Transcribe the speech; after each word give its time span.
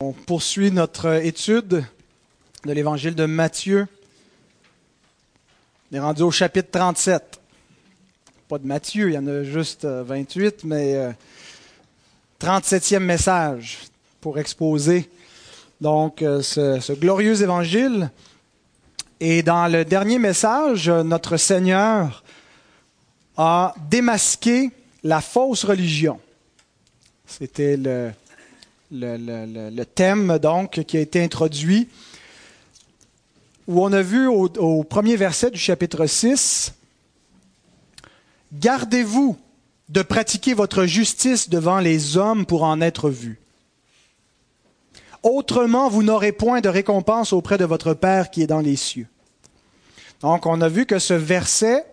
On 0.00 0.12
poursuit 0.12 0.70
notre 0.70 1.24
étude 1.24 1.82
de 2.66 2.72
l'évangile 2.72 3.14
de 3.14 3.24
Matthieu. 3.24 3.86
On 5.90 5.96
est 5.96 6.00
rendu 6.00 6.20
au 6.20 6.30
chapitre 6.30 6.68
37. 6.70 7.40
Pas 8.46 8.58
de 8.58 8.66
Matthieu, 8.66 9.08
il 9.08 9.14
y 9.14 9.18
en 9.18 9.26
a 9.26 9.42
juste 9.42 9.86
28, 9.86 10.64
mais 10.64 11.14
37e 12.38 12.98
message 12.98 13.78
pour 14.20 14.38
exposer 14.38 15.08
donc 15.80 16.18
ce, 16.20 16.78
ce 16.78 16.92
glorieux 16.92 17.40
évangile. 17.40 18.10
Et 19.18 19.42
dans 19.42 19.66
le 19.66 19.86
dernier 19.86 20.18
message, 20.18 20.90
notre 20.90 21.38
Seigneur 21.38 22.22
a 23.38 23.74
démasqué 23.88 24.72
la 25.02 25.22
fausse 25.22 25.64
religion. 25.64 26.20
C'était 27.26 27.78
le, 27.78 28.12
le, 28.92 29.84
thème 29.84 30.38
donc 30.38 30.82
qui 30.84 30.96
a 30.96 31.00
été 31.00 31.22
introduit, 31.22 31.88
où 33.66 33.82
on 33.82 33.92
a 33.92 34.02
vu 34.02 34.26
au, 34.26 34.48
au 34.58 34.84
premier 34.84 35.16
verset 35.16 35.50
du 35.50 35.58
chapitre 35.58 36.06
6, 36.06 36.72
Gardez-vous 38.52 39.36
de 39.88 40.02
pratiquer 40.02 40.54
votre 40.54 40.86
justice 40.86 41.48
devant 41.48 41.80
les 41.80 42.16
hommes 42.16 42.46
pour 42.46 42.62
en 42.62 42.80
être 42.80 43.10
vus. 43.10 43.38
Autrement, 45.22 45.88
vous 45.88 46.02
n'aurez 46.02 46.32
point 46.32 46.60
de 46.60 46.68
récompense 46.68 47.32
auprès 47.32 47.58
de 47.58 47.64
votre 47.64 47.94
Père 47.94 48.30
qui 48.30 48.42
est 48.42 48.46
dans 48.46 48.60
les 48.60 48.76
cieux. 48.76 49.08
Donc, 50.20 50.46
on 50.46 50.60
a 50.60 50.68
vu 50.68 50.86
que 50.86 50.98
ce 50.98 51.14
verset 51.14 51.84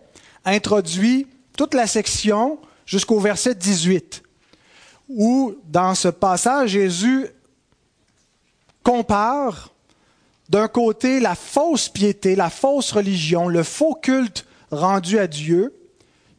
introduit 0.46 1.28
toute 1.58 1.74
la 1.74 1.88
section 1.88 2.60
jusqu'au 2.86 3.20
verset 3.20 3.56
18 3.56 4.24
où 5.16 5.56
dans 5.66 5.96
ce 5.96 6.08
passage, 6.08 6.72
Jésus 6.72 7.28
compare 8.84 9.72
d'un 10.50 10.68
côté 10.68 11.20
la 11.20 11.36
fausse 11.36 11.90
piété, 11.90 12.36
la 12.36 12.50
fausse 12.50 12.92
religion, 12.92 13.48
le 13.48 13.64
faux 13.64 13.96
culte 13.96 14.46
rendu 14.72 15.18
à 15.20 15.28
Dieu, 15.28 15.74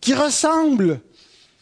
qui 0.00 0.14
ressemble 0.14 1.00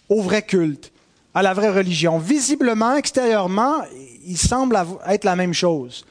au 0.09 0.20
vrai 0.20 0.42
culte, 0.42 0.92
à 1.34 1.42
la 1.42 1.55
vraie 1.55 1.70
religion. 1.70 2.19
Visiblement, 2.19 2.97
extérieurement, 2.97 3.83
il 4.25 4.36
semble 4.36 4.79
être 5.06 5.25
la 5.25 5.36
même 5.36 5.55
chose. 5.55 6.05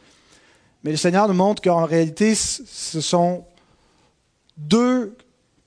Mais 0.84 0.92
le 0.92 0.97
Seigneur 0.97 1.28
nous 1.28 1.34
montre 1.34 1.62
qu'en 1.62 1.86
réalité, 1.86 2.34
ce 2.34 3.02
sont 3.02 3.45
deux 4.58 5.16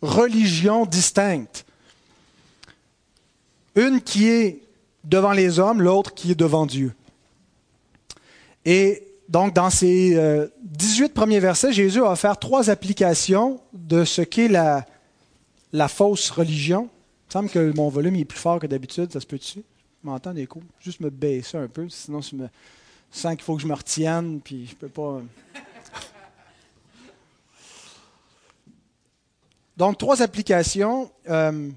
religions 0.03 0.87
distinctes. 0.87 1.65
Une 3.77 4.01
qui 4.01 4.29
est 4.29 4.64
devant 5.05 5.33
les 5.33 5.59
hommes, 5.59 5.83
l'autre 5.83 6.15
qui 6.15 6.31
est 6.31 6.35
devant 6.35 6.67
Dieu. 6.67 6.93
Et 8.65 9.03
donc, 9.29 9.55
dans 9.55 9.71
ces 9.71 10.49
18 10.63 11.15
premiers 11.15 11.41
versets, 11.41 11.73
Jésus 11.73 12.01
va 12.01 12.17
faire 12.17 12.39
trois 12.39 12.71
applications 12.71 13.61
de 13.73 14.05
ce 14.05 14.23
qu'est 14.23 14.49
la, 14.49 14.87
fausse 15.89 16.31
religion. 16.31 16.89
Il 16.91 17.29
me 17.29 17.33
semble 17.33 17.51
que 17.51 17.77
mon 17.77 17.89
volume 17.89 18.17
est 18.17 18.25
plus 18.25 18.39
fort 18.39 18.59
que 18.59 18.67
d'habitude, 18.67 19.13
ça 19.13 19.21
se 19.21 19.27
peut-tu? 19.27 19.61
Je 20.03 20.09
m'entends 20.09 20.33
des 20.33 20.47
coups. 20.47 20.65
Juste 20.81 21.01
me 21.01 21.11
baisser 21.11 21.57
un 21.57 21.69
peu, 21.69 21.89
sinon 21.89 22.21
je 22.21 22.37
sens 23.11 23.35
qu'il 23.35 23.43
faut 23.43 23.57
que 23.57 23.63
je 23.63 23.67
me 23.67 23.75
retienne, 23.75 24.41
puis 24.43 24.67
je 24.67 24.75
peux 24.75 24.89
pas. 24.89 25.21
Donc, 29.77 29.99
trois 29.99 30.23
applications. 30.23 31.11
Euh, 31.29 31.71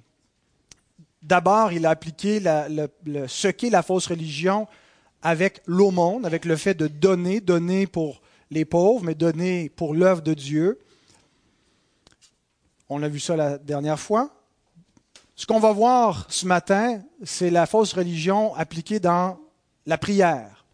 D'abord, 1.28 1.74
il 1.74 1.86
a 1.86 1.90
appliqué 1.90 2.40
ce 2.40 3.48
qu'est 3.50 3.70
la 3.70 3.84
fausse 3.84 4.08
religion 4.08 4.66
avec 5.22 5.62
l'aumône, 5.66 6.26
avec 6.26 6.46
le 6.46 6.56
fait 6.56 6.74
de 6.74 6.88
donner, 6.88 7.42
donner 7.42 7.86
pour 7.86 8.22
les 8.50 8.64
pauvres, 8.64 9.04
mais 9.04 9.14
donner 9.14 9.68
pour 9.68 9.94
l'œuvre 9.94 10.22
de 10.22 10.34
Dieu. 10.34 10.80
On 12.88 13.04
a 13.04 13.10
vu 13.10 13.20
ça 13.20 13.36
la 13.36 13.58
dernière 13.58 14.00
fois. 14.00 14.30
Ce 15.36 15.46
qu'on 15.46 15.60
va 15.60 15.74
voir 15.74 16.28
ce 16.30 16.46
matin, 16.46 17.02
c'est 17.26 17.50
la 17.50 17.66
fausse 17.66 17.92
religion 17.92 18.56
appliquée 18.56 19.02
dans 19.02 19.38
la 19.86 19.98
prière. 19.98 20.66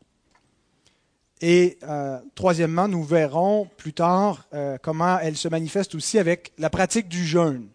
Et 1.42 1.80
euh, 1.82 2.20
troisièmement, 2.36 2.88
nous 2.88 3.04
verrons 3.04 3.68
plus 3.76 3.94
tard 3.94 4.46
euh, 4.54 4.78
comment 4.80 5.18
elle 5.18 5.36
se 5.36 5.48
manifeste 5.48 5.96
aussi 5.96 6.20
avec 6.20 6.54
la 6.60 6.70
pratique 6.70 7.10
du 7.10 7.26
jeûne. 7.26 7.70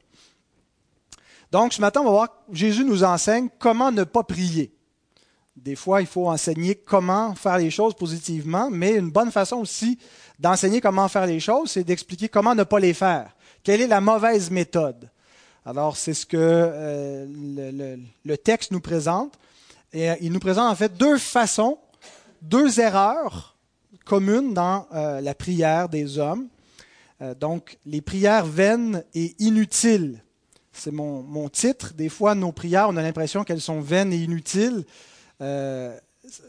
Donc, 1.51 1.73
ce 1.73 1.81
matin, 1.81 2.01
on 2.01 2.05
va 2.05 2.11
voir, 2.11 2.29
Jésus 2.53 2.85
nous 2.85 3.05
enseigne 3.05 3.49
comment 3.59 3.91
ne 3.91 4.05
pas 4.05 4.23
prier. 4.23 4.73
Des 5.57 5.75
fois, 5.75 6.01
il 6.01 6.07
faut 6.07 6.29
enseigner 6.29 6.75
comment 6.75 7.35
faire 7.35 7.59
les 7.59 7.71
choses 7.71 7.95
positivement, 7.95 8.69
mais 8.71 8.95
une 8.95 9.11
bonne 9.11 9.33
façon 9.33 9.57
aussi 9.57 9.99
d'enseigner 10.39 10.81
comment 10.81 11.09
faire 11.09 11.27
les 11.27 11.41
choses, 11.41 11.73
c'est 11.73 11.85
d'expliquer 11.85 12.29
comment 12.29 12.55
ne 12.55 12.63
pas 12.63 12.79
les 12.79 12.95
faire. 12.95 13.35
Quelle 13.65 13.81
est 13.81 13.89
la 13.89 14.01
mauvaise 14.01 14.51
méthode? 14.51 15.11
Alors, 15.65 15.97
c'est 15.97 16.15
ce 16.15 16.27
que 16.27 16.37
euh, 16.39 17.27
le, 18.25 18.37
texte 18.37 18.71
nous 18.71 18.81
présente. 18.81 19.35
Euh, 19.95 20.15
il 20.21 20.33
nous 20.33 20.39
présente 20.39 20.71
en 20.71 20.77
fait 20.77 20.97
deux 20.97 21.19
façons, 21.19 21.79
deux 22.41 22.79
erreurs 22.79 23.57
communes 24.05 24.55
dans 24.55 24.87
euh, 24.95 25.21
la 25.21 25.35
prière 25.35 25.89
des 25.89 26.19
hommes. 26.19 26.49
Donc, 27.41 27.79
les 27.85 28.01
prières 28.01 28.47
vaines 28.47 29.03
et 29.13 29.35
inutiles 29.41 30.23
c'est 30.79 30.93
mon, 30.93 31.23
mon, 31.23 31.49
titre. 31.49 31.93
Des 31.95 32.09
fois, 32.09 32.35
nos 32.35 32.53
prières, 32.53 32.89
on 32.89 32.97
a 32.97 33.03
l'impression 33.03 33.45
qu'elles 33.45 33.61
sont 33.61 33.81
vaines 33.81 34.13
et 34.13 34.19
inutiles. 34.19 34.85
Euh, 35.41 35.97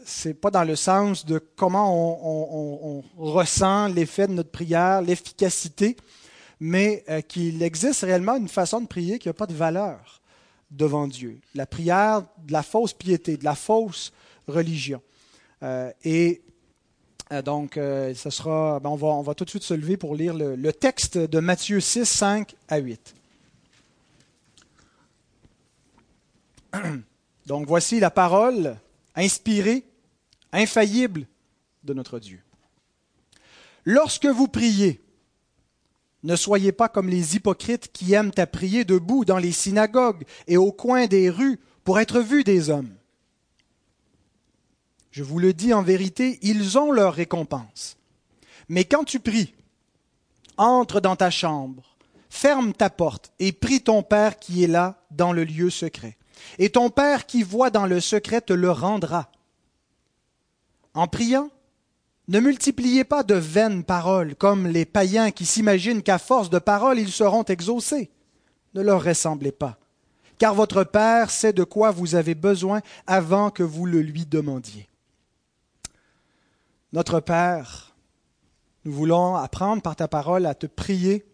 c'est 0.04 0.34
pas 0.34 0.50
dans 0.50 0.64
le 0.64 0.76
sens 0.76 1.24
de 1.24 1.38
comment 1.56 1.92
on, 1.94 3.02
ressent 3.16 3.88
l'effet 3.88 4.26
de 4.26 4.32
notre 4.32 4.50
prière, 4.50 5.02
l'efficacité, 5.02 5.96
mais 6.58 7.04
euh, 7.08 7.20
qu'il 7.20 7.62
existe 7.62 8.02
réellement 8.02 8.36
une 8.36 8.48
façon 8.48 8.80
de 8.80 8.86
prier 8.86 9.18
qui 9.18 9.28
n'a 9.28 9.34
pas 9.34 9.46
de 9.46 9.54
valeur 9.54 10.20
devant 10.70 11.08
Dieu. 11.08 11.40
La 11.54 11.66
prière 11.66 12.22
de 12.46 12.52
la 12.52 12.62
fausse 12.62 12.92
piété, 12.92 13.36
de 13.36 13.44
la 13.44 13.54
fausse 13.54 14.12
religion. 14.46 15.00
Euh, 15.62 15.90
et 16.04 16.42
euh, 17.32 17.42
donc, 17.42 17.74
ce 17.76 18.30
sera, 18.30 18.80
ben 18.80 18.90
on, 18.90 18.96
va, 18.96 19.08
on 19.08 19.22
va 19.22 19.34
tout 19.34 19.44
de 19.44 19.50
suite 19.50 19.62
se 19.62 19.74
lever 19.74 19.96
pour 19.96 20.14
lire 20.14 20.34
le, 20.34 20.56
le 20.56 20.72
texte 20.72 21.16
de 21.16 21.40
Matthieu 21.40 21.80
6, 21.80 22.04
5 22.04 22.54
à 22.68 22.78
8. 22.78 23.14
Donc 27.46 27.66
voici 27.66 28.00
la 28.00 28.10
parole 28.10 28.76
inspirée, 29.14 29.84
infaillible 30.52 31.26
de 31.84 31.94
notre 31.94 32.18
Dieu. 32.18 32.40
Lorsque 33.84 34.26
vous 34.26 34.48
priez, 34.48 35.00
ne 36.22 36.36
soyez 36.36 36.72
pas 36.72 36.88
comme 36.88 37.08
les 37.08 37.36
hypocrites 37.36 37.90
qui 37.92 38.12
aiment 38.12 38.32
à 38.36 38.46
prier 38.46 38.84
debout 38.84 39.24
dans 39.24 39.38
les 39.38 39.52
synagogues 39.52 40.24
et 40.46 40.56
au 40.56 40.70
coin 40.70 41.06
des 41.06 41.30
rues 41.30 41.58
pour 41.82 41.98
être 41.98 42.20
vus 42.20 42.44
des 42.44 42.68
hommes. 42.68 42.94
Je 45.10 45.24
vous 45.24 45.38
le 45.38 45.52
dis 45.52 45.72
en 45.72 45.82
vérité, 45.82 46.38
ils 46.42 46.78
ont 46.78 46.92
leur 46.92 47.14
récompense. 47.14 47.96
Mais 48.68 48.84
quand 48.84 49.04
tu 49.04 49.18
pries, 49.18 49.54
entre 50.56 51.00
dans 51.00 51.16
ta 51.16 51.30
chambre, 51.30 51.96
ferme 52.28 52.74
ta 52.74 52.90
porte 52.90 53.32
et 53.40 53.50
prie 53.50 53.80
ton 53.80 54.02
Père 54.02 54.38
qui 54.38 54.62
est 54.62 54.68
là 54.68 55.02
dans 55.10 55.32
le 55.32 55.42
lieu 55.42 55.70
secret 55.70 56.16
et 56.58 56.70
ton 56.70 56.90
Père 56.90 57.26
qui 57.26 57.42
voit 57.42 57.70
dans 57.70 57.86
le 57.86 58.00
secret 58.00 58.40
te 58.40 58.52
le 58.52 58.70
rendra. 58.70 59.30
En 60.94 61.06
priant, 61.06 61.50
ne 62.28 62.40
multipliez 62.40 63.04
pas 63.04 63.22
de 63.22 63.34
vaines 63.34 63.84
paroles 63.84 64.36
comme 64.36 64.66
les 64.66 64.84
païens 64.84 65.30
qui 65.30 65.46
s'imaginent 65.46 66.02
qu'à 66.02 66.18
force 66.18 66.50
de 66.50 66.58
paroles 66.58 66.98
ils 66.98 67.10
seront 67.10 67.44
exaucés. 67.44 68.10
Ne 68.74 68.82
leur 68.82 69.02
ressemblez 69.02 69.52
pas, 69.52 69.78
car 70.38 70.54
votre 70.54 70.84
Père 70.84 71.30
sait 71.30 71.52
de 71.52 71.64
quoi 71.64 71.90
vous 71.90 72.14
avez 72.14 72.34
besoin 72.34 72.82
avant 73.06 73.50
que 73.50 73.64
vous 73.64 73.84
le 73.84 74.00
lui 74.00 74.26
demandiez. 74.26 74.88
Notre 76.92 77.20
Père, 77.20 77.94
nous 78.84 78.92
voulons 78.92 79.34
apprendre 79.36 79.82
par 79.82 79.96
ta 79.96 80.08
parole 80.08 80.46
à 80.46 80.54
te 80.54 80.66
prier 80.66 81.24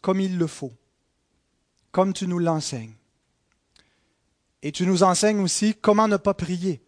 comme 0.00 0.20
il 0.20 0.38
le 0.38 0.46
faut, 0.46 0.72
comme 1.92 2.12
tu 2.12 2.26
nous 2.26 2.38
l'enseignes. 2.38 2.94
Et 4.64 4.72
tu 4.72 4.86
nous 4.86 5.02
enseignes 5.02 5.40
aussi 5.40 5.74
comment 5.74 6.08
ne 6.08 6.16
pas 6.16 6.32
prier. 6.32 6.80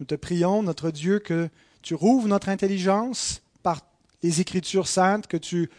Nous 0.00 0.06
te 0.06 0.16
prions, 0.16 0.64
notre 0.64 0.90
Dieu, 0.90 1.20
que 1.20 1.48
tu 1.80 1.94
rouvres 1.94 2.26
notre 2.26 2.48
intelligence 2.48 3.40
par 3.62 3.82
les 4.24 4.40
Écritures 4.40 4.88
saintes, 4.88 5.28
que 5.28 5.36
tu 5.36 5.70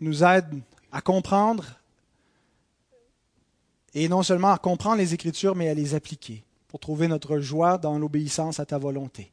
nous 0.00 0.24
aides 0.24 0.60
à 0.90 1.00
comprendre, 1.00 1.78
et 3.94 4.08
non 4.08 4.24
seulement 4.24 4.50
à 4.50 4.58
comprendre 4.58 4.96
les 4.96 5.14
Écritures, 5.14 5.54
mais 5.54 5.68
à 5.68 5.74
les 5.74 5.94
appliquer, 5.94 6.42
pour 6.66 6.80
trouver 6.80 7.06
notre 7.06 7.38
joie 7.38 7.78
dans 7.78 7.96
l'obéissance 7.96 8.58
à 8.58 8.66
ta 8.66 8.78
volonté. 8.78 9.30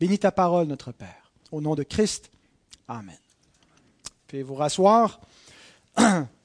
Bénis 0.00 0.18
ta 0.18 0.32
parole, 0.32 0.66
notre 0.66 0.90
Père. 0.90 1.30
Au 1.52 1.60
nom 1.60 1.76
de 1.76 1.84
Christ. 1.84 2.32
Amen. 2.88 3.16
Puis 4.26 4.42
vous 4.42 4.56
rasseoir. 4.56 5.20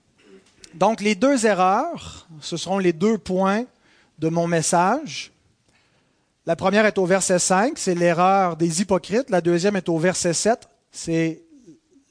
Donc 0.74 1.02
les 1.02 1.16
deux 1.16 1.46
erreurs, 1.46 2.28
ce 2.40 2.58
seront 2.58 2.80
les 2.80 2.94
deux 2.94 3.18
points 3.18 3.66
de 4.20 4.30
mon 4.30 4.48
message. 4.48 5.32
La 6.46 6.56
première 6.56 6.86
est 6.86 6.98
au 6.98 7.06
verset 7.06 7.40
5, 7.40 7.78
c'est 7.78 7.96
l'erreur 7.96 8.56
des 8.56 8.82
hypocrites. 8.82 9.30
La 9.30 9.42
deuxième 9.42 9.76
est 9.76 9.90
au 9.90 9.98
verset 9.98 10.34
7, 10.34 10.68
c'est 10.92 11.44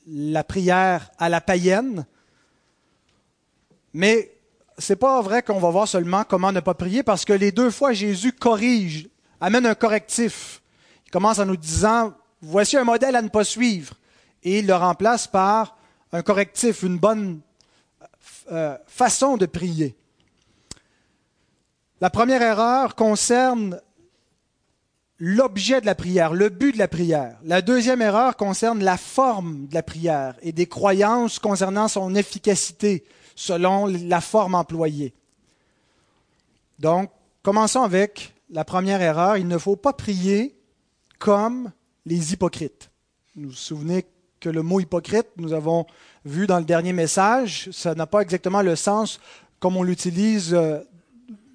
la 0.06 0.44
prière 0.44 1.10
à 1.18 1.28
la 1.28 1.40
païenne. 1.40 2.04
Mais 3.92 4.30
c'est 4.78 4.96
pas 4.96 5.20
vrai 5.22 5.42
qu'on 5.42 5.58
va 5.58 5.70
voir 5.70 5.88
seulement 5.88 6.24
comment 6.24 6.52
ne 6.52 6.60
pas 6.60 6.74
prier 6.74 7.02
parce 7.02 7.24
que 7.24 7.32
les 7.32 7.52
deux 7.52 7.70
fois 7.70 7.92
Jésus 7.92 8.32
corrige, 8.32 9.08
amène 9.40 9.66
un 9.66 9.74
correctif. 9.74 10.62
Il 11.06 11.10
commence 11.10 11.38
en 11.38 11.46
nous 11.46 11.56
disant 11.56 12.12
voici 12.42 12.76
un 12.76 12.84
modèle 12.84 13.16
à 13.16 13.22
ne 13.22 13.28
pas 13.28 13.44
suivre 13.44 13.94
et 14.42 14.60
il 14.60 14.66
le 14.66 14.74
remplace 14.74 15.26
par 15.26 15.76
un 16.12 16.22
correctif, 16.22 16.82
une 16.82 16.98
bonne 16.98 17.40
euh, 18.50 18.76
façon 18.86 19.36
de 19.36 19.46
prier. 19.46 19.96
La 22.00 22.10
première 22.10 22.42
erreur 22.42 22.94
concerne 22.94 23.80
l'objet 25.18 25.82
de 25.82 25.86
la 25.86 25.94
prière, 25.94 26.32
le 26.32 26.48
but 26.48 26.72
de 26.72 26.78
la 26.78 26.88
prière. 26.88 27.38
La 27.44 27.60
deuxième 27.60 28.00
erreur 28.00 28.36
concerne 28.36 28.82
la 28.82 28.96
forme 28.96 29.66
de 29.66 29.74
la 29.74 29.82
prière 29.82 30.34
et 30.40 30.52
des 30.52 30.66
croyances 30.66 31.38
concernant 31.38 31.88
son 31.88 32.14
efficacité 32.14 33.04
selon 33.36 33.86
la 33.86 34.20
forme 34.20 34.54
employée. 34.54 35.14
Donc, 36.78 37.10
commençons 37.42 37.82
avec 37.82 38.34
la 38.48 38.64
première 38.64 39.02
erreur. 39.02 39.36
Il 39.36 39.46
ne 39.46 39.58
faut 39.58 39.76
pas 39.76 39.92
prier 39.92 40.58
comme 41.18 41.70
les 42.06 42.32
hypocrites. 42.32 42.90
Vous 43.36 43.50
vous 43.50 43.54
souvenez 43.54 44.06
que 44.40 44.48
le 44.48 44.62
mot 44.62 44.80
hypocrite, 44.80 45.26
nous 45.36 45.52
avons 45.52 45.86
vu 46.24 46.46
dans 46.46 46.58
le 46.58 46.64
dernier 46.64 46.92
message, 46.92 47.68
ça 47.72 47.94
n'a 47.94 48.06
pas 48.06 48.20
exactement 48.20 48.62
le 48.62 48.76
sens 48.76 49.20
comme 49.58 49.76
on 49.76 49.82
l'utilise 49.82 50.54
euh, 50.54 50.78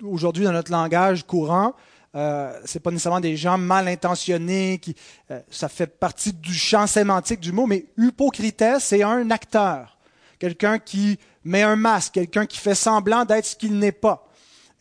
aujourd'hui 0.03 0.45
dans 0.45 0.53
notre 0.53 0.71
langage 0.71 1.25
courant. 1.25 1.73
Euh, 2.15 2.53
ce 2.63 2.77
n'est 2.77 2.81
pas 2.81 2.91
nécessairement 2.91 3.19
des 3.19 3.35
gens 3.35 3.57
mal 3.57 3.87
intentionnés, 3.87 4.79
qui, 4.81 4.95
euh, 5.31 5.41
ça 5.49 5.67
fait 5.67 5.87
partie 5.87 6.31
du 6.31 6.53
champ 6.53 6.87
sémantique 6.87 7.41
du 7.41 7.51
mot, 7.51 7.65
mais 7.65 7.85
hypocrite, 7.97 8.63
c'est 8.79 9.03
un 9.03 9.29
acteur, 9.31 9.97
quelqu'un 10.39 10.79
qui 10.79 11.19
met 11.43 11.63
un 11.63 11.75
masque, 11.75 12.13
quelqu'un 12.13 12.45
qui 12.45 12.57
fait 12.57 12.75
semblant 12.75 13.25
d'être 13.25 13.45
ce 13.45 13.55
qu'il 13.55 13.77
n'est 13.77 13.91
pas. 13.91 14.29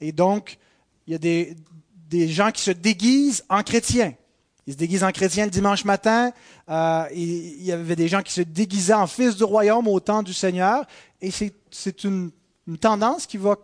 Et 0.00 0.12
donc, 0.12 0.58
il 1.06 1.12
y 1.12 1.16
a 1.16 1.18
des, 1.18 1.56
des 2.08 2.28
gens 2.28 2.52
qui 2.52 2.62
se 2.62 2.70
déguisent 2.70 3.44
en 3.48 3.62
chrétiens. 3.62 4.12
Ils 4.66 4.72
se 4.74 4.78
déguisent 4.78 5.04
en 5.04 5.12
chrétiens 5.12 5.44
le 5.44 5.50
dimanche 5.50 5.84
matin. 5.84 6.32
Euh, 6.68 7.04
il 7.14 7.62
y 7.62 7.72
avait 7.72 7.96
des 7.96 8.08
gens 8.08 8.22
qui 8.22 8.32
se 8.32 8.40
déguisaient 8.40 8.94
en 8.94 9.06
fils 9.06 9.36
du 9.36 9.44
royaume 9.44 9.88
au 9.88 10.00
temps 10.00 10.22
du 10.22 10.32
Seigneur. 10.32 10.84
Et 11.20 11.30
c'est 11.30 12.04
une, 12.04 12.30
tendance 12.80 13.26
qui 13.26 13.36
va 13.36 13.56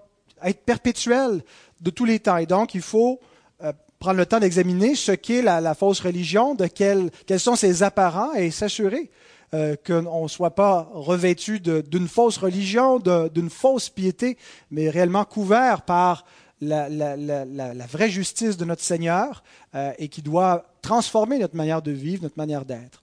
être 0.44 0.62
perpétuelle 0.64 1.43
de 1.81 1.91
tous 1.91 2.05
les 2.05 2.20
temps. 2.20 2.37
Et 2.37 2.47
donc, 2.47 2.75
il 2.75 2.82
faut 2.82 3.19
euh, 3.62 3.73
prendre 3.99 4.19
le 4.19 4.26
temps 4.26 4.41
d'examiner 4.41 4.94
ce 4.94 5.12
qu'est 5.12 5.41
la, 5.41 5.61
la, 5.61 5.75
fausse 5.75 6.00
religion, 6.00 6.55
de 6.55 6.67
quels 6.67 7.11
sont 7.41 7.56
ses 7.56 7.82
apparents 7.82 8.35
et 8.35 8.50
s'assurer 8.50 9.11
euh, 9.52 9.75
qu'on 9.85 10.23
ne 10.23 10.29
soit 10.29 10.55
pas 10.55 10.88
revêtu 10.93 11.58
d'une 11.58 12.06
fausse 12.06 12.37
religion, 12.37 13.00
d'une 13.00 13.50
fausse 13.50 13.88
piété, 13.88 14.38
mais 14.70 14.88
réellement 14.91 15.25
couvert 15.25 15.82
par 15.82 16.25
la, 16.61 17.87
vraie 17.87 18.11
justice 18.11 18.57
de 18.57 18.65
notre 18.65 18.83
Seigneur 18.83 19.43
euh, 19.75 19.93
et 19.99 20.09
qui 20.09 20.23
doit 20.23 20.67
transformer 20.83 21.39
notre 21.39 21.57
manière 21.57 21.83
de 21.83 21.91
vivre, 21.91 22.23
notre 22.23 22.39
manière 22.39 22.65
d'être. 22.65 23.03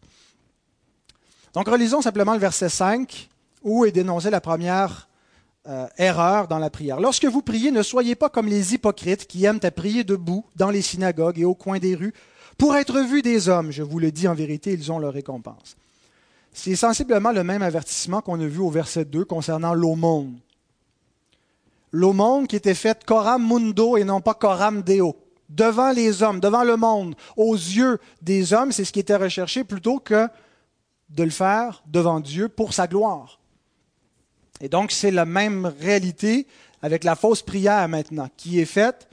Donc 1.53 1.67
relisons 1.67 2.01
simplement 2.01 2.33
le 2.33 2.39
verset 2.39 2.69
5 2.69 3.29
où 3.63 3.85
est 3.85 3.91
dénoncée 3.91 4.29
la 4.29 4.41
première 4.41 5.07
euh, 5.67 5.87
erreur 5.97 6.47
dans 6.47 6.59
la 6.59 6.69
prière. 6.69 6.99
Lorsque 6.99 7.25
vous 7.25 7.41
priez, 7.41 7.71
ne 7.71 7.81
soyez 7.81 8.15
pas 8.15 8.29
comme 8.29 8.47
les 8.47 8.73
hypocrites 8.73 9.27
qui 9.27 9.45
aiment 9.45 9.59
à 9.63 9.71
prier 9.71 10.03
debout 10.03 10.45
dans 10.55 10.69
les 10.69 10.81
synagogues 10.81 11.39
et 11.39 11.45
au 11.45 11.55
coin 11.55 11.79
des 11.79 11.95
rues 11.95 12.13
pour 12.57 12.75
être 12.75 12.99
vus 13.01 13.21
des 13.21 13.49
hommes. 13.49 13.71
Je 13.71 13.83
vous 13.83 13.99
le 13.99 14.11
dis 14.11 14.27
en 14.27 14.33
vérité, 14.33 14.73
ils 14.73 14.91
ont 14.91 14.99
leur 14.99 15.13
récompense. 15.13 15.75
C'est 16.53 16.75
sensiblement 16.75 17.31
le 17.31 17.43
même 17.43 17.61
avertissement 17.61 18.21
qu'on 18.21 18.39
a 18.39 18.45
vu 18.45 18.59
au 18.59 18.69
verset 18.69 19.05
2 19.05 19.25
concernant 19.25 19.73
l'aumône 19.73 20.39
l'aumône 21.91 22.47
qui 22.47 22.55
était 22.55 22.73
faite 22.73 23.03
coram 23.05 23.45
mundo 23.45 23.97
et 23.97 24.03
non 24.03 24.21
pas 24.21 24.33
coram 24.33 24.81
deo, 24.81 25.15
devant 25.49 25.91
les 25.91 26.23
hommes, 26.23 26.39
devant 26.39 26.63
le 26.63 26.77
monde, 26.77 27.15
aux 27.35 27.55
yeux 27.55 27.99
des 28.21 28.53
hommes, 28.53 28.71
c'est 28.71 28.85
ce 28.85 28.91
qui 28.91 28.99
était 28.99 29.15
recherché 29.15 29.63
plutôt 29.63 29.99
que 29.99 30.27
de 31.09 31.23
le 31.23 31.29
faire 31.29 31.83
devant 31.87 32.19
Dieu 32.19 32.49
pour 32.49 32.73
sa 32.73 32.87
gloire. 32.87 33.39
Et 34.59 34.69
donc 34.69 34.91
c'est 34.91 35.11
la 35.11 35.25
même 35.25 35.71
réalité 35.79 36.47
avec 36.81 37.03
la 37.03 37.15
fausse 37.15 37.41
prière 37.41 37.87
maintenant, 37.87 38.29
qui 38.37 38.59
est 38.59 38.65
faite 38.65 39.07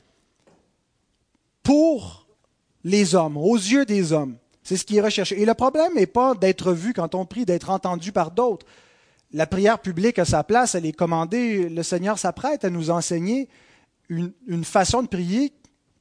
pour 1.63 2.27
les 2.83 3.15
hommes, 3.15 3.37
aux 3.37 3.57
yeux 3.57 3.87
des 3.87 4.13
hommes. 4.13 4.37
C'est 4.63 4.77
ce 4.77 4.85
qui 4.85 4.97
est 4.97 5.01
recherché. 5.01 5.41
Et 5.41 5.45
le 5.45 5.55
problème 5.55 5.95
n'est 5.95 6.07
pas 6.07 6.35
d'être 6.35 6.73
vu 6.73 6.93
quand 6.93 7.15
on 7.15 7.27
prie, 7.27 7.45
d'être 7.45 7.71
entendu 7.71 8.13
par 8.13 8.31
d'autres 8.31 8.67
la 9.35 9.47
prière 9.47 9.81
publique 9.81 10.21
a 10.21 10.25
sa 10.25 10.45
place, 10.45 10.77
elle 10.77 10.87
est 10.87 10.93
commandée. 10.93 11.69
Le 11.69 11.83
Seigneur 11.83 12.19
s'apprête 12.19 12.65
à 12.65 12.71
nous 12.71 12.91
enseigner 12.91 13.49
une, 14.09 14.65
façon 14.65 15.03
de 15.03 15.09
prier 15.09 15.53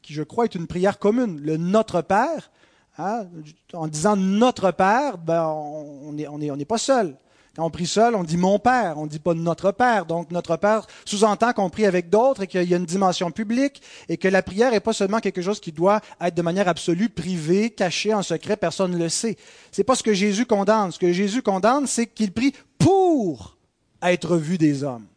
qui, 0.03 0.13
je 0.13 0.21
crois, 0.21 0.45
est 0.45 0.53
une 0.53 0.67
prière 0.67 0.99
commune. 0.99 1.39
Le 1.41 1.57
Notre 1.57 2.01
Père, 2.01 2.51
hein, 2.99 3.25
en 3.73 3.87
disant 3.87 4.15
Notre 4.15 4.69
Père, 4.69 5.17
ben, 5.17 5.47
on 5.47 6.13
n'est 6.13 6.25
est, 6.25 6.65
pas 6.65 6.77
seul. 6.77 7.17
Quand 7.55 7.65
on 7.65 7.69
prie 7.69 7.85
seul, 7.85 8.15
on 8.15 8.23
dit 8.23 8.37
mon 8.37 8.57
Père, 8.57 8.95
on 8.97 9.03
ne 9.03 9.09
dit 9.09 9.19
pas 9.19 9.35
notre 9.35 9.71
Père. 9.71 10.07
Donc 10.07 10.31
notre 10.31 10.57
Père 10.57 10.87
sous-entend 11.05 11.53
qu'on 11.53 11.69
prie 11.69 11.85
avec 11.85 12.09
d'autres 12.09 12.41
et 12.41 12.47
qu'il 12.47 12.63
y 12.63 12.73
a 12.73 12.77
une 12.77 12.85
dimension 12.85 13.29
publique 13.29 13.83
et 14.09 14.17
que 14.17 14.27
la 14.27 14.41
prière 14.41 14.71
n'est 14.71 14.79
pas 14.79 14.91
seulement 14.91 15.19
quelque 15.19 15.43
chose 15.43 15.59
qui 15.59 15.71
doit 15.71 16.01
être 16.19 16.33
de 16.33 16.41
manière 16.41 16.67
absolue, 16.67 17.09
privée, 17.09 17.69
cachée, 17.69 18.11
en 18.11 18.23
secret, 18.23 18.57
personne 18.57 18.93
ne 18.93 18.97
le 18.97 19.07
sait. 19.07 19.37
C'est 19.71 19.83
pas 19.83 19.93
ce 19.93 20.01
que 20.01 20.15
Jésus 20.15 20.47
condamne. 20.47 20.91
Ce 20.91 20.97
que 20.97 21.13
Jésus 21.13 21.43
condamne, 21.43 21.85
c'est 21.85 22.07
qu'il 22.07 22.31
prie 22.31 22.53
pour 22.83 23.57
être 24.01 24.35
vu 24.35 24.57
des 24.57 24.83
hommes. 24.83 25.07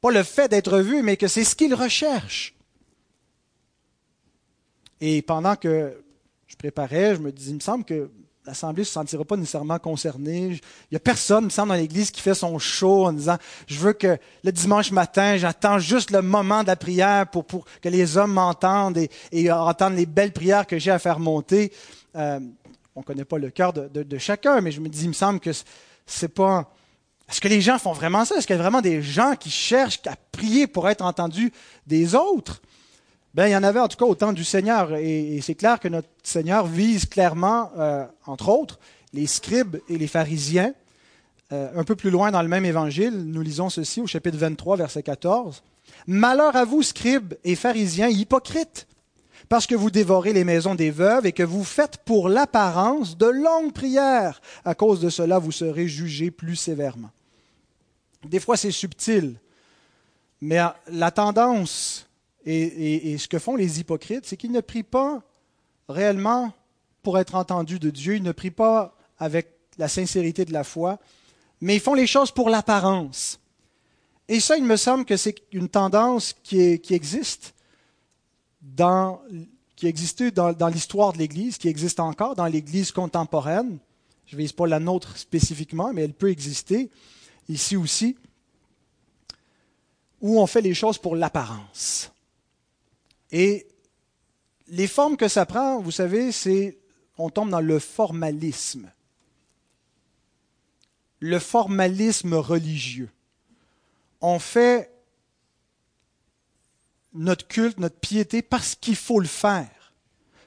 Pas 0.00 0.12
le 0.12 0.22
fait 0.22 0.48
d'être 0.48 0.78
vu, 0.78 1.02
mais 1.02 1.16
que 1.16 1.26
c'est 1.26 1.44
ce 1.44 1.56
qu'il 1.56 1.74
recherche. 1.74 2.54
Et 5.00 5.20
pendant 5.22 5.56
que 5.56 6.00
je 6.46 6.56
préparais, 6.56 7.16
je 7.16 7.20
me 7.20 7.32
disais, 7.32 7.50
il 7.50 7.56
me 7.56 7.60
semble 7.60 7.84
que 7.84 8.10
l'Assemblée 8.46 8.82
ne 8.82 8.86
se 8.86 8.92
sentira 8.92 9.24
pas 9.24 9.36
nécessairement 9.36 9.78
concernée. 9.78 10.48
Il 10.48 10.60
n'y 10.92 10.96
a 10.96 11.00
personne, 11.00 11.44
il 11.44 11.46
me 11.46 11.50
semble, 11.50 11.70
dans 11.70 11.74
l'Église 11.74 12.10
qui 12.10 12.20
fait 12.20 12.34
son 12.34 12.58
show 12.58 13.06
en 13.06 13.12
disant 13.12 13.36
Je 13.66 13.78
veux 13.78 13.92
que 13.92 14.18
le 14.44 14.52
dimanche 14.52 14.92
matin, 14.92 15.36
j'attends 15.36 15.78
juste 15.78 16.10
le 16.10 16.22
moment 16.22 16.62
de 16.62 16.68
la 16.68 16.76
prière 16.76 17.26
pour, 17.28 17.44
pour 17.44 17.64
que 17.82 17.88
les 17.88 18.16
hommes 18.16 18.32
m'entendent 18.32 18.98
et, 19.32 19.52
entendent 19.52 19.96
les 19.96 20.06
belles 20.06 20.32
prières 20.32 20.66
que 20.66 20.78
j'ai 20.78 20.90
à 20.90 20.98
faire 20.98 21.18
monter. 21.18 21.72
Euh, 22.16 22.40
on 22.94 23.00
ne 23.00 23.04
connaît 23.04 23.24
pas 23.24 23.38
le 23.38 23.50
cœur 23.50 23.72
de, 23.72 23.88
de, 23.88 24.18
chacun, 24.18 24.60
mais 24.60 24.72
je 24.72 24.80
me 24.80 24.88
dis, 24.88 25.04
il 25.04 25.08
me 25.08 25.14
semble 25.14 25.40
que 25.40 25.50
c'est 26.10 26.28
pas. 26.28 26.72
Est-ce 27.28 27.40
que 27.40 27.48
les 27.48 27.60
gens 27.60 27.78
font 27.78 27.92
vraiment 27.92 28.24
ça? 28.24 28.36
Est-ce 28.36 28.46
qu'il 28.46 28.56
y 28.56 28.58
a 28.58 28.62
vraiment 28.62 28.80
des 28.80 29.02
gens 29.02 29.36
qui 29.36 29.50
cherchent 29.50 30.00
à 30.06 30.16
prier 30.32 30.66
pour 30.66 30.88
être 30.88 31.02
entendus 31.02 31.52
des 31.86 32.14
autres? 32.14 32.60
Ben, 33.34 33.46
il 33.46 33.52
y 33.52 33.56
en 33.56 33.62
avait 33.62 33.78
en 33.78 33.86
tout 33.86 33.96
cas 33.96 34.04
au 34.04 34.16
temps 34.16 34.32
du 34.32 34.42
Seigneur. 34.42 34.96
Et, 34.96 35.38
c'est 35.40 35.54
clair 35.54 35.78
que 35.78 35.86
notre 35.86 36.08
Seigneur 36.24 36.66
vise 36.66 37.06
clairement, 37.06 37.70
euh, 37.78 38.04
entre 38.26 38.48
autres, 38.48 38.80
les 39.12 39.28
scribes 39.28 39.76
et 39.88 39.96
les 39.96 40.08
pharisiens. 40.08 40.74
Euh, 41.52 41.68
un 41.76 41.84
peu 41.84 41.94
plus 41.94 42.10
loin 42.10 42.30
dans 42.30 42.42
le 42.42 42.48
même 42.48 42.64
évangile, 42.64 43.12
nous 43.12 43.42
lisons 43.42 43.70
ceci 43.70 44.00
au 44.00 44.06
chapitre 44.06 44.36
23, 44.36 44.76
verset 44.76 45.02
14. 45.02 45.62
Malheur 46.06 46.54
à 46.56 46.64
vous, 46.64 46.82
scribes 46.82 47.34
et 47.44 47.56
pharisiens 47.56 48.08
hypocrites, 48.08 48.86
parce 49.50 49.66
que 49.66 49.74
vous 49.74 49.90
dévorez 49.90 50.32
les 50.32 50.44
maisons 50.44 50.76
des 50.76 50.92
veuves 50.92 51.26
et 51.26 51.32
que 51.32 51.42
vous 51.42 51.64
faites 51.64 51.96
pour 52.04 52.28
l'apparence 52.28 53.18
de 53.18 53.26
longues 53.26 53.72
prières. 53.72 54.40
À 54.64 54.76
cause 54.76 55.00
de 55.00 55.10
cela, 55.10 55.40
vous 55.40 55.50
serez 55.50 55.88
jugés 55.88 56.30
plus 56.30 56.54
sévèrement. 56.54 57.10
Des 58.24 58.38
fois, 58.38 58.56
c'est 58.56 58.70
subtil, 58.70 59.34
mais 60.40 60.60
la 60.86 61.10
tendance 61.10 62.06
et, 62.46 63.18
ce 63.18 63.26
que 63.26 63.40
font 63.40 63.56
les 63.56 63.80
hypocrites, 63.80 64.24
c'est 64.24 64.36
qu'ils 64.36 64.52
ne 64.52 64.60
prient 64.60 64.84
pas 64.84 65.20
réellement 65.88 66.52
pour 67.02 67.18
être 67.18 67.34
entendus 67.34 67.80
de 67.80 67.90
Dieu, 67.90 68.14
ils 68.14 68.22
ne 68.22 68.32
prient 68.32 68.52
pas 68.52 68.96
avec 69.18 69.48
la 69.78 69.88
sincérité 69.88 70.44
de 70.44 70.52
la 70.52 70.62
foi, 70.62 71.00
mais 71.60 71.74
ils 71.74 71.80
font 71.80 71.94
les 71.94 72.06
choses 72.06 72.30
pour 72.30 72.50
l'apparence. 72.50 73.40
Et 74.28 74.38
ça, 74.38 74.56
il 74.56 74.64
me 74.64 74.76
semble 74.76 75.04
que 75.04 75.16
c'est 75.16 75.34
une 75.50 75.68
tendance 75.68 76.36
qui, 76.44 76.80
existe 76.90 77.52
qui 79.76 79.86
existait 79.86 80.30
dans, 80.30 80.52
dans 80.52 80.68
l'histoire 80.68 81.12
de 81.12 81.18
l'Église, 81.18 81.58
qui 81.58 81.68
existe 81.68 82.00
encore 82.00 82.34
dans 82.34 82.46
l'Église 82.46 82.92
contemporaine. 82.92 83.78
Je 84.26 84.36
ne 84.36 84.40
vise 84.40 84.52
pas 84.52 84.66
la 84.66 84.78
nôtre 84.78 85.16
spécifiquement, 85.16 85.92
mais 85.92 86.02
elle 86.02 86.14
peut 86.14 86.30
exister 86.30 86.90
ici 87.48 87.76
aussi, 87.76 88.16
où 90.20 90.40
on 90.40 90.46
fait 90.46 90.60
les 90.60 90.74
choses 90.74 90.98
pour 90.98 91.16
l'apparence. 91.16 92.12
Et 93.32 93.66
les 94.68 94.86
formes 94.86 95.16
que 95.16 95.28
ça 95.28 95.46
prend, 95.46 95.80
vous 95.80 95.90
savez, 95.90 96.32
c'est 96.32 96.78
on 97.18 97.28
tombe 97.28 97.50
dans 97.50 97.60
le 97.60 97.78
formalisme. 97.78 98.90
Le 101.18 101.38
formalisme 101.38 102.34
religieux. 102.34 103.10
On 104.20 104.38
fait 104.38 104.89
notre 107.12 107.46
culte, 107.46 107.78
notre 107.78 107.98
piété 107.98 108.42
parce 108.42 108.74
qu'il 108.74 108.96
faut 108.96 109.20
le 109.20 109.26
faire. 109.26 109.68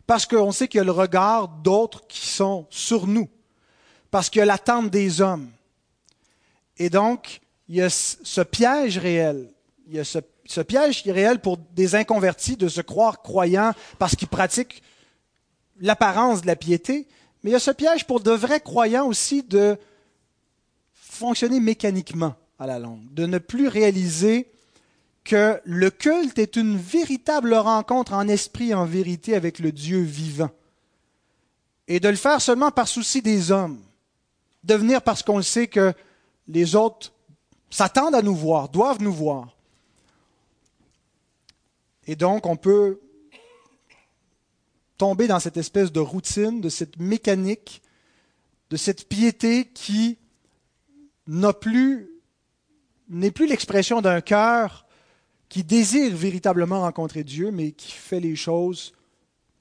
parce 0.06 0.26
qu'on 0.26 0.52
sait 0.52 0.68
qu'il 0.68 0.80
y 0.80 0.82
a 0.82 0.86
le 0.86 0.92
regard 0.92 1.48
d'autres 1.48 2.06
qui 2.08 2.28
sont 2.28 2.68
sur 2.70 3.08
nous, 3.08 3.30
parce 4.12 4.30
qu'il 4.30 4.40
y 4.40 4.42
a 4.42 4.46
l'attente 4.46 4.90
des 4.90 5.22
hommes. 5.22 5.50
Et 6.78 6.90
donc, 6.90 7.40
il 7.70 7.76
y 7.76 7.82
a 7.82 7.90
ce 7.90 8.42
piège 8.42 8.98
réel, 8.98 9.50
il 9.88 9.96
y 9.96 10.00
a 10.00 10.04
ce, 10.04 10.62
piège 10.62 11.04
réel 11.06 11.40
pour 11.40 11.58
des 11.58 11.96
inconvertis 11.96 12.58
de 12.58 12.68
se 12.68 12.82
croire 12.82 13.22
croyants 13.22 13.74
parce 13.98 14.16
qu'ils 14.16 14.28
pratiquent 14.28 14.84
l'apparence 15.80 16.42
de 16.42 16.48
la 16.48 16.56
piété, 16.56 17.08
mais 17.42 17.52
il 17.52 17.54
y 17.54 17.56
a 17.56 17.60
ce 17.60 17.72
piège 17.72 18.06
pour 18.06 18.20
de 18.20 18.32
vrais 18.32 18.60
croyants 18.60 19.08
aussi 19.08 19.44
de 19.44 19.78
fonctionner 20.94 21.60
mécaniquement 21.60 22.36
à 22.60 22.68
la 22.68 22.80
longue, 22.80 23.14
de 23.14 23.26
ne 23.26 23.38
plus 23.38 23.68
réaliser 23.68 24.53
que 25.24 25.62
le 25.64 25.90
culte 25.90 26.38
est 26.38 26.56
une 26.56 26.78
véritable 26.78 27.54
rencontre 27.54 28.14
en 28.14 28.28
esprit 28.28 28.74
en 28.74 28.86
vérité 28.86 29.36
avec 29.36 29.60
le 29.60 29.72
Dieu 29.72 30.02
vivant. 30.02 30.52
Et 31.88 32.00
de 32.00 32.10
le 32.10 32.16
faire 32.16 32.42
seulement 32.42 32.72
par 32.72 32.88
souci 32.88 33.22
des 33.22 33.52
hommes. 33.52 33.80
De 34.64 34.76
venir 34.76 35.02
parce 35.02 35.24
qu'on 35.24 35.38
le 35.38 35.44
sait 35.44 35.68
que 35.68 35.94
les 36.48 36.76
autres 36.76 37.14
s'attendent 37.70 38.16
à 38.16 38.22
nous 38.22 38.36
voir, 38.36 38.70
doivent 38.70 39.02
nous 39.02 39.14
voir. 39.14 39.56
Et 42.06 42.16
donc, 42.16 42.46
on 42.46 42.56
peut 42.56 43.00
tomber 44.98 45.28
dans 45.28 45.40
cette 45.40 45.58
espèce 45.58 45.92
de 45.92 46.00
routine, 46.00 46.62
de 46.62 46.70
cette 46.70 47.00
mécanique, 47.00 47.82
de 48.70 48.78
cette 48.78 49.08
piété 49.08 49.66
qui 49.66 50.18
n'est 51.28 51.54
plus 51.54 52.08
l'expression 53.48 54.02
d'un 54.02 54.22
cœur 54.22 54.83
qui 55.54 55.64
désire 55.64 56.16
véritablement 56.16 56.82
rencontrer 56.82 57.24
Dieu, 57.24 57.52
mais 57.52 57.74
qui 57.74 57.92
fait 57.92 58.20
les 58.20 58.36
choses 58.36 58.92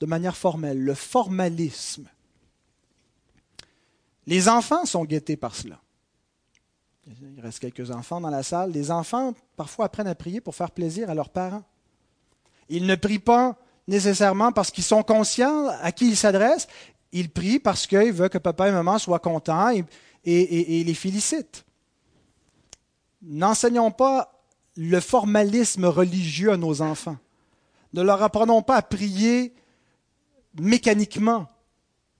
de 0.01 0.07
manière 0.07 0.39
formelle, 0.39 0.83
le 0.83 0.95
formalisme. 0.95 2.09
Les 4.27 4.49
enfants 4.49 4.87
sont 4.87 5.05
guettés 5.05 5.37
par 5.37 5.55
cela. 5.55 5.79
Il 7.07 7.39
reste 7.43 7.59
quelques 7.59 7.91
enfants 7.91 8.23
dans 8.23 8.31
la 8.31 8.43
salle. 8.43 8.71
Les 8.71 8.91
enfants, 8.91 9.35
parfois, 9.55 9.85
apprennent 9.85 10.07
à 10.07 10.15
prier 10.15 10.41
pour 10.41 10.55
faire 10.55 10.71
plaisir 10.71 11.11
à 11.11 11.15
leurs 11.15 11.29
parents. 11.29 11.63
Ils 12.71 12.87
ne 12.87 12.95
prient 12.95 13.19
pas 13.19 13.59
nécessairement 13.87 14.51
parce 14.51 14.71
qu'ils 14.71 14.85
sont 14.85 15.03
conscients 15.03 15.67
à 15.83 15.93
qui 15.93 16.09
ils 16.09 16.17
s'adressent. 16.17 16.69
Ils 17.13 17.29
prient 17.29 17.59
parce 17.59 17.87
qu'ils 17.87 18.15
veulent 18.15 18.31
que 18.31 18.39
papa 18.39 18.67
et 18.67 18.73
maman 18.73 18.99
soient 18.99 19.19
contents 19.19 19.69
et, 19.69 19.85
et 20.25 20.85
les 20.85 20.95
félicitent. 20.95 21.67
N'enseignons 23.21 23.91
pas 23.91 24.42
le 24.77 25.01
formalisme 25.01 25.85
religieux 25.85 26.53
à 26.53 26.57
nos 26.57 26.83
enfants. 26.83 27.19
Ne 27.93 28.03
leur 28.03 28.23
apprenons 28.23 28.63
pas 28.63 28.77
à 28.77 28.83
prier 28.83 29.55
mécaniquement. 30.59 31.49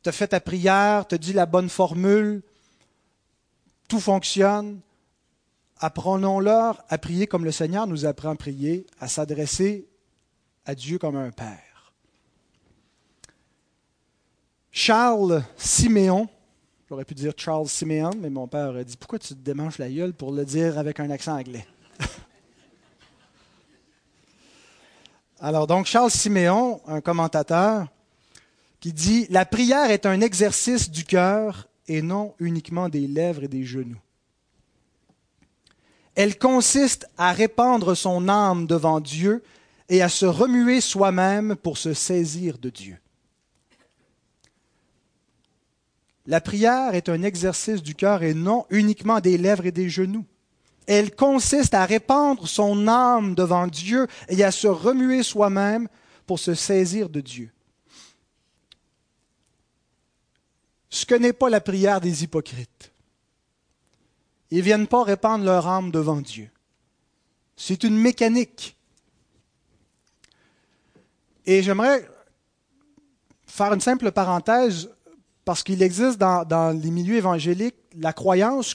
Tu 0.03 0.09
as 0.09 0.13
fait 0.13 0.29
ta 0.29 0.41
prière, 0.41 1.07
tu 1.07 1.15
as 1.15 1.19
dit 1.19 1.33
la 1.33 1.47
bonne 1.47 1.69
formule, 1.69 2.43
tout 3.89 4.01
fonctionne. 4.01 4.81
Apprenons-leur 5.79 6.85
à 6.89 6.99
prier 6.99 7.27
comme 7.27 7.45
le 7.45 7.53
Seigneur 7.53 7.87
nous 7.87 8.07
apprend 8.07 8.31
à 8.31 8.37
prier, 8.37 8.87
à 9.01 9.09
s'adresser 9.09 9.89
à 10.65 10.75
Dieu 10.75 10.99
comme 10.99 11.17
un 11.17 11.31
Père. 11.31 11.93
Charles 14.71 15.43
Siméon, 15.57 16.29
j'aurais 16.89 17.05
pu 17.05 17.15
dire 17.15 17.33
Charles 17.37 17.69
Siméon, 17.69 18.13
mais 18.19 18.31
mon 18.31 18.47
père 18.47 18.69
aurait 18.69 18.85
dit 18.85 18.97
Pourquoi 18.97 19.19
tu 19.19 19.29
te 19.29 19.35
démanges 19.35 19.79
la 19.79 19.91
gueule 19.91 20.15
pour 20.15 20.33
le 20.33 20.45
dire 20.45 20.79
avec 20.79 21.01
un 21.01 21.11
accent 21.11 21.37
anglais 21.37 21.67
Alors, 25.45 25.67
donc, 25.67 25.87
Charles 25.87 26.13
Siméon, 26.13 26.81
un 26.87 27.01
commentateur, 27.01 27.89
qui 28.79 28.93
dit 28.93 29.27
La 29.29 29.45
prière 29.45 29.91
est 29.91 30.07
un 30.07 30.21
exercice 30.21 30.89
du 30.89 31.03
cœur 31.03 31.69
et 31.89 32.01
non 32.01 32.33
uniquement 32.39 32.89
des 32.89 33.09
lèvres 33.09 33.43
et 33.43 33.49
des 33.49 33.65
genoux. 33.65 33.99
Elle 36.15 36.39
consiste 36.39 37.09
à 37.19 37.33
répandre 37.33 37.97
son 37.97 38.29
âme 38.29 38.69
devant 38.69 39.01
Dieu 39.01 39.43
et 39.89 40.01
à 40.01 40.09
se 40.09 40.27
remuer 40.27 40.81
soi-même 40.81 41.57
pour 41.57 41.77
se 41.77 41.93
saisir 41.93 42.57
de 42.59 42.71
Dieu. 42.71 42.99
La 46.25 46.41
prière 46.41 46.95
est 46.95 47.09
un 47.09 47.25
exercice 47.25 47.83
du 47.83 47.97
cœur 47.97 48.23
et 48.23 48.35
non 48.35 48.65
uniquement 48.71 49.19
des 49.19 49.39
lèvres 49.39 49.67
et 49.67 49.73
des 49.73 49.89
genoux. 49.89 50.25
Elle 50.87 51.15
consiste 51.15 51.75
à 51.75 51.85
répandre 51.85 52.49
son 52.49 52.89
âme 52.89 53.35
devant 53.35 53.67
Dieu 53.67 54.07
et 54.29 54.43
à 54.43 54.51
se 54.51 54.67
remuer 54.67 55.23
soi-même 55.23 55.89
pour 56.27 56.39
se 56.39 56.55
saisir 56.55 57.09
de 57.09 57.21
Dieu. 57.21 57.53
Ce 60.91 61.07
que 61.07 61.15
n'est 61.15 61.33
pas 61.33 61.49
la 61.49 61.61
prière 61.61 62.01
des 62.01 62.25
hypocrites. 62.25 62.93
Ils 64.51 64.59
ne 64.59 64.63
viennent 64.63 64.87
pas 64.87 65.03
répandre 65.03 65.45
leur 65.45 65.67
âme 65.67 65.91
devant 65.91 66.21
Dieu. 66.21 66.51
C'est 67.57 67.85
une 67.85 67.97
mécanique. 67.97 68.77
Et 71.47 71.63
j'aimerais 71.63 72.07
faire 73.47 73.73
une 73.73 73.81
simple 73.81 74.13
parenthèse 74.13 74.91
parce 75.45 75.63
qu'il 75.63 75.83
existe 75.83 76.19
dans, 76.19 76.79
les 76.79 76.91
milieux 76.91 77.17
évangéliques 77.17 77.77
la 77.99 78.13
croyance 78.13 78.75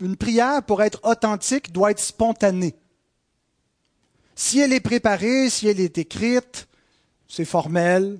qu'une 0.00 0.16
prière, 0.16 0.62
pour 0.62 0.82
être 0.82 0.98
authentique, 1.04 1.72
doit 1.72 1.90
être 1.90 2.00
spontanée. 2.00 2.74
Si 4.34 4.58
elle 4.58 4.72
est 4.72 4.80
préparée, 4.80 5.50
si 5.50 5.68
elle 5.68 5.78
est 5.78 5.98
écrite, 5.98 6.66
c'est 7.28 7.44
formel, 7.44 8.18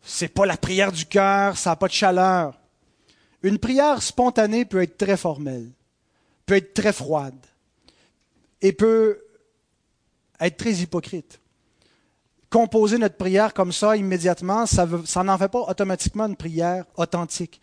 c'est 0.00 0.28
pas 0.32 0.46
la 0.46 0.56
prière 0.56 0.90
du 0.90 1.04
cœur, 1.04 1.58
ça 1.58 1.70
n'a 1.70 1.76
pas 1.76 1.88
de 1.88 1.92
chaleur. 1.92 2.58
Une 3.42 3.58
prière 3.58 4.02
spontanée 4.02 4.64
peut 4.64 4.82
être 4.82 4.96
très 4.96 5.18
formelle, 5.18 5.70
peut 6.46 6.56
être 6.56 6.72
très 6.72 6.94
froide 6.94 7.46
et 8.62 8.72
peut 8.72 9.22
être 10.40 10.56
très 10.56 10.72
hypocrite 10.72 11.42
composer 12.52 12.98
notre 12.98 13.16
prière 13.16 13.54
comme 13.54 13.72
ça 13.72 13.96
immédiatement, 13.96 14.66
ça, 14.66 14.86
n'en 15.24 15.38
fait 15.38 15.48
pas 15.48 15.60
automatiquement 15.60 16.26
une 16.26 16.36
prière 16.36 16.84
authentique. 16.96 17.60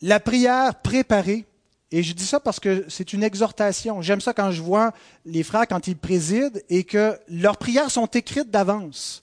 La 0.00 0.20
prière 0.20 0.80
préparée, 0.80 1.44
et 1.92 2.02
je 2.02 2.14
dis 2.14 2.24
ça 2.24 2.40
parce 2.40 2.58
que 2.58 2.86
c'est 2.88 3.12
une 3.12 3.22
exhortation. 3.22 4.00
J'aime 4.00 4.22
ça 4.22 4.32
quand 4.32 4.50
je 4.50 4.62
vois 4.62 4.92
les 5.26 5.42
frères 5.42 5.68
quand 5.68 5.86
ils 5.86 5.96
président 5.96 6.58
et 6.70 6.84
que 6.84 7.18
leurs 7.28 7.58
prières 7.58 7.90
sont 7.90 8.06
écrites 8.06 8.50
d'avance. 8.50 9.22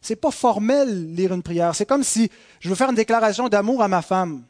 C'est 0.00 0.16
pas 0.16 0.30
formel 0.30 1.12
lire 1.14 1.34
une 1.34 1.42
prière. 1.42 1.74
C'est 1.74 1.86
comme 1.86 2.04
si 2.04 2.30
je 2.60 2.68
veux 2.68 2.76
faire 2.76 2.90
une 2.90 2.94
déclaration 2.94 3.48
d'amour 3.48 3.82
à 3.82 3.88
ma 3.88 4.00
femme. 4.00 4.44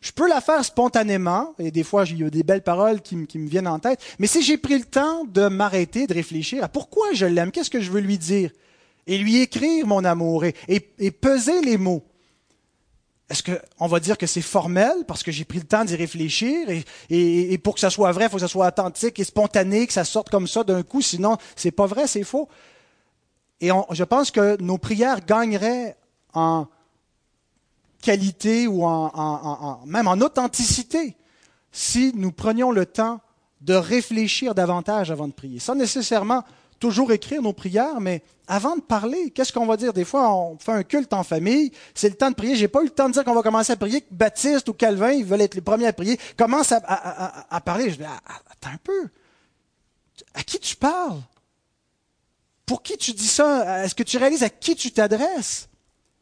Je 0.00 0.12
peux 0.12 0.26
la 0.26 0.40
faire 0.40 0.64
spontanément, 0.64 1.54
et 1.58 1.70
des 1.70 1.84
fois, 1.84 2.04
il 2.06 2.18
y 2.18 2.24
a 2.24 2.30
des 2.30 2.42
belles 2.42 2.62
paroles 2.62 3.02
qui, 3.02 3.16
me 3.16 3.48
viennent 3.48 3.68
en 3.68 3.78
tête, 3.78 4.00
mais 4.18 4.26
si 4.26 4.42
j'ai 4.42 4.56
pris 4.56 4.78
le 4.78 4.86
temps 4.86 5.24
de 5.26 5.48
m'arrêter, 5.48 6.06
de 6.06 6.14
réfléchir 6.14 6.64
à 6.64 6.68
pourquoi 6.68 7.12
je 7.12 7.26
l'aime, 7.26 7.50
qu'est-ce 7.52 7.68
que 7.68 7.82
je 7.82 7.90
veux 7.90 8.00
lui 8.00 8.16
dire, 8.16 8.50
et 9.06 9.18
lui 9.18 9.42
écrire 9.42 9.86
mon 9.86 10.02
amour, 10.04 10.46
et, 10.46 10.54
et, 10.68 11.10
peser 11.10 11.60
les 11.60 11.76
mots, 11.76 12.02
est-ce 13.30 13.42
qu'on 13.42 13.86
va 13.86 14.00
dire 14.00 14.18
que 14.18 14.26
c'est 14.26 14.42
formel 14.42 15.04
parce 15.06 15.22
que 15.22 15.30
j'ai 15.30 15.44
pris 15.44 15.58
le 15.58 15.64
temps 15.64 15.84
d'y 15.84 15.96
réfléchir 15.96 16.68
et, 17.08 17.58
pour 17.58 17.74
que 17.74 17.80
ça 17.80 17.90
soit 17.90 18.12
vrai, 18.12 18.24
il 18.24 18.28
faut 18.28 18.36
que 18.36 18.42
ça 18.42 18.48
soit 18.48 18.66
authentique 18.66 19.18
et 19.20 19.24
spontané, 19.24 19.86
que 19.86 19.92
ça 19.92 20.04
sorte 20.04 20.30
comme 20.30 20.48
ça 20.48 20.64
d'un 20.64 20.82
coup, 20.82 21.00
sinon 21.00 21.36
c'est 21.56 21.70
pas 21.70 21.86
vrai, 21.86 22.06
c'est 22.06 22.24
faux. 22.24 22.48
Et 23.60 23.70
je 23.90 24.04
pense 24.04 24.30
que 24.30 24.60
nos 24.60 24.78
prières 24.78 25.24
gagneraient 25.24 25.96
en, 26.34 26.66
qualité 28.00 28.66
ou 28.66 28.84
en, 28.84 29.80
même 29.86 30.08
en 30.08 30.14
authenticité 30.14 31.16
si 31.72 32.12
nous 32.16 32.32
prenions 32.32 32.72
le 32.72 32.86
temps 32.86 33.20
de 33.60 33.74
réfléchir 33.74 34.54
davantage 34.54 35.10
avant 35.10 35.28
de 35.28 35.32
prier. 35.32 35.58
Sans 35.58 35.74
nécessairement 35.74 36.44
toujours 36.80 37.12
écrire 37.12 37.42
nos 37.42 37.52
prières, 37.52 38.00
mais 38.00 38.22
avant 38.48 38.74
de 38.74 38.80
parler, 38.80 39.30
qu'est-ce 39.30 39.52
qu'on 39.52 39.66
va 39.66 39.76
dire? 39.76 39.92
Des 39.92 40.04
fois, 40.04 40.34
on 40.34 40.58
fait 40.58 40.72
un 40.72 40.82
culte 40.82 41.12
en 41.12 41.22
famille, 41.22 41.70
c'est 41.94 42.08
le 42.08 42.16
temps 42.16 42.30
de 42.30 42.34
prier. 42.34 42.56
J'ai 42.56 42.66
pas 42.66 42.80
eu 42.80 42.86
le 42.86 42.90
temps 42.90 43.08
de 43.08 43.12
dire 43.12 43.22
qu'on 43.22 43.34
va 43.34 43.42
commencer 43.42 43.72
à 43.72 43.76
prier, 43.76 44.00
que 44.00 44.12
Baptiste 44.12 44.68
ou 44.68 44.72
Calvin, 44.72 45.12
ils 45.12 45.24
veulent 45.24 45.42
être 45.42 45.54
les 45.54 45.60
premiers 45.60 45.86
à 45.86 45.92
prier. 45.92 46.18
Commence 46.36 46.72
à, 46.72 47.60
parler. 47.64 47.90
Je 47.90 47.96
dis, 47.96 48.04
ah, 48.04 48.20
ah, 48.26 48.40
attends 48.50 48.74
un 48.74 48.80
peu. 48.82 49.08
À 50.34 50.42
qui 50.42 50.58
tu 50.58 50.74
parles? 50.74 51.20
Pour 52.66 52.82
qui 52.82 52.96
tu 52.96 53.12
dis 53.12 53.28
ça? 53.28 53.84
Est-ce 53.84 53.94
que 53.94 54.02
tu 54.02 54.16
réalises 54.16 54.42
à 54.42 54.50
qui 54.50 54.74
tu 54.74 54.90
t'adresses? 54.90 55.68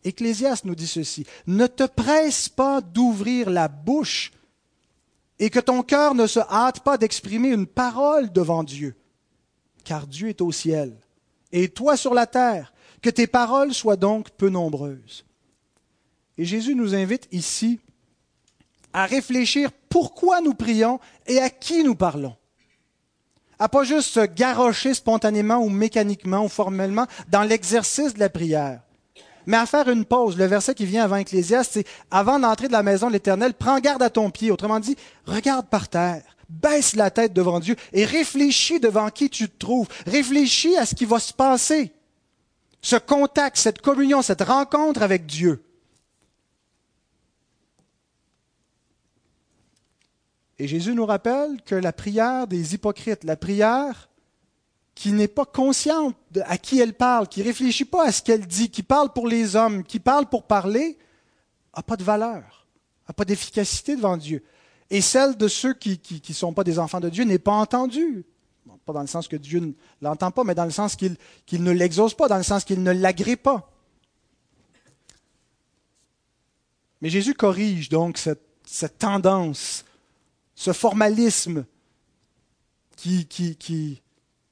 Ecclésiaste 0.05 0.65
nous 0.65 0.75
dit 0.75 0.87
ceci, 0.87 1.27
ne 1.47 1.67
te 1.67 1.85
presse 1.85 2.49
pas 2.49 2.81
d'ouvrir 2.81 3.51
la 3.51 3.69
bouche 3.69 4.33
et 5.39 5.51
que 5.51 5.61
ton 5.61 5.83
cœur 5.83 6.15
ne 6.15 6.27
se 6.27 6.41
hâte 6.41 6.81
pas 6.81 6.99
d'exprimer 6.99 7.49
une 7.49 7.67
parole 7.67 8.33
devant 8.33 8.63
Dieu, 8.63 8.97
car 9.89 10.07
Dieu 10.07 10.29
est 10.29 10.43
au 10.43 10.53
ciel 10.53 10.95
et 11.51 11.71
toi 11.71 11.97
sur 11.97 12.13
la 12.13 12.27
terre, 12.27 12.75
que 13.01 13.09
tes 13.09 13.27
paroles 13.27 13.73
soient 13.73 13.97
donc 13.97 14.29
peu 14.33 14.51
nombreuses. 14.51 15.25
Et 16.37 16.45
Jésus 16.45 16.75
nous 16.75 16.95
invite 16.95 17.27
ici 17.33 17.81
à 18.93 19.07
réfléchir 19.07 19.71
pourquoi 19.89 20.43
nous 20.43 20.53
prions 20.53 21.01
et 21.27 21.39
à 21.39 21.49
qui 21.49 21.85
nous 21.85 21.95
parlons. 21.95 22.37
À 23.59 23.71
pas 23.71 23.83
juste 23.83 24.11
se 24.11 24.21
garrocher 24.21 24.93
spontanément 24.93 25.57
ou 25.57 25.71
mécaniquement 25.71 26.45
ou 26.45 26.49
formellement 26.49 27.07
dans 27.31 27.43
l'exercice 27.43 28.13
de 28.13 28.21
la 28.21 28.29
prière, 28.29 28.83
mais 29.47 29.57
à 29.57 29.65
faire 29.65 29.89
une 29.89 30.05
pause. 30.05 30.37
Le 30.37 30.45
verset 30.45 30.75
qui 30.75 30.85
vient 30.85 31.05
avant 31.05 31.17
Ecclésiaste, 31.17 31.73
c'est 31.73 31.87
avant 32.11 32.39
d'entrer 32.39 32.69
de 32.69 32.73
la 32.73 32.83
maison 32.83 33.07
de 33.07 33.15
l'Éternel, 33.15 33.55
prends 33.55 33.81
garde 33.81 34.03
à 34.03 34.11
ton 34.11 34.31
pied. 34.31 34.51
Autrement 34.51 34.81
dit, 34.81 34.99
regarde 35.25 35.67
par 35.67 35.89
terre, 35.89 36.37
baisse 36.49 36.97
la 36.97 37.11
tête 37.11 37.33
devant 37.33 37.61
Dieu 37.61 37.77
et 37.93 38.05
réfléchis 38.05 38.81
devant 38.81 39.11
qui 39.11 39.31
tu 39.31 39.49
te 39.49 39.59
trouves. 39.59 39.89
Réfléchis 40.07 40.77
à 40.77 40.87
ce 40.87 40.95
qui 40.95 41.05
va 41.05 41.19
se 41.19 41.33
passer. 41.33 41.93
Ce 42.81 42.97
contact, 42.97 43.57
cette 43.57 43.81
communion, 43.81 44.23
cette 44.23 44.43
rencontre 44.43 45.03
avec 45.03 45.27
Dieu. 45.27 45.63
Et 50.59 50.67
Jésus 50.67 50.95
nous 50.95 51.07
rappelle 51.07 51.63
que 51.63 51.75
la 51.75 51.93
prière 51.93 52.47
des 52.47 52.75
hypocrites, 52.75 53.25
la 53.25 53.37
prière 53.37 54.09
qui 54.95 55.13
n'est 55.13 55.29
pas 55.29 55.45
consciente 55.45 56.17
à 56.45 56.59
qui 56.59 56.81
elle 56.81 56.95
parle, 56.95 57.29
qui 57.29 57.43
réfléchit 57.43 57.85
pas 57.85 58.07
à 58.07 58.13
ce 58.13 58.23
qu'elle 58.23 58.47
dit, 58.47 58.69
qui 58.69 58.83
parle 58.83 59.13
pour 59.13 59.29
les 59.29 59.55
hommes, 59.55 59.85
qui 59.85 60.01
parle 60.01 60.27
pour 60.27 60.43
parler, 60.43 60.99
n'a 61.77 61.85
pas 61.85 61.97
de 61.97 62.03
valeur, 62.03 62.67
n'a 63.09 63.15
pas 63.15 63.25
d'efficacité 63.25 63.95
devant 63.95 64.17
Dieu. 64.17 64.43
Et 64.91 65.01
celle 65.01 65.37
de 65.37 65.49
ceux 65.49 65.75
qui 65.75 66.01
ne 66.29 66.35
sont 66.35 66.53
pas 66.53 66.65
des 66.65 66.79
enfants 66.79 67.01
de 67.01 67.09
Dieu 67.09 67.25
n'est 67.25 67.39
pas 67.39 67.53
entendue. 67.53 68.25
pas 68.87 68.93
dans 68.93 69.03
le 69.03 69.07
sens 69.07 69.29
que 69.29 69.37
Dieu 69.37 69.61
ne 69.61 69.73
l'entend 70.01 70.31
pas, 70.31 70.45
mais 70.45 70.55
dans 70.55 70.65
le 70.65 70.71
sens 70.71 70.97
qu'il 70.97 71.17
ne 71.53 71.71
l'exauce 71.71 72.15
pas, 72.15 72.29
dans 72.29 72.39
le 72.39 72.43
sens 72.43 72.65
qu'il 72.65 72.83
ne 72.83 72.93
l'agrée 72.93 73.37
pas. 73.37 73.71
Mais 77.01 77.11
Jésus 77.11 77.35
corrige 77.35 77.89
donc 77.91 78.19
cette, 78.19 78.43
cette 78.65 78.99
tendance 78.99 79.85
ce 80.59 80.73
formalisme 80.73 81.65
qui, 82.97 83.27
qui, 83.27 84.03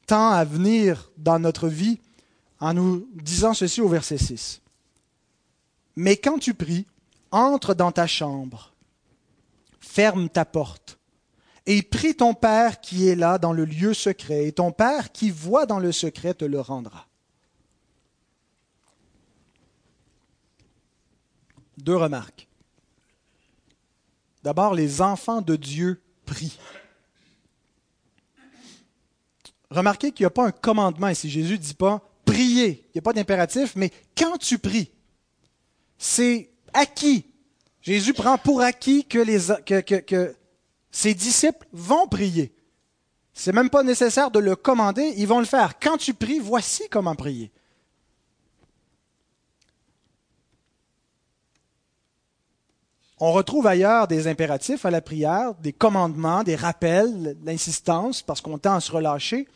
tend 0.07 0.31
à 0.31 0.45
venir 0.45 1.11
dans 1.17 1.41
notre 1.41 1.67
vie 1.67 1.99
en 2.61 2.75
nous 2.75 3.09
disant 3.13 3.55
ceci 3.55 3.81
au 3.81 3.89
verset 3.89 4.19
6. 4.19 4.61
Mais 5.97 6.17
quand 6.17 6.39
tu 6.39 6.55
pries, 6.55 6.87
entre 7.33 7.75
dans 7.75 7.91
ta 7.91 8.07
chambre, 8.07 8.73
ferme 9.97 10.29
ta 10.29 10.45
porte, 10.45 10.99
et 11.65 11.81
prie 11.81 12.15
ton 12.15 12.35
Père 12.35 12.83
qui 12.83 13.09
est 13.09 13.15
là 13.15 13.39
dans 13.39 13.55
le 13.55 13.65
lieu 13.65 13.95
secret, 13.95 14.47
et 14.47 14.53
ton 14.53 14.71
Père 14.71 15.11
qui 15.11 15.31
voit 15.31 15.65
dans 15.65 15.79
le 15.79 15.91
secret 15.91 16.35
te 16.35 16.45
le 16.45 16.61
rendra. 16.61 17.09
Deux 21.79 21.97
remarques. 21.97 22.47
D'abord, 24.43 24.75
les 24.75 25.01
enfants 25.01 25.41
de 25.41 25.57
Dieu 25.57 26.03
prient. 26.27 26.59
Remarquez 29.71 30.13
qu'il 30.13 30.25
n'y 30.25 30.29
a 30.29 30.31
pas 30.31 30.47
un 30.47 30.53
commandement 30.53 31.09
ici. 31.09 31.31
Jésus 31.31 31.55
ne 31.55 31.57
dit 31.57 31.75
pas 31.75 32.07
prier. 32.27 32.85
Il 32.89 32.97
n'y 32.97 32.99
a 32.99 33.03
pas 33.03 33.15
d'impératif, 33.15 33.75
mais 33.77 33.91
quand 34.15 34.37
tu 34.37 34.59
pries, 34.59 34.91
c'est 35.97 36.51
acquis. 36.75 37.25
Jésus 37.87 38.15
prend 38.15 38.37
pour 38.37 38.63
acquis 38.63 39.05
que, 39.05 39.21
les, 39.21 39.39
que, 40.03 40.35
ses 40.91 41.15
disciples 41.15 41.69
vont 41.73 42.09
prier. 42.09 42.53
C'est 43.33 43.53
même 43.53 43.71
pas 43.71 43.85
nécessaire 43.85 44.33
de 44.33 44.41
le 44.41 44.57
commander, 44.57 45.15
ils 45.17 45.29
vont 45.29 45.39
le 45.39 45.45
faire. 45.45 45.79
Quand 45.79 45.97
tu 45.97 46.13
pries, 46.13 46.41
voici 46.41 46.89
comment 46.91 47.15
prier. 47.15 47.53
On 53.21 53.31
retrouve 53.33 53.69
ailleurs 53.69 54.09
des 54.09 54.27
impératifs 54.27 54.85
à 54.85 54.91
la 54.91 55.01
prière, 55.01 55.55
des 55.55 55.73
commandements, 55.73 56.43
des 56.43 56.57
rappels, 56.57 57.37
l'insistance, 57.45 58.21
parce 58.21 58.41
qu'on 58.41 58.59
tend 58.59 58.75
à 58.75 58.81
se 58.81 58.91
relâcher. 58.91 59.47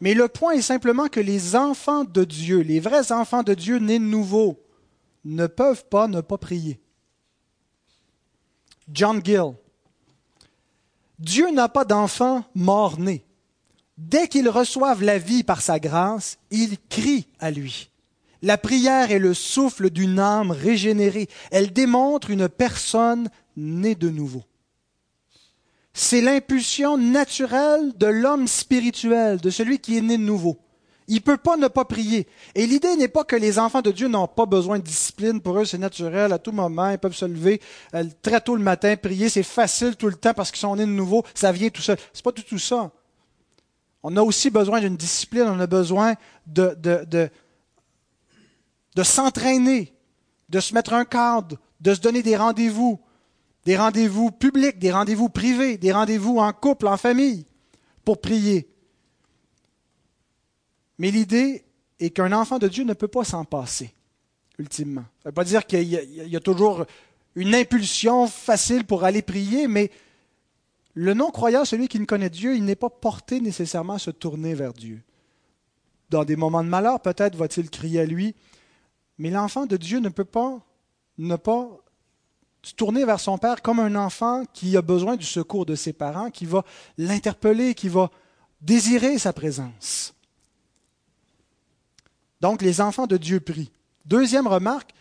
Mais 0.00 0.14
le 0.14 0.26
point 0.26 0.54
est 0.54 0.62
simplement 0.62 1.06
que 1.06 1.20
les 1.20 1.54
enfants 1.54 2.02
de 2.02 2.24
Dieu, 2.24 2.58
les 2.58 2.80
vrais 2.80 3.12
enfants 3.12 3.44
de 3.44 3.54
Dieu 3.54 3.78
nés 3.78 4.00
de 4.00 4.04
nouveau, 4.04 4.58
ne 5.24 5.46
peuvent 5.46 5.84
pas 5.84 6.08
ne 6.08 6.22
pas 6.22 6.38
prier. 6.38 6.80
John 8.90 9.20
Gill. 9.24 9.54
Dieu 11.18 11.50
n'a 11.50 11.68
pas 11.68 11.84
d'enfants 11.84 12.44
morts-nés. 12.54 13.24
Dès 13.98 14.28
qu'ils 14.28 14.48
reçoivent 14.48 15.02
la 15.02 15.18
vie 15.18 15.44
par 15.44 15.60
sa 15.60 15.78
grâce, 15.78 16.38
ils 16.50 16.76
crient 16.88 17.28
à 17.38 17.50
lui. 17.50 17.90
La 18.42 18.58
prière 18.58 19.12
est 19.12 19.20
le 19.20 19.34
souffle 19.34 19.90
d'une 19.90 20.18
âme 20.18 20.50
régénérée. 20.50 21.28
Elle 21.52 21.72
démontre 21.72 22.30
une 22.30 22.48
personne 22.48 23.28
née 23.56 23.94
de 23.94 24.08
nouveau. 24.08 24.42
C'est 25.94 26.20
l'impulsion 26.20 26.96
naturelle 26.96 27.92
de 27.96 28.06
l'homme 28.06 28.48
spirituel, 28.48 29.40
de 29.40 29.50
celui 29.50 29.78
qui 29.78 29.96
est 29.96 30.00
né 30.00 30.16
de 30.16 30.22
nouveau. 30.22 30.58
Il 31.08 31.16
ne 31.16 31.20
peut 31.20 31.36
pas 31.36 31.56
ne 31.56 31.68
pas 31.68 31.84
prier. 31.84 32.26
Et 32.54 32.66
l'idée 32.66 32.96
n'est 32.96 33.08
pas 33.08 33.24
que 33.24 33.36
les 33.36 33.58
enfants 33.58 33.82
de 33.82 33.90
Dieu 33.90 34.08
n'ont 34.08 34.28
pas 34.28 34.46
besoin 34.46 34.78
de 34.78 34.84
discipline. 34.84 35.40
Pour 35.40 35.58
eux, 35.58 35.64
c'est 35.64 35.78
naturel. 35.78 36.32
À 36.32 36.38
tout 36.38 36.52
moment, 36.52 36.90
ils 36.90 36.98
peuvent 36.98 37.14
se 37.14 37.24
lever 37.24 37.60
euh, 37.94 38.04
très 38.22 38.40
tôt 38.40 38.56
le 38.56 38.62
matin, 38.62 38.96
prier. 38.96 39.28
C'est 39.28 39.42
facile 39.42 39.96
tout 39.96 40.06
le 40.06 40.14
temps 40.14 40.34
parce 40.34 40.50
qu'ils 40.50 40.60
sont 40.60 40.76
nés 40.76 40.86
de 40.86 40.90
nouveau. 40.90 41.24
Ça 41.34 41.52
vient 41.52 41.68
tout 41.70 41.82
seul. 41.82 41.98
C'est 42.12 42.24
pas 42.24 42.32
du 42.32 42.44
tout 42.44 42.58
ça. 42.58 42.90
On 44.02 44.16
a 44.16 44.22
aussi 44.22 44.50
besoin 44.50 44.80
d'une 44.80 44.96
discipline. 44.96 45.44
On 45.48 45.60
a 45.60 45.66
besoin 45.66 46.14
de, 46.46 47.28
s'entraîner, 49.02 49.92
de 50.48 50.60
se 50.60 50.74
mettre 50.74 50.92
un 50.92 51.04
cadre, 51.04 51.56
de 51.80 51.94
se 51.94 52.00
donner 52.00 52.22
des 52.22 52.36
rendez-vous, 52.36 53.00
des 53.64 53.76
rendez-vous 53.76 54.30
publics, 54.30 54.78
des 54.78 54.92
rendez-vous 54.92 55.28
privés, 55.28 55.78
des 55.78 55.92
rendez-vous 55.92 56.38
en 56.38 56.52
couple, 56.52 56.86
en 56.88 56.96
famille, 56.96 57.46
pour 58.04 58.20
prier. 58.20 58.71
Mais 61.02 61.10
l'idée 61.10 61.64
est 61.98 62.10
qu'un 62.10 62.30
enfant 62.30 62.60
de 62.60 62.68
Dieu 62.68 62.84
ne 62.84 62.92
peut 62.92 63.08
pas 63.08 63.24
s'en 63.24 63.44
passer, 63.44 63.92
ultimement. 64.56 65.02
Ça 65.24 65.24
ne 65.24 65.30
veut 65.30 65.34
pas 65.34 65.42
dire 65.42 65.66
qu'il 65.66 65.82
y, 65.82 66.36
a 66.36 66.40
toujours 66.40 66.86
une 67.34 67.56
impulsion 67.56 68.28
facile 68.28 68.84
pour 68.84 69.02
aller 69.02 69.20
prier, 69.20 69.66
mais 69.66 69.90
le 70.94 71.12
non-croyant, 71.12 71.64
celui 71.64 71.88
qui 71.88 71.98
ne 71.98 72.04
connaît 72.04 72.30
Dieu, 72.30 72.54
il 72.54 72.64
n'est 72.64 72.76
pas 72.76 72.88
porté 72.88 73.40
nécessairement 73.40 73.94
à 73.94 73.98
se 73.98 74.12
tourner 74.12 74.54
vers 74.54 74.72
Dieu. 74.72 75.02
Dans 76.08 76.24
des 76.24 76.36
moments 76.36 76.62
de 76.62 76.68
malheur, 76.68 77.00
peut-être 77.00 77.34
va-t-il 77.34 77.68
crier 77.68 78.02
à 78.02 78.06
lui, 78.06 78.36
mais 79.18 79.30
l'enfant 79.30 79.66
de 79.66 79.76
Dieu 79.76 79.98
ne 79.98 80.08
peut 80.08 80.24
pas 80.24 80.60
ne 81.18 81.34
pas 81.34 81.68
se 82.62 82.74
tourner 82.74 83.04
vers 83.04 83.18
son 83.18 83.38
Père 83.38 83.60
comme 83.60 83.80
un 83.80 83.96
enfant 83.96 84.44
qui 84.52 84.76
a 84.76 84.82
besoin 84.82 85.16
du 85.16 85.26
secours 85.26 85.66
de 85.66 85.74
ses 85.74 85.94
parents, 85.94 86.30
qui 86.30 86.46
va 86.46 86.64
l'interpeller, 86.96 87.74
qui 87.74 87.88
va 87.88 88.08
désirer 88.60 89.18
sa 89.18 89.32
présence. 89.32 90.14
Donc 92.42 92.60
les 92.60 92.80
enfants 92.80 93.06
de 93.06 93.16
Dieu 93.16 93.38
prient. 93.38 93.70
Deuxième 94.04 94.48
remarque, 94.48 94.92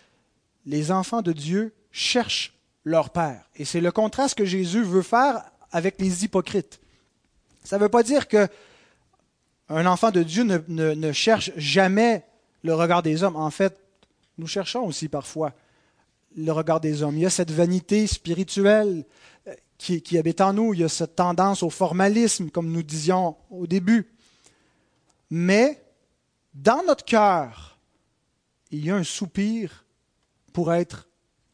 les 0.68 0.92
enfants 0.92 1.24
de 1.24 1.34
Dieu 1.34 1.74
cherchent 1.92 2.54
leur 2.86 3.10
Père. 3.10 3.50
Et 3.56 3.66
c'est 3.66 3.82
le 3.82 3.92
contraste 3.92 4.36
que 4.36 4.46
Jésus 4.46 4.84
veut 4.84 5.02
faire 5.02 5.44
avec 5.72 6.00
les 6.00 6.24
hypocrites. 6.24 6.80
Ça 7.64 7.78
ne 7.78 7.82
veut 7.82 7.90
pas 7.90 8.04
dire 8.04 8.28
que 8.28 8.48
un 9.70 9.88
enfant 9.88 10.12
de 10.12 10.22
Dieu 10.22 10.44
ne, 10.44 11.12
cherche 11.14 11.52
jamais 11.58 12.24
le 12.64 12.76
regard 12.76 13.02
des 13.02 13.24
hommes. 13.24 13.36
En 13.36 13.50
fait, 13.50 13.76
nous 14.38 14.48
cherchons 14.48 14.86
aussi 14.86 15.08
parfois 15.08 15.52
le 16.38 16.52
regard 16.52 16.80
des 16.80 17.02
hommes. 17.02 17.18
Il 17.18 17.22
y 17.22 17.26
a 17.26 17.32
cette 17.32 17.52
vanité 17.52 18.06
spirituelle 18.06 19.04
euh, 19.48 19.54
qui, 19.78 20.02
qui, 20.02 20.18
habite 20.18 20.42
en 20.42 20.54
nous, 20.54 20.74
il 20.74 20.82
y 20.82 20.84
a 20.84 20.90
cette 20.90 21.16
tendance 21.16 21.64
au 21.64 21.70
formalisme, 21.70 22.50
comme 22.50 22.72
nous 22.72 22.84
disions 22.84 23.36
au 23.50 23.66
début. 23.66 24.08
Mais 25.30 25.82
dans 26.54 26.84
notre 26.84 27.06
cœur, 27.06 27.78
il 28.72 28.86
y 28.86 28.92
a 28.92 28.96
un 28.96 29.04
soupir 29.04 29.86
pour 30.54 30.74
être 30.74 31.08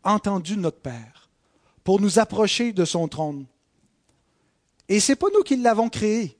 entendu 0.04 0.56
de 0.56 0.62
notre 0.62 0.80
Père, 0.80 1.30
pour 1.84 2.00
nous 2.00 2.20
approcher 2.20 2.74
de 2.74 2.86
son 2.86 3.08
trône. 3.08 3.46
Et 4.90 5.00
ce 5.00 5.12
n'est 5.12 5.16
pas 5.18 5.28
nous 5.34 5.44
qui 5.44 5.58
l'avons 5.58 5.90
créé. 5.90 6.38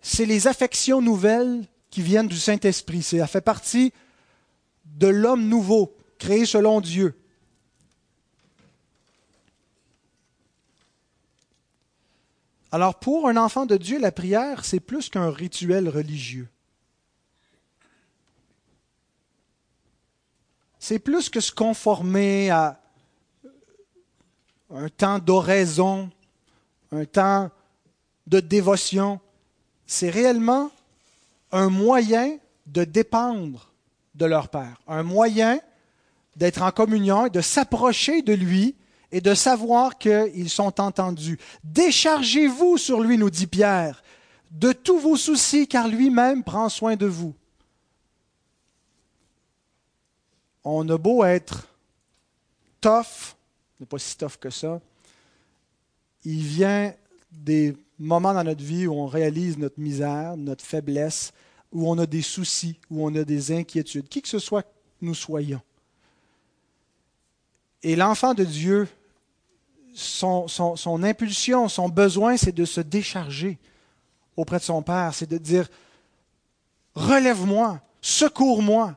C'est 0.00 0.26
les 0.26 0.46
affections 0.46 1.00
nouvelles 1.00 1.66
qui 1.90 2.02
viennent 2.02 2.28
du 2.28 2.38
Saint-Esprit. 2.38 3.02
Ça 3.02 3.26
fait 3.26 3.40
partie 3.40 3.92
de 4.84 5.06
l'homme 5.06 5.48
nouveau, 5.48 5.96
créé 6.18 6.44
selon 6.44 6.80
Dieu. 6.80 7.21
Alors 12.74 12.94
pour 12.94 13.28
un 13.28 13.36
enfant 13.36 13.66
de 13.66 13.76
Dieu, 13.76 14.00
la 14.00 14.12
prière, 14.12 14.64
c'est 14.64 14.80
plus 14.80 15.10
qu'un 15.10 15.30
rituel 15.30 15.90
religieux. 15.90 16.48
C'est 20.78 20.98
plus 20.98 21.28
que 21.28 21.40
se 21.40 21.52
conformer 21.52 22.48
à 22.48 22.80
un 24.70 24.88
temps 24.88 25.18
d'oraison, 25.18 26.10
un 26.92 27.04
temps 27.04 27.50
de 28.26 28.40
dévotion. 28.40 29.20
C'est 29.86 30.10
réellement 30.10 30.70
un 31.52 31.68
moyen 31.68 32.38
de 32.66 32.84
dépendre 32.84 33.70
de 34.14 34.24
leur 34.24 34.48
Père. 34.48 34.80
Un 34.88 35.02
moyen 35.02 35.60
d'être 36.36 36.62
en 36.62 36.70
communion 36.70 37.26
et 37.26 37.30
de 37.30 37.42
s'approcher 37.42 38.22
de 38.22 38.32
lui 38.32 38.74
et 39.12 39.20
de 39.20 39.34
savoir 39.34 39.98
qu'ils 39.98 40.50
sont 40.50 40.80
entendus. 40.80 41.38
Déchargez-vous 41.62 42.78
sur 42.78 43.00
lui, 43.00 43.18
nous 43.18 43.30
dit 43.30 43.46
Pierre, 43.46 44.02
de 44.50 44.72
tous 44.72 44.98
vos 44.98 45.16
soucis, 45.16 45.68
car 45.68 45.86
lui-même 45.86 46.42
prend 46.42 46.68
soin 46.68 46.96
de 46.96 47.06
vous. 47.06 47.34
on 50.64 50.88
a 50.88 50.98
beau 50.98 51.24
être 51.24 51.66
tough, 52.80 53.36
n'est 53.80 53.86
pas 53.86 53.98
si 53.98 54.16
tough 54.16 54.36
que 54.40 54.50
ça, 54.50 54.80
il 56.24 56.42
vient 56.42 56.94
des 57.30 57.76
moments 57.98 58.34
dans 58.34 58.44
notre 58.44 58.62
vie 58.62 58.86
où 58.86 58.94
on 58.94 59.06
réalise 59.06 59.58
notre 59.58 59.80
misère, 59.80 60.36
notre 60.36 60.64
faiblesse, 60.64 61.32
où 61.72 61.90
on 61.90 61.98
a 61.98 62.06
des 62.06 62.22
soucis, 62.22 62.78
où 62.90 63.04
on 63.04 63.14
a 63.16 63.24
des 63.24 63.52
inquiétudes, 63.52 64.08
qui 64.08 64.22
que 64.22 64.28
ce 64.28 64.38
soit 64.38 64.62
que 64.62 64.68
nous 65.00 65.14
soyons. 65.14 65.60
Et 67.82 67.96
l'enfant 67.96 68.34
de 68.34 68.44
Dieu, 68.44 68.88
son, 69.94 71.02
impulsion, 71.02 71.68
son 71.68 71.88
besoin, 71.88 72.36
c'est 72.36 72.54
de 72.54 72.64
se 72.64 72.80
décharger 72.80 73.58
auprès 74.36 74.58
de 74.58 74.64
son 74.64 74.82
Père, 74.82 75.12
c'est 75.14 75.28
de 75.28 75.38
dire, 75.38 75.68
relève-moi, 76.94 77.80
secours-moi. 78.00 78.96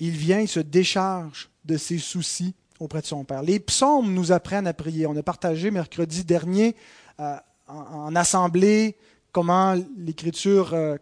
Il 0.00 0.10
vient, 0.10 0.40
il 0.40 0.48
se 0.48 0.60
décharge 0.60 1.50
de 1.64 1.76
ses 1.76 1.98
soucis 1.98 2.54
auprès 2.78 3.00
de 3.00 3.06
son 3.06 3.24
Père. 3.24 3.42
Les 3.42 3.58
psaumes 3.58 4.12
nous 4.14 4.30
apprennent 4.30 4.68
à 4.68 4.74
prier. 4.74 5.06
On 5.06 5.16
a 5.16 5.22
partagé 5.22 5.70
mercredi 5.70 6.24
dernier 6.24 6.76
euh, 7.18 7.36
en, 7.66 8.14
assemblée 8.14 8.96
comment 9.32 9.74
l'Écriture, 9.96 10.72
euh, 10.72 10.96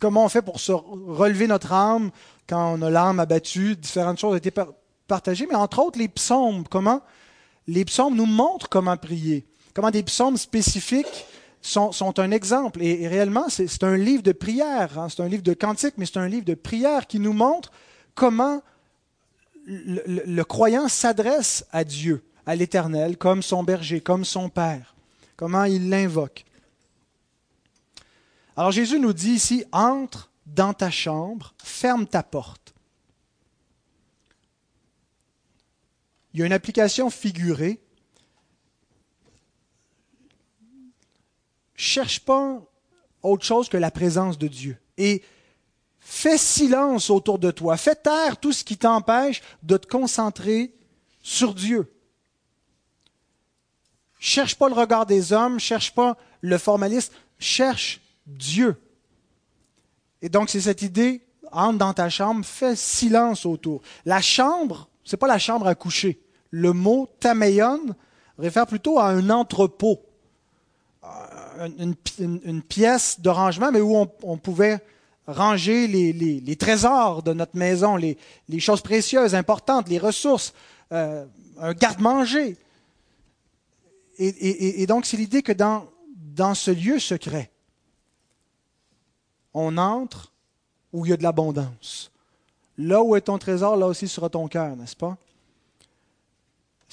comment 0.00 0.24
on 0.24 0.28
fait 0.28 0.42
pour 0.42 0.60
se 0.60 0.72
relever 0.72 1.46
notre 1.46 1.72
âme 1.72 2.10
quand 2.48 2.78
on 2.78 2.82
a 2.82 2.90
l'âme 2.90 3.20
abattue. 3.20 3.76
Différentes 3.76 4.18
choses 4.18 4.32
ont 4.32 4.36
été 4.36 4.52
partagées, 5.06 5.46
mais 5.46 5.54
entre 5.54 5.80
autres 5.80 5.98
les 5.98 6.08
psaumes. 6.08 6.64
Comment 6.68 7.02
les 7.66 7.84
psaumes 7.84 8.16
nous 8.16 8.26
montrent 8.26 8.68
comment 8.68 8.96
prier. 8.96 9.46
Comment 9.74 9.90
des 9.90 10.02
psaumes 10.02 10.36
spécifiques 10.36 11.26
sont, 11.60 12.18
un 12.18 12.30
exemple. 12.30 12.82
Et, 12.82 13.08
réellement, 13.08 13.48
c'est 13.48 13.82
un 13.82 13.96
livre 13.96 14.22
de 14.22 14.32
prière. 14.32 14.98
Hein. 14.98 15.08
C'est 15.08 15.22
un 15.22 15.28
livre 15.28 15.42
de 15.42 15.54
cantique, 15.54 15.94
mais 15.96 16.06
c'est 16.06 16.18
un 16.18 16.28
livre 16.28 16.44
de 16.44 16.54
prière 16.54 17.06
qui 17.06 17.18
nous 17.18 17.32
montre 17.32 17.72
comment 18.14 18.62
le, 19.66 20.42
croyant 20.42 20.88
s'adresse 20.88 21.64
à 21.72 21.84
Dieu, 21.84 22.22
à 22.46 22.54
l'Éternel, 22.54 23.16
comme 23.16 23.42
son 23.42 23.64
berger, 23.64 24.00
comme 24.00 24.24
son 24.24 24.48
Père, 24.48 24.94
comment 25.36 25.64
il 25.64 25.88
l'invoque. 25.88 26.44
Alors 28.56 28.72
Jésus 28.72 29.00
nous 29.00 29.12
dit 29.12 29.32
ici, 29.32 29.64
entre 29.72 30.30
dans 30.46 30.74
ta 30.74 30.90
chambre, 30.90 31.54
ferme 31.62 32.06
ta 32.06 32.22
porte. 32.22 32.63
Il 36.34 36.40
y 36.40 36.42
a 36.42 36.46
une 36.46 36.52
application 36.52 37.08
figurée. 37.08 37.80
Cherche 41.74 42.20
pas 42.20 42.60
autre 43.22 43.44
chose 43.44 43.70
que 43.70 43.78
la 43.78 43.90
présence 43.90 44.36
de 44.36 44.48
Dieu. 44.48 44.76
Et 44.98 45.22
Fais 46.06 46.36
silence 46.36 47.08
autour 47.08 47.38
de 47.38 47.50
toi. 47.50 47.78
Fais 47.78 47.94
taire 47.94 48.36
tout 48.36 48.52
ce 48.52 48.62
qui 48.62 48.76
t'empêche 48.76 49.40
de 49.62 49.78
te 49.78 49.86
concentrer 49.86 50.74
sur 51.22 51.54
Dieu. 51.54 51.90
Cherche 54.20 54.54
pas 54.54 54.68
le 54.68 54.74
regard 54.74 55.06
des 55.06 55.32
hommes, 55.32 55.58
cherche 55.58 55.94
pas 55.94 56.18
le 56.42 56.58
formalisme, 56.58 57.14
cherche 57.38 58.02
Dieu. 58.26 58.78
Et 60.20 60.28
donc 60.28 60.50
c'est 60.50 60.60
cette 60.60 60.82
idée, 60.82 61.22
entre 61.50 61.78
dans 61.78 61.94
ta 61.94 62.10
chambre, 62.10 62.44
fais 62.44 62.76
silence 62.76 63.46
autour. 63.46 63.80
La 64.04 64.20
chambre, 64.20 64.90
c'est 65.04 65.16
pas 65.16 65.26
la 65.26 65.38
chambre 65.38 65.66
à 65.66 65.74
coucher. 65.74 66.20
Le 66.56 66.72
mot 66.72 67.08
tameion 67.18 67.80
réfère 68.38 68.68
plutôt 68.68 69.00
à 69.00 69.08
un 69.08 69.28
entrepôt, 69.28 70.00
une, 72.20 72.62
pièce 72.62 73.20
de 73.20 73.28
rangement, 73.28 73.72
mais 73.72 73.80
où 73.80 74.06
on 74.22 74.36
pouvait 74.38 74.80
ranger 75.26 75.88
les, 75.88 76.56
trésors 76.56 77.24
de 77.24 77.32
notre 77.32 77.56
maison, 77.56 77.96
les, 77.96 78.16
choses 78.60 78.82
précieuses, 78.82 79.34
importantes, 79.34 79.88
les 79.88 79.98
ressources, 79.98 80.54
euh, 80.92 81.26
un 81.58 81.72
garde-manger. 81.72 82.56
Et, 84.18 84.86
donc, 84.86 85.06
c'est 85.06 85.16
l'idée 85.16 85.42
que 85.42 85.52
dans 85.52 86.54
ce 86.54 86.70
lieu 86.70 87.00
secret, 87.00 87.50
on 89.54 89.76
entre 89.76 90.32
où 90.92 91.04
il 91.04 91.10
y 91.10 91.12
a 91.12 91.16
de 91.16 91.24
l'abondance. 91.24 92.12
Là 92.78 93.02
où 93.02 93.16
est 93.16 93.22
ton 93.22 93.38
trésor, 93.38 93.76
là 93.76 93.88
aussi 93.88 94.06
sera 94.06 94.28
ton 94.28 94.46
cœur, 94.46 94.76
n'est-ce 94.76 94.94
pas? 94.94 95.16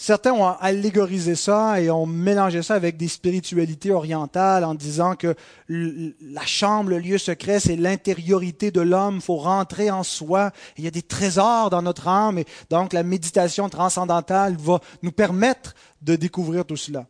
Certains 0.03 0.33
ont 0.33 0.47
allégorisé 0.47 1.35
ça 1.35 1.79
et 1.79 1.91
ont 1.91 2.07
mélangé 2.07 2.63
ça 2.63 2.73
avec 2.73 2.97
des 2.97 3.07
spiritualités 3.07 3.91
orientales 3.91 4.63
en 4.63 4.73
disant 4.73 5.15
que 5.15 5.35
la 5.69 6.43
chambre, 6.43 6.89
le 6.89 6.97
lieu 6.97 7.19
secret, 7.19 7.59
c'est 7.59 7.75
l'intériorité 7.75 8.71
de 8.71 8.81
l'homme. 8.81 9.17
Il 9.17 9.21
faut 9.21 9.37
rentrer 9.37 9.91
en 9.91 10.01
soi. 10.01 10.53
Il 10.75 10.85
y 10.85 10.87
a 10.87 10.91
des 10.91 11.03
trésors 11.03 11.69
dans 11.69 11.83
notre 11.83 12.07
âme 12.07 12.39
et 12.39 12.47
donc 12.71 12.93
la 12.93 13.03
méditation 13.03 13.69
transcendantale 13.69 14.55
va 14.57 14.79
nous 15.03 15.11
permettre 15.11 15.75
de 16.01 16.15
découvrir 16.15 16.65
tout 16.65 16.77
cela. 16.77 17.05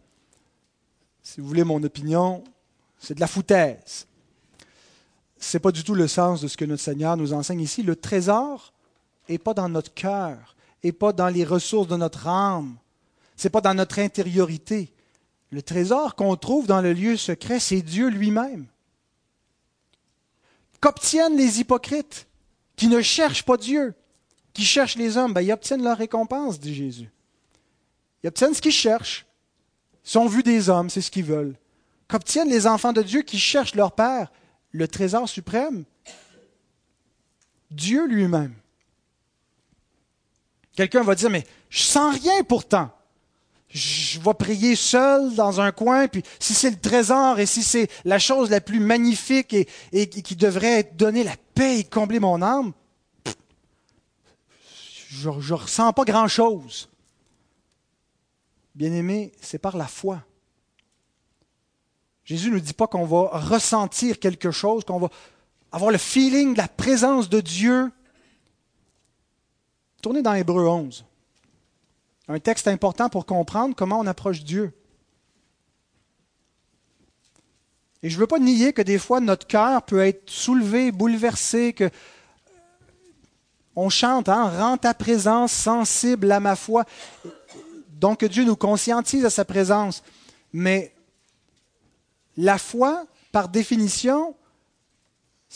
Si 1.23 1.39
vous 1.39 1.47
voulez 1.47 1.63
mon 1.63 1.82
opinion, 1.82 2.43
c'est 2.99 3.15
de 3.15 3.21
la 3.21 3.27
foutaise. 3.27 4.06
Ce 5.39 5.56
n'est 5.56 5.62
pas 5.62 5.71
du 5.71 5.86
tout 5.86 5.95
le 5.95 6.10
sens 6.10 6.41
de 6.41 6.49
ce 6.49 6.58
que 6.58 6.65
notre 6.65 6.84
Seigneur 6.84 7.15
nous 7.15 7.32
enseigne 7.32 7.62
ici. 7.62 7.84
Le 7.84 7.95
trésor 7.95 8.73
n'est 9.30 9.38
pas 9.38 9.54
dans 9.54 9.69
notre 9.69 9.93
cœur 9.93 10.58
et 10.84 10.91
pas 10.91 11.13
dans 11.13 11.30
les 11.30 11.45
ressources 11.45 11.88
de 11.88 11.95
notre 11.95 12.27
âme. 12.27 12.75
Ce 13.41 13.47
n'est 13.47 13.51
pas 13.51 13.62
dans 13.62 13.73
notre 13.73 13.97
intériorité. 13.97 14.93
Le 15.49 15.63
trésor 15.63 16.13
qu'on 16.13 16.36
trouve 16.36 16.67
dans 16.67 16.80
le 16.80 16.93
lieu 16.93 17.17
secret, 17.17 17.60
c'est 17.60 17.82
Dieu 17.82 18.08
lui-même. 18.08 18.67
Qu'obtiennent 20.80 21.36
les 21.36 21.60
hypocrites 21.60 22.27
qui 22.75 22.86
ne 22.86 23.01
cherchent 23.01 23.43
pas 23.43 23.58
Dieu, 23.58 23.95
qui 24.54 24.63
cherchent 24.63 24.95
les 24.95 25.17
hommes? 25.17 25.34
Ben, 25.34 25.41
Ils 25.41 25.51
obtiennent 25.51 25.84
leur 25.84 25.97
récompense, 25.97 26.60
dit 26.60 26.75
Jésus. 26.75 27.10
Ils 28.23 28.27
obtiennent 28.27 28.54
ce 28.54 28.62
qu'ils 28.62 28.71
cherchent. 28.71 29.25
Ils 30.06 30.12
sont 30.12 30.27
vus 30.27 30.43
des 30.43 30.69
hommes, 30.69 30.91
c'est 30.91 31.01
ce 31.01 31.10
qu'ils 31.10 31.25
veulent. 31.25 31.56
Qu'obtiennent 32.08 32.47
les 32.47 32.67
enfants 32.67 32.93
de 32.93 33.01
Dieu 33.01 33.23
qui 33.23 33.39
cherchent 33.39 33.73
leur 33.73 33.93
Père? 33.93 34.32
Le 34.69 34.88
trésor 34.88 35.27
suprême? 35.27 35.86
Dieu 37.71 38.06
lui-même. 38.06 38.54
Quelqu'un 40.75 41.01
va 41.01 41.15
dire, 41.15 41.32
mais 41.32 41.47
je 41.71 41.82
sens 41.82 42.19
rien 42.21 42.43
pourtant. 42.43 42.91
Je 43.73 44.19
vais 44.19 44.34
prier 44.34 44.75
seul 44.75 45.34
dans 45.36 45.62
un 45.62 45.71
coin, 45.71 46.07
puis 46.07 46.23
si 46.39 46.53
c'est 46.53 46.71
le 46.71 46.79
trésor 46.79 47.39
et 47.39 47.45
si 47.45 47.63
c'est 47.63 47.89
la 48.03 48.19
chose 48.19 48.49
la 48.49 48.62
plus 48.62 48.79
magnifique 48.79 49.55
et, 49.93 50.10
qui 50.10 50.36
devrait 50.36 50.91
donner 50.95 51.23
la 51.23 51.36
paix 51.53 51.79
et 51.79 51.84
combler 51.84 52.19
mon 52.19 52.41
âme, 52.41 52.73
je 55.07 55.29
ne 55.29 55.53
ressens 55.53 55.93
pas 55.93 56.03
grand-chose. 56.03 56.89
Bien-aimé, 58.75 59.31
c'est 59.41 59.60
par 59.60 59.77
la 59.77 59.88
foi. 59.88 60.23
Jésus 62.23 62.51
ne 62.51 62.60
dit 62.60 62.73
pas 62.73 62.88
qu'on 62.88 63.05
va 63.05 63.39
ressentir 63.39 64.19
quelque 64.19 64.51
chose, 64.51 64.84
qu'on 64.84 64.99
va 64.99 65.10
avoir 65.71 65.91
le 65.91 65.97
feeling 65.97 66.53
de 66.53 66.57
la 66.57 66.67
présence 66.67 67.29
de 67.29 67.39
Dieu 67.41 67.91
Tournez 70.01 70.23
dans 70.23 70.34
Hébreu 70.34 70.67
11. 70.67 71.05
Un 72.34 72.39
texte 72.39 72.70
important 72.70 73.10
pour 73.10 73.26
comprendre 73.26 73.76
comment 73.76 74.00
on 74.00 74.08
approche 74.08 74.46
Dieu. 74.46 74.72
Et 78.02 78.10
je 78.10 78.15
ne 78.15 78.22
veux 78.22 78.28
pas 78.28 78.39
nier 78.39 78.72
que 78.72 78.82
des 78.82 78.98
fois 78.98 79.20
notre 79.20 79.46
cœur 79.46 79.84
peut 79.84 80.00
être 80.00 80.30
soulevé, 80.30 80.94
bouleversé, 80.94 81.74
que 81.74 81.89
on 83.76 83.89
chante, 83.89 84.30
hein, 84.30 84.48
rends 84.48 84.78
ta 84.78 84.94
présence 84.94 85.52
sensible 85.52 86.32
à 86.32 86.39
ma 86.39 86.56
foi. 86.56 86.86
Donc 87.89 88.22
que 88.22 88.26
Dieu 88.26 88.46
nous 88.46 88.56
conscientise 88.56 89.26
à 89.26 89.30
sa 89.30 89.44
présence. 89.44 90.02
Mais 90.54 90.96
la 92.38 92.58
foi, 92.58 93.08
par 93.34 93.50
définition, 93.50 94.38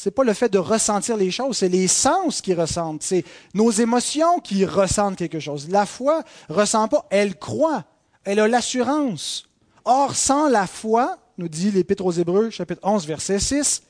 n'est 0.05 0.11
pas 0.11 0.23
le 0.23 0.33
fait 0.33 0.49
de 0.49 0.57
ressentir 0.57 1.15
les 1.15 1.31
choses, 1.31 1.57
c'est 1.57 1.69
les 1.69 1.87
sens 1.87 2.41
qui 2.41 2.53
ressentent, 2.53 3.03
c'est 3.03 3.23
nos 3.53 3.71
émotions 3.71 4.39
qui 4.39 4.65
ressentent 4.65 5.15
quelque 5.15 5.39
chose. 5.39 5.69
La 5.69 5.85
foi 5.85 6.23
ressent 6.49 6.87
pas, 6.87 7.05
elle 7.09 7.37
croit, 7.37 7.85
elle 8.25 8.39
a 8.39 8.47
l'assurance. 8.47 9.47
Or, 9.85 10.15
sans 10.15 10.49
la 10.49 10.67
foi, 10.67 11.17
nous 11.37 11.47
dit 11.47 11.71
l'Épître 11.71 12.05
aux 12.05 12.11
Hébreux, 12.11 12.49
chapitre 12.49 12.81
11, 12.83 13.07
verset 13.07 13.39
6, 13.39 13.83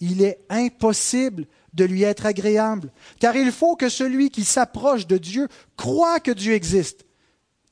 il 0.00 0.22
est 0.22 0.40
impossible 0.50 1.46
de 1.72 1.84
lui 1.84 2.02
être 2.02 2.26
agréable, 2.26 2.90
car 3.20 3.36
il 3.36 3.52
faut 3.52 3.76
que 3.76 3.88
celui 3.88 4.30
qui 4.30 4.44
s'approche 4.44 5.06
de 5.06 5.18
Dieu 5.18 5.48
croit 5.76 6.20
que 6.20 6.30
Dieu 6.30 6.54
existe. 6.54 7.06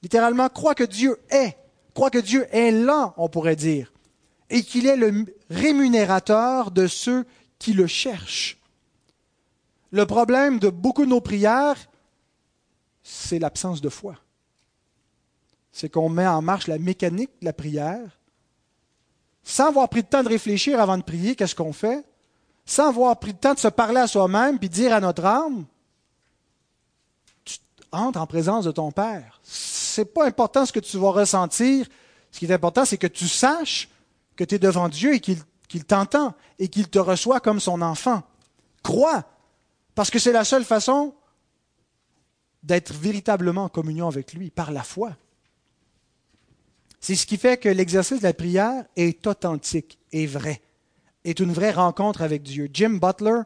Littéralement, 0.03 0.49
croit 0.49 0.75
que 0.75 0.85
Dieu 0.85 1.19
est, 1.31 1.57
croit 1.95 2.11
que 2.11 2.19
Dieu 2.19 2.47
est 2.53 2.71
là, 2.71 3.15
on 3.17 3.29
pourrait 3.29 3.57
dire, 3.57 3.93
et 4.51 4.63
qu'il 4.63 4.87
est 4.87 4.97
le 4.97 5.25
rémunérateur 5.51 6.71
de 6.71 6.87
ceux 6.87 7.25
qui 7.65 7.73
le 7.73 7.87
cherchent. 7.87 8.59
Le 9.91 10.05
problème 10.05 10.59
de 10.59 10.69
beaucoup 10.69 11.07
de 11.07 11.11
nos 11.11 11.23
prières, 11.23 11.79
c'est 13.03 13.39
l'absence 13.39 13.81
de 13.81 13.89
foi. 13.89 14.17
C'est 15.73 15.89
qu'on 15.89 16.11
met 16.11 16.27
en 16.27 16.43
marche 16.43 16.67
la 16.67 16.79
mécanique 16.79 17.31
de 17.41 17.47
la 17.47 17.55
prière, 17.55 18.19
sans 19.43 19.69
avoir 19.69 19.89
pris 19.89 20.01
le 20.01 20.07
temps 20.07 20.23
de 20.23 20.29
réfléchir 20.29 20.79
avant 20.79 20.99
de 20.99 21.03
prier, 21.03 21.37
qu'est-ce 21.37 21.55
qu'on 21.55 21.73
fait? 21.73 22.05
Sans 22.67 22.89
avoir 22.91 23.19
pris 23.19 23.33
le 23.33 23.39
temps 23.39 23.55
de 23.55 23.59
se 23.59 23.69
parler 23.69 24.01
à 24.01 24.09
soi-même, 24.09 24.59
puis 24.59 24.69
dire 24.69 24.93
à 24.93 25.01
notre 25.01 25.25
âme, 25.25 25.65
entre 27.93 28.21
en 28.21 28.27
présence 28.27 28.67
de 28.67 28.73
ton 28.73 28.93
Père. 28.93 29.41
C'est 29.43 30.13
pas 30.13 30.27
important 30.27 30.67
ce 30.67 30.73
que 30.73 30.81
tu 30.81 30.99
vas 30.99 31.13
ressentir. 31.13 31.87
Ce 32.31 32.39
qui 32.39 32.45
est 32.45 32.53
important, 32.53 32.85
c'est 32.85 32.99
que 32.99 33.07
tu 33.07 33.27
saches 33.27 33.89
que 34.37 34.45
tu 34.45 34.57
es 34.57 34.59
devant 34.59 34.91
Dieu 34.91 35.15
et 35.15 35.21
qu'il 35.21 35.39
t'entend 35.83 36.35
et 36.61 36.69
qu'il 36.69 36.89
te 36.89 37.01
reçoit 37.01 37.41
comme 37.41 37.59
son 37.59 37.83
enfant. 37.83 38.23
Crois, 38.85 39.25
parce 39.97 40.11
que 40.11 40.21
c'est 40.21 40.31
la 40.31 40.45
seule 40.45 40.65
façon 40.65 41.15
d'être 42.63 42.93
véritablement 42.93 43.65
en 43.65 43.69
communion 43.69 44.07
avec 44.07 44.33
lui, 44.33 44.51
par 44.51 44.71
la 44.71 44.85
foi. 44.85 45.17
C'est 47.01 47.17
ce 47.17 47.27
qui 47.27 47.37
fait 47.37 47.59
que 47.59 47.69
l'exercice 47.69 48.21
de 48.21 48.23
la 48.23 48.33
prière 48.33 48.85
est 48.97 49.27
authentique, 49.27 49.99
est 50.13 50.27
vrai, 50.27 50.63
est 51.25 51.41
une 51.41 51.53
vraie 51.53 51.73
rencontre 51.73 52.23
avec 52.23 52.43
Dieu. 52.43 52.71
Jim 52.73 52.99
Butler, 53.01 53.41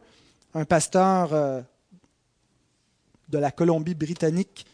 un 0.54 0.64
pasteur 0.64 1.32
euh, 1.32 1.60
de 3.28 3.38
la 3.38 3.50
Colombie-Britannique, 3.50 4.66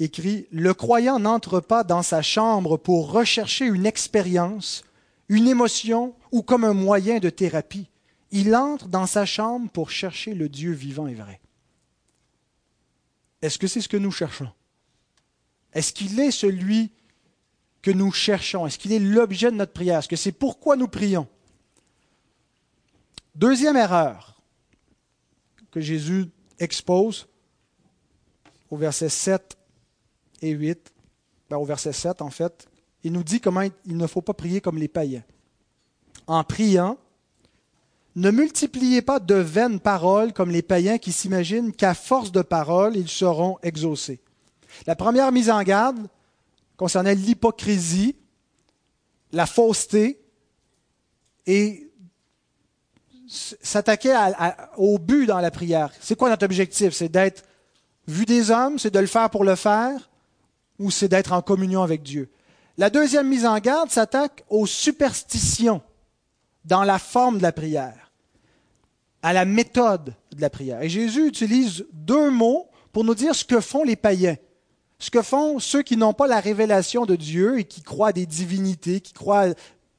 écrit 0.00 0.48
Le 0.50 0.74
croyant 0.74 1.18
n'entre 1.20 1.60
pas 1.60 1.84
dans 1.84 2.02
sa 2.02 2.22
chambre 2.22 2.76
pour 2.76 3.12
rechercher 3.12 3.66
une 3.66 3.86
expérience, 3.86 4.84
une 5.28 5.48
émotion 5.48 6.14
ou 6.32 6.42
comme 6.42 6.64
un 6.64 6.74
moyen 6.74 7.18
de 7.18 7.30
thérapie. 7.30 7.88
Il 8.30 8.54
entre 8.54 8.88
dans 8.88 9.06
sa 9.06 9.26
chambre 9.26 9.70
pour 9.70 9.90
chercher 9.90 10.34
le 10.34 10.48
Dieu 10.48 10.72
vivant 10.72 11.06
et 11.06 11.14
vrai. 11.14 11.40
Est-ce 13.42 13.58
que 13.58 13.66
c'est 13.66 13.80
ce 13.80 13.88
que 13.88 13.96
nous 13.96 14.10
cherchons? 14.10 14.50
Est-ce 15.72 15.92
qu'il 15.92 16.18
est 16.18 16.30
celui 16.30 16.92
que 17.82 17.90
nous 17.90 18.10
cherchons? 18.10 18.66
Est-ce 18.66 18.78
qu'il 18.78 18.92
est 18.92 18.98
l'objet 18.98 19.50
de 19.50 19.56
notre 19.56 19.72
prière? 19.72 19.98
Est-ce 19.98 20.08
que 20.08 20.16
c'est 20.16 20.32
pourquoi 20.32 20.76
nous 20.76 20.88
prions? 20.88 21.28
Deuxième 23.34 23.76
erreur 23.76 24.40
que 25.70 25.80
Jésus 25.80 26.26
expose 26.58 27.26
au 28.70 28.76
verset 28.76 29.08
7 29.08 29.58
et 30.40 30.50
8, 30.50 30.92
ben, 31.50 31.56
au 31.56 31.64
verset 31.64 31.92
7 31.92 32.22
en 32.22 32.30
fait, 32.30 32.68
il 33.04 33.12
nous 33.12 33.22
dit 33.22 33.40
comment 33.40 33.60
il 33.60 33.96
ne 33.96 34.06
faut 34.06 34.22
pas 34.22 34.34
prier 34.34 34.60
comme 34.60 34.78
les 34.78 34.88
païens. 34.88 35.22
En 36.26 36.42
priant, 36.42 36.98
ne 38.16 38.30
multipliez 38.30 39.02
pas 39.02 39.20
de 39.20 39.34
vaines 39.34 39.78
paroles 39.78 40.32
comme 40.32 40.50
les 40.50 40.62
païens 40.62 40.98
qui 40.98 41.12
s'imaginent 41.12 41.72
qu'à 41.72 41.94
force 41.94 42.32
de 42.32 42.42
paroles, 42.42 42.96
ils 42.96 43.08
seront 43.08 43.58
exaucés. 43.62 44.20
La 44.86 44.96
première 44.96 45.30
mise 45.32 45.50
en 45.50 45.62
garde 45.62 46.08
concernait 46.76 47.14
l'hypocrisie, 47.14 48.16
la 49.32 49.46
fausseté 49.46 50.20
et 51.46 51.90
s'attaquait 53.26 54.14
au 54.76 54.98
but 54.98 55.26
dans 55.26 55.40
la 55.40 55.50
prière. 55.50 55.92
C'est 56.00 56.16
quoi 56.16 56.30
notre 56.30 56.44
objectif? 56.44 56.94
C'est 56.94 57.08
d'être 57.08 57.44
vu 58.06 58.24
des 58.24 58.50
hommes, 58.50 58.78
c'est 58.78 58.92
de 58.92 58.98
le 58.98 59.06
faire 59.06 59.28
pour 59.30 59.44
le 59.44 59.56
faire, 59.56 60.10
ou 60.78 60.90
c'est 60.90 61.08
d'être 61.08 61.32
en 61.32 61.42
communion 61.42 61.82
avec 61.82 62.02
Dieu? 62.02 62.30
La 62.76 62.90
deuxième 62.90 63.28
mise 63.28 63.46
en 63.46 63.58
garde 63.58 63.90
s'attaque 63.90 64.44
aux 64.50 64.66
superstitions 64.66 65.80
dans 66.64 66.82
la 66.82 66.98
forme 66.98 67.38
de 67.38 67.42
la 67.42 67.52
prière, 67.52 68.10
à 69.22 69.32
la 69.32 69.44
méthode 69.44 70.14
de 70.34 70.40
la 70.40 70.50
prière. 70.50 70.82
Et 70.82 70.88
Jésus 70.88 71.28
utilise 71.28 71.86
deux 71.92 72.30
mots 72.30 72.68
pour 72.92 73.04
nous 73.04 73.14
dire 73.14 73.34
ce 73.34 73.44
que 73.44 73.60
font 73.60 73.84
les 73.84 73.94
païens, 73.94 74.36
ce 74.98 75.10
que 75.10 75.22
font 75.22 75.60
ceux 75.60 75.82
qui 75.82 75.96
n'ont 75.96 76.14
pas 76.14 76.26
la 76.26 76.40
révélation 76.40 77.06
de 77.06 77.14
Dieu 77.14 77.60
et 77.60 77.64
qui 77.64 77.82
croient 77.82 78.08
à 78.08 78.12
des 78.12 78.26
divinités, 78.26 79.00
qui 79.00 79.12
croient 79.12 79.50
à 79.50 79.54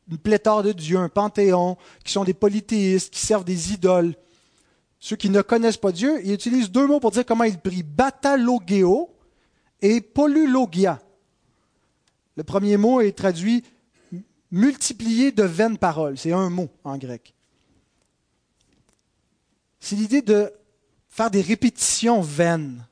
une 0.10 0.18
pléthore 0.18 0.64
de 0.64 0.74
dieux, 0.74 0.98
un 0.98 1.10
panthéon, 1.10 1.78
qui 2.04 2.12
sont 2.12 2.26
des 2.26 2.34
polythéistes, 2.34 3.14
qui 3.14 3.20
servent 3.22 3.46
des 3.46 3.72
idoles. 3.74 4.16
Ceux 5.00 5.16
qui 5.16 5.30
ne 5.30 5.42
connaissent 5.42 5.78
pas 5.78 5.92
Dieu, 5.92 6.20
il 6.26 6.34
utilise 6.34 6.72
deux 6.72 6.88
mots 6.88 7.00
pour 7.00 7.12
dire 7.12 7.26
comment 7.26 7.44
ils 7.46 7.58
prient, 7.58 7.84
batalogéo 7.84 9.10
et 9.82 10.02
polylogia. 10.02 11.00
Le 12.36 12.44
premier 12.44 12.78
mot 12.78 13.02
est 13.02 13.18
traduit 13.18 13.64
multiplier 14.52 15.32
de 15.32 15.44
vaines 15.44 15.78
paroles. 15.78 16.18
C'est 16.18 16.32
un 16.32 16.50
mot 16.50 16.70
en 16.84 16.98
grec. 16.98 17.34
C'est 19.80 19.96
l'idée 19.96 20.22
de 20.22 20.52
faire 21.10 21.32
des 21.32 21.42
répétitions 21.42 22.22
vaines, 22.22 22.86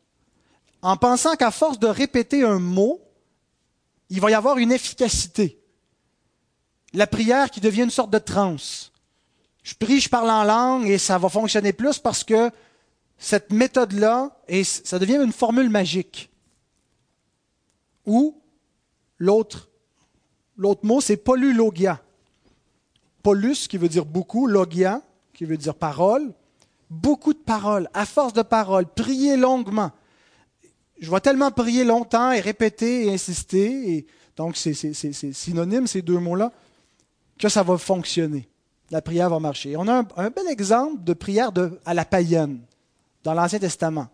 en 0.82 0.98
pensant 0.98 1.36
qu'à 1.36 1.52
force 1.52 1.80
de 1.80 1.88
répéter 1.88 2.44
un 2.44 2.60
mot, 2.60 3.02
il 4.10 4.20
va 4.22 4.32
y 4.32 4.34
avoir 4.34 4.58
une 4.58 4.72
efficacité. 4.72 5.60
La 6.94 7.08
prière 7.08 7.50
qui 7.50 7.62
devient 7.62 7.84
une 7.84 7.90
sorte 7.90 8.12
de 8.12 8.20
transe. 8.20 8.92
Je 9.64 9.74
prie, 9.76 10.02
je 10.02 10.10
parle 10.10 10.30
en 10.30 10.44
langue 10.44 10.88
et 10.88 10.98
ça 10.98 11.18
va 11.18 11.30
fonctionner 11.30 11.72
plus 11.72 12.00
parce 12.00 12.24
que 12.24 12.52
cette 13.18 13.52
méthode-là, 13.52 14.38
ça 14.64 15.00
devient 15.00 15.22
une 15.24 15.32
formule 15.32 15.70
magique. 15.70 16.30
Ou 18.06 18.42
l'autre 19.18 19.70
mot, 20.58 21.02
c'est 21.02 21.18
polylogia. 21.18 22.02
Polus, 23.22 23.68
qui 23.68 23.78
veut 23.78 23.90
dire 23.90 24.06
beaucoup, 24.06 24.48
logia, 24.48 25.02
qui 25.34 25.46
veut 25.46 25.58
dire 25.58 25.76
parole. 25.76 26.34
Beaucoup 26.90 27.34
de 27.34 27.40
paroles, 27.40 27.90
à 27.94 28.06
force 28.06 28.34
de 28.34 28.44
paroles, 28.44 28.86
prier 28.86 29.36
longuement. 29.36 29.92
Je 31.00 31.10
vois 31.10 31.22
tellement 31.22 31.50
prier 31.52 31.84
longtemps 31.84 32.32
et 32.32 32.40
répéter 32.40 33.08
et 33.08 33.14
insister, 33.14 33.94
et 33.94 34.06
donc 34.36 34.56
c'est 34.56 34.74
synonyme 34.74 35.88
ces 35.88 36.02
deux 36.02 36.20
mots-là, 36.20 36.52
que 37.40 37.50
ça 37.50 37.64
va 37.64 37.78
fonctionner. 37.78 38.48
La 38.92 39.02
prière 39.02 39.30
va 39.30 39.40
marcher. 39.40 39.76
On 39.76 39.88
a 39.88 40.04
un, 40.18 40.30
bel 40.30 40.48
exemple 40.50 41.04
de 41.04 41.14
prière 41.14 41.52
à 41.86 41.94
la 41.94 42.06
païenne 42.06 42.60
dans 43.24 43.34
l'Ancien 43.34 43.60
Testament. 43.60 44.08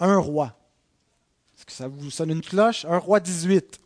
Un 0.00 0.16
roi. 0.16 0.56
Est-ce 1.56 1.66
que 1.66 1.72
ça 1.72 1.86
vous 1.86 2.10
sonne 2.10 2.30
une 2.30 2.42
cloche? 2.42 2.84
Un 2.84 2.98
roi 2.98 3.20
18. 3.20 3.78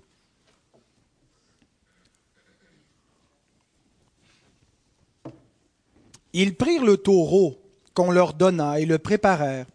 Ils 6.33 6.55
prirent 6.55 6.85
le 6.85 6.97
taureau 6.97 7.59
qu'on 7.95 8.11
leur 8.11 8.35
donna 8.35 8.79
et 8.79 8.87
le 8.87 8.99
préparèrent. 8.99 9.67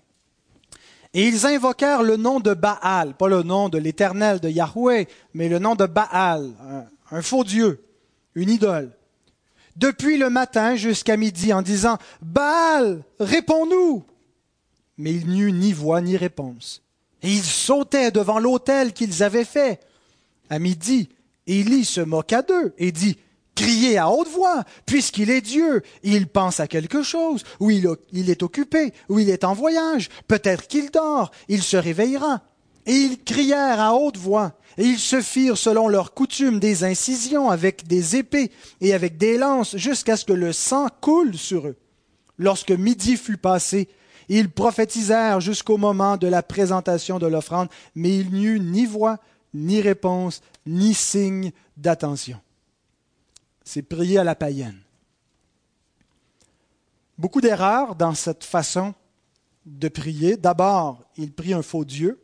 Et 1.14 1.28
ils 1.28 1.46
invoquèrent 1.46 2.04
le 2.04 2.16
nom 2.16 2.40
de 2.40 2.54
Baal, 2.54 3.16
pas 3.18 3.28
le 3.28 3.44
nom 3.44 3.68
de 3.68 3.78
l'Éternel 3.78 4.40
de 4.40 4.50
Yahweh, 4.50 5.08
mais 5.34 5.50
le 5.50 5.60
nom 5.60 5.76
de 5.76 5.86
Baal, 5.86 6.52
un, 7.12 7.22
faux 7.22 7.44
Dieu, 7.44 7.84
une 8.36 8.50
idole. 8.50 8.92
Depuis 9.76 10.18
le 10.18 10.30
matin 10.30 10.76
jusqu'à 10.76 11.18
midi 11.18 11.52
en 11.52 11.62
disant 11.62 11.98
Baal, 12.22 13.04
réponds-nous. 13.20 14.06
Mais 14.98 15.12
il 15.14 15.28
n'y 15.28 15.42
eut 15.42 15.52
ni 15.52 15.74
voix 15.74 16.02
ni 16.02 16.16
réponse. 16.16 16.82
Et 17.24 17.30
ils 17.30 17.44
sautaient 17.44 18.12
devant 18.12 18.40
l'autel 18.40 18.94
qu'ils 18.94 19.24
avaient 19.24 19.46
fait. 19.46 19.80
À 20.50 20.60
midi, 20.60 21.10
Élie 21.48 21.86
se 21.86 22.02
moqua 22.02 22.42
d'eux 22.42 22.74
et 22.78 22.92
dit 22.92 23.18
crier 23.62 23.98
à 24.00 24.10
haute 24.10 24.30
voix, 24.30 24.64
puisqu'il 24.86 25.30
est 25.30 25.42
Dieu. 25.42 25.84
Il 26.04 26.28
pense 26.28 26.60
à 26.60 26.68
quelque 26.68 27.04
chose, 27.04 27.44
ou 27.60 27.70
il, 27.70 27.86
est 28.30 28.44
occupé, 28.44 28.94
ou 29.08 29.20
il 29.20 29.30
est 29.30 29.44
en 29.44 29.54
voyage, 29.54 30.10
peut-être 30.28 30.68
qu'il 30.68 30.90
dort, 30.90 31.32
il 31.48 31.62
se 31.62 31.78
réveillera. 31.78 32.42
Et 32.88 32.94
ils 32.94 33.24
crièrent 33.24 33.80
à 33.80 33.94
haute 33.94 34.18
voix, 34.18 34.54
et 34.78 34.86
ils 34.86 35.00
se 35.00 35.22
firent 35.22 35.58
selon 35.58 35.88
leur 35.88 36.16
coutume 36.16 36.60
des 36.60 36.84
incisions 36.84 37.52
avec 37.52 37.88
des 37.88 38.16
épées 38.16 38.52
et 38.82 38.94
avec 38.94 39.18
des 39.18 39.38
lances, 39.38 39.78
jusqu'à 39.78 40.18
ce 40.18 40.26
que 40.26 40.34
le 40.34 40.52
sang 40.52 40.88
coule 41.00 41.38
sur 41.38 41.68
eux. 41.68 41.78
Lorsque 42.40 42.72
midi 42.72 43.18
fut 43.18 43.38
passé, 43.38 43.88
ils 44.30 44.50
prophétisèrent 44.50 45.42
jusqu'au 45.42 45.78
moment 45.78 46.18
de 46.18 46.28
la 46.28 46.42
présentation 46.42 47.20
de 47.20 47.28
l'offrande, 47.28 47.70
mais 47.94 48.18
il 48.18 48.32
n'y 48.32 48.46
eut 48.46 48.60
ni 48.60 48.88
voix, 48.88 49.20
ni 49.54 49.82
réponse, 49.82 50.42
ni 50.66 50.96
signe 50.96 51.52
d'attention 51.78 52.40
c'est 53.64 53.82
prier 53.82 54.18
à 54.18 54.24
la 54.24 54.36
païenne. 54.36 54.80
Beaucoup 57.18 57.42
d'erreurs 57.42 57.96
dans 57.96 58.14
cette 58.14 58.44
façon 58.44 58.94
de 59.66 59.88
prier. 59.88 60.38
D'abord, 60.38 61.04
il 61.18 61.32
prie 61.32 61.54
un 61.54 61.62
faux 61.62 61.86
Dieu. 61.86 62.24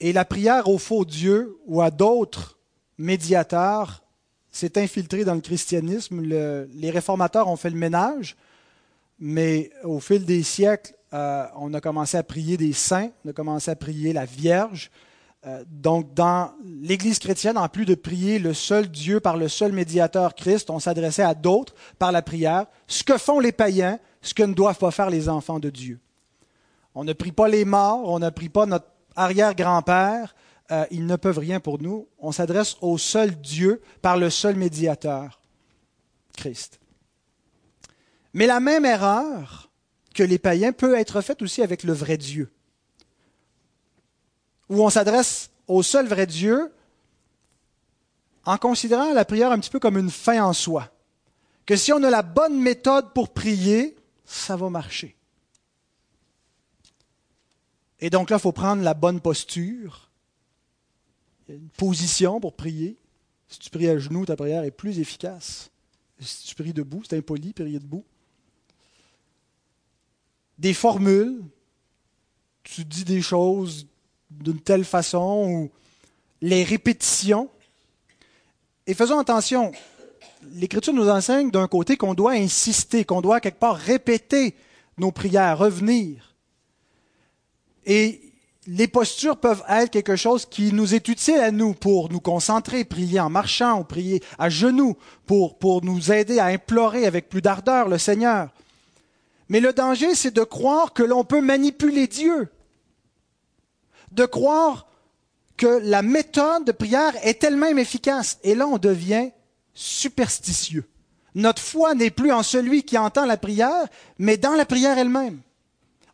Et 0.00 0.12
la 0.12 0.24
prière 0.24 0.68
au 0.68 0.78
faux 0.78 1.04
Dieu 1.04 1.58
ou 1.66 1.80
à 1.80 1.90
d'autres 1.90 2.58
médiateurs 2.98 4.02
s'est 4.50 4.78
infiltrée 4.78 5.24
dans 5.24 5.34
le 5.34 5.40
christianisme. 5.40 6.22
les 6.22 6.90
réformateurs 6.90 7.48
ont 7.48 7.56
fait 7.56 7.70
le 7.70 7.76
ménage, 7.76 8.36
mais 9.18 9.70
au 9.84 10.00
fil 10.00 10.24
des 10.24 10.42
siècles, 10.42 10.94
euh, 11.12 11.46
on 11.56 11.74
a 11.74 11.80
commencé 11.80 12.16
à 12.16 12.22
prier 12.22 12.56
des 12.56 12.72
saints, 12.72 13.10
on 13.24 13.30
a 13.30 13.32
commencé 13.32 13.70
à 13.70 13.76
prier 13.76 14.12
la 14.12 14.24
Vierge, 14.24 14.90
donc, 15.70 16.12
dans 16.12 16.52
l'Église 16.64 17.18
chrétienne, 17.18 17.56
en 17.56 17.68
plus 17.68 17.86
de 17.86 17.94
prier 17.94 18.38
le 18.38 18.52
seul 18.52 18.88
Dieu 18.88 19.20
par 19.20 19.36
le 19.36 19.48
seul 19.48 19.72
médiateur 19.72 20.34
Christ, 20.34 20.68
on 20.68 20.78
s'adressait 20.78 21.22
à 21.22 21.34
d'autres 21.34 21.74
par 21.98 22.12
la 22.12 22.20
prière, 22.20 22.66
ce 22.86 23.02
que 23.04 23.16
font 23.16 23.40
les 23.40 23.52
païens, 23.52 23.98
ce 24.20 24.34
que 24.34 24.42
ne 24.42 24.52
doivent 24.52 24.78
pas 24.78 24.90
faire 24.90 25.08
les 25.08 25.28
enfants 25.28 25.58
de 25.58 25.70
Dieu. 25.70 25.98
On 26.94 27.04
ne 27.04 27.12
prie 27.12 27.32
pas 27.32 27.48
les 27.48 27.64
morts, 27.64 28.02
on 28.04 28.18
ne 28.18 28.30
prie 28.30 28.48
pas 28.48 28.66
notre 28.66 28.88
arrière-grand-père, 29.16 30.34
euh, 30.70 30.84
ils 30.90 31.06
ne 31.06 31.16
peuvent 31.16 31.38
rien 31.38 31.60
pour 31.60 31.80
nous. 31.80 32.08
On 32.18 32.32
s'adresse 32.32 32.76
au 32.80 32.98
seul 32.98 33.40
Dieu 33.40 33.80
par 34.02 34.16
le 34.16 34.30
seul 34.30 34.56
médiateur, 34.56 35.40
Christ. 36.36 36.80
Mais 38.34 38.46
la 38.46 38.60
même 38.60 38.84
erreur 38.84 39.70
que 40.14 40.22
les 40.22 40.38
païens 40.38 40.72
peut 40.72 40.98
être 40.98 41.20
faite 41.20 41.42
aussi 41.42 41.62
avec 41.62 41.82
le 41.82 41.92
vrai 41.92 42.16
Dieu. 42.16 42.52
Où 44.70 44.82
on 44.82 44.88
s'adresse 44.88 45.50
au 45.66 45.82
seul 45.82 46.06
vrai 46.06 46.26
Dieu 46.26 46.72
en 48.44 48.56
considérant 48.56 49.12
la 49.12 49.24
prière 49.24 49.52
un 49.52 49.58
petit 49.58 49.70
peu 49.70 49.80
comme 49.80 49.98
une 49.98 50.10
fin 50.10 50.42
en 50.42 50.52
soi. 50.52 50.90
Que 51.66 51.76
si 51.76 51.92
on 51.92 52.02
a 52.02 52.10
la 52.10 52.22
bonne 52.22 52.58
méthode 52.58 53.12
pour 53.12 53.32
prier, 53.32 53.96
ça 54.24 54.56
va 54.56 54.70
marcher. 54.70 55.16
Et 58.00 58.10
donc 58.10 58.30
là, 58.30 58.36
il 58.36 58.40
faut 58.40 58.52
prendre 58.52 58.82
la 58.82 58.94
bonne 58.94 59.20
posture. 59.20 60.10
Une 61.48 61.68
position 61.70 62.40
pour 62.40 62.54
prier. 62.54 62.96
Si 63.48 63.58
tu 63.58 63.70
pries 63.70 63.88
à 63.88 63.98
genoux, 63.98 64.24
ta 64.24 64.36
prière 64.36 64.64
est 64.64 64.70
plus 64.70 65.00
efficace. 65.00 65.70
Si 66.20 66.46
tu 66.46 66.54
pries 66.54 66.72
debout, 66.72 67.02
c'est 67.08 67.18
impoli, 67.18 67.52
prier 67.52 67.78
debout. 67.78 68.04
Des 70.58 70.74
formules. 70.74 71.42
Tu 72.62 72.84
dis 72.84 73.04
des 73.04 73.20
choses 73.20 73.86
d'une 74.30 74.60
telle 74.60 74.84
façon 74.84 75.46
ou 75.48 75.70
les 76.40 76.64
répétitions. 76.64 77.48
Et 78.86 78.94
faisons 78.94 79.18
attention, 79.18 79.72
l'Écriture 80.54 80.92
nous 80.92 81.08
enseigne 81.08 81.50
d'un 81.50 81.68
côté 81.68 81.96
qu'on 81.96 82.14
doit 82.14 82.32
insister, 82.32 83.04
qu'on 83.04 83.20
doit 83.20 83.40
quelque 83.40 83.58
part 83.58 83.76
répéter 83.76 84.54
nos 84.98 85.12
prières, 85.12 85.58
revenir. 85.58 86.34
Et 87.86 88.20
les 88.66 88.88
postures 88.88 89.36
peuvent 89.36 89.64
être 89.68 89.90
quelque 89.90 90.16
chose 90.16 90.46
qui 90.46 90.72
nous 90.72 90.94
est 90.94 91.08
utile 91.08 91.40
à 91.40 91.50
nous 91.50 91.74
pour 91.74 92.10
nous 92.10 92.20
concentrer, 92.20 92.84
prier 92.84 93.20
en 93.20 93.30
marchant 93.30 93.80
ou 93.80 93.84
prier 93.84 94.22
à 94.38 94.48
genoux, 94.48 94.96
pour, 95.26 95.58
pour 95.58 95.84
nous 95.84 96.12
aider 96.12 96.38
à 96.38 96.46
implorer 96.46 97.06
avec 97.06 97.28
plus 97.28 97.42
d'ardeur 97.42 97.88
le 97.88 97.98
Seigneur. 97.98 98.50
Mais 99.48 99.60
le 99.60 99.72
danger, 99.72 100.14
c'est 100.14 100.34
de 100.34 100.44
croire 100.44 100.92
que 100.92 101.02
l'on 101.02 101.24
peut 101.24 101.40
manipuler 101.40 102.06
Dieu, 102.06 102.48
de 104.12 104.24
croire 104.24 104.86
que 105.56 105.66
la 105.66 106.02
méthode 106.02 106.64
de 106.64 106.72
prière 106.72 107.12
est 107.22 107.44
elle-même 107.44 107.78
efficace. 107.78 108.38
Et 108.42 108.54
là, 108.54 108.66
on 108.66 108.78
devient 108.78 109.30
superstitieux. 109.74 110.88
Notre 111.34 111.62
foi 111.62 111.94
n'est 111.94 112.10
plus 112.10 112.32
en 112.32 112.42
celui 112.42 112.82
qui 112.82 112.98
entend 112.98 113.26
la 113.26 113.36
prière, 113.36 113.86
mais 114.18 114.36
dans 114.36 114.54
la 114.54 114.64
prière 114.64 114.98
elle-même. 114.98 115.40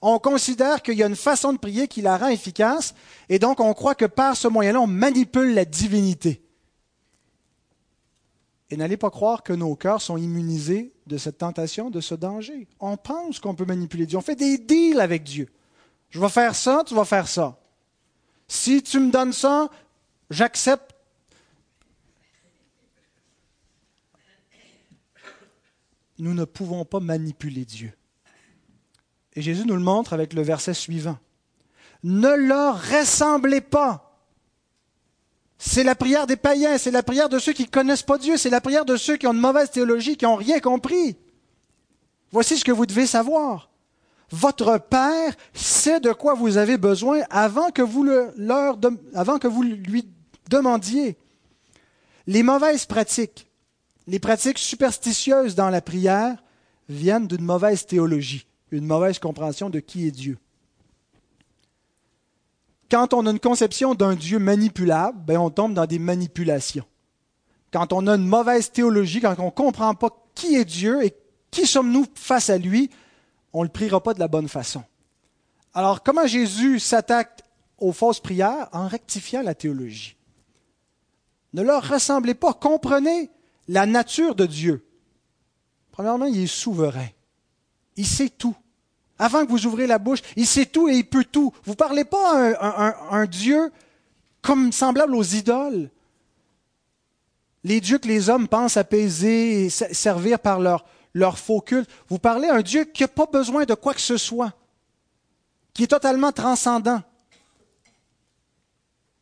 On 0.02 0.18
considère 0.18 0.82
qu'il 0.82 0.94
y 0.94 1.02
a 1.02 1.06
une 1.06 1.16
façon 1.16 1.52
de 1.52 1.58
prier 1.58 1.88
qui 1.88 2.02
la 2.02 2.18
rend 2.18 2.28
efficace, 2.28 2.94
et 3.28 3.38
donc 3.38 3.60
on 3.60 3.72
croit 3.72 3.94
que 3.94 4.04
par 4.04 4.36
ce 4.36 4.46
moyen-là, 4.46 4.80
on 4.80 4.86
manipule 4.86 5.54
la 5.54 5.64
divinité. 5.64 6.42
Et 8.70 8.76
n'allez 8.76 8.96
pas 8.96 9.10
croire 9.10 9.42
que 9.42 9.52
nos 9.52 9.74
cœurs 9.76 10.02
sont 10.02 10.16
immunisés 10.16 10.92
de 11.06 11.18
cette 11.18 11.38
tentation, 11.38 11.88
de 11.88 12.00
ce 12.00 12.14
danger. 12.14 12.66
On 12.80 12.96
pense 12.96 13.38
qu'on 13.38 13.54
peut 13.54 13.64
manipuler 13.64 14.06
Dieu. 14.06 14.18
On 14.18 14.22
fait 14.22 14.34
des 14.34 14.58
deals 14.58 15.00
avec 15.00 15.22
Dieu. 15.22 15.48
Je 16.10 16.20
vais 16.20 16.28
faire 16.28 16.54
ça, 16.54 16.82
tu 16.84 16.94
vas 16.94 17.04
faire 17.04 17.28
ça. 17.28 17.58
Si 18.48 18.82
tu 18.82 19.00
me 19.00 19.10
donnes 19.10 19.32
ça, 19.32 19.68
j'accepte 20.30 20.96
nous 26.18 26.34
ne 26.34 26.44
pouvons 26.44 26.84
pas 26.84 27.00
manipuler 27.00 27.64
Dieu. 27.64 27.92
Et 29.34 29.42
Jésus 29.42 29.66
nous 29.66 29.76
le 29.76 29.82
montre 29.82 30.12
avec 30.12 30.32
le 30.32 30.42
verset 30.42 30.74
suivant. 30.74 31.18
Ne 32.02 32.34
leur 32.34 32.80
ressemblez 32.80 33.60
pas. 33.60 34.02
C'est 35.58 35.84
la 35.84 35.94
prière 35.94 36.26
des 36.26 36.36
païens, 36.36 36.78
c'est 36.78 36.90
la 36.90 37.02
prière 37.02 37.28
de 37.28 37.38
ceux 37.38 37.52
qui 37.52 37.64
ne 37.64 37.68
connaissent 37.68 38.02
pas 38.02 38.18
Dieu, 38.18 38.36
c'est 38.36 38.50
la 38.50 38.60
prière 38.60 38.84
de 38.84 38.96
ceux 38.96 39.16
qui 39.16 39.26
ont 39.26 39.32
une 39.32 39.40
mauvaise 39.40 39.70
théologie, 39.70 40.16
qui 40.16 40.24
n'ont 40.24 40.36
rien 40.36 40.60
compris. 40.60 41.16
Voici 42.30 42.58
ce 42.58 42.64
que 42.64 42.72
vous 42.72 42.86
devez 42.86 43.06
savoir. 43.06 43.70
Votre 44.30 44.78
Père 44.78 45.34
sait 45.54 46.00
de 46.00 46.12
quoi 46.12 46.34
vous 46.34 46.56
avez 46.56 46.78
besoin 46.78 47.20
avant 47.30 47.70
que 47.70 47.82
vous, 47.82 48.02
lui 49.62 50.08
demandiez. 50.48 51.16
Les 52.26 52.42
mauvaises 52.42 52.86
pratiques 52.86 53.46
les 54.06 54.18
pratiques 54.18 54.58
superstitieuses 54.58 55.54
dans 55.54 55.70
la 55.70 55.80
prière 55.80 56.42
viennent 56.88 57.26
d'une 57.26 57.44
mauvaise 57.44 57.86
théologie, 57.86 58.46
une 58.70 58.86
mauvaise 58.86 59.18
compréhension 59.18 59.68
de 59.68 59.80
qui 59.80 60.06
est 60.06 60.12
Dieu. 60.12 60.38
Quand 62.88 63.14
on 63.14 63.26
a 63.26 63.30
une 63.30 63.40
conception 63.40 63.94
d'un 63.94 64.14
Dieu 64.14 64.38
manipulable, 64.38 65.18
ben 65.26 65.38
on 65.38 65.50
tombe 65.50 65.74
dans 65.74 65.86
des 65.86 65.98
manipulations. 65.98 66.84
Quand 67.72 67.92
on 67.92 68.06
a 68.06 68.14
une 68.14 68.28
mauvaise 68.28 68.70
théologie, 68.70 69.20
quand 69.20 69.34
on 69.40 69.46
ne 69.46 69.50
comprend 69.50 69.94
pas 69.94 70.10
qui 70.36 70.54
est 70.54 70.64
Dieu 70.64 71.04
et 71.04 71.12
qui 71.50 71.66
sommes-nous 71.66 72.06
face 72.14 72.48
à 72.48 72.58
lui, 72.58 72.90
on 73.56 73.60
ne 73.60 73.68
le 73.68 73.72
priera 73.72 74.02
pas 74.02 74.12
de 74.12 74.20
la 74.20 74.28
bonne 74.28 74.48
façon. 74.48 74.84
Alors, 75.72 76.02
comment 76.02 76.26
Jésus 76.26 76.78
s'attaque 76.78 77.42
aux 77.78 77.92
fausses 77.92 78.20
prières? 78.20 78.68
En 78.72 78.86
rectifiant 78.86 79.40
la 79.40 79.54
théologie. 79.54 80.14
Ne 81.54 81.62
leur 81.62 81.88
ressemblez 81.88 82.34
pas, 82.34 82.52
comprenez 82.52 83.30
la 83.66 83.86
nature 83.86 84.34
de 84.34 84.44
Dieu. 84.44 84.86
Premièrement, 85.90 86.26
il 86.26 86.38
est 86.38 86.46
souverain. 86.46 87.08
Il 87.96 88.06
sait 88.06 88.28
tout. 88.28 88.54
Avant 89.18 89.46
que 89.46 89.50
vous 89.50 89.64
ouvrez 89.64 89.86
la 89.86 89.98
bouche, 89.98 90.20
il 90.36 90.46
sait 90.46 90.66
tout 90.66 90.90
et 90.90 90.96
il 90.96 91.08
peut 91.08 91.24
tout. 91.24 91.50
Vous 91.64 91.72
ne 91.72 91.76
parlez 91.76 92.04
pas 92.04 92.54
à 92.56 93.16
un, 93.16 93.24
Dieu 93.24 93.72
comme 94.42 94.70
semblable 94.70 95.14
aux 95.14 95.22
idoles. 95.22 95.90
Les 97.64 97.80
dieux 97.80 97.96
que 97.96 98.08
les 98.08 98.28
hommes 98.28 98.48
pensent 98.48 98.76
apaiser 98.76 99.64
et 99.64 99.70
servir 99.70 100.40
par 100.40 100.60
leur, 100.60 100.84
leur 101.16 101.38
faux 101.38 101.62
culte. 101.62 101.90
Vous 102.08 102.18
parlez 102.18 102.48
à 102.48 102.56
un 102.56 102.62
Dieu 102.62 102.84
qui 102.84 103.02
n'a 103.02 103.08
pas 103.08 103.24
besoin 103.24 103.64
de 103.64 103.72
quoi 103.72 103.94
que 103.94 104.00
ce 104.00 104.18
soit, 104.18 104.52
qui 105.72 105.84
est 105.84 105.88
totalement 105.88 106.30
transcendant. 106.30 107.02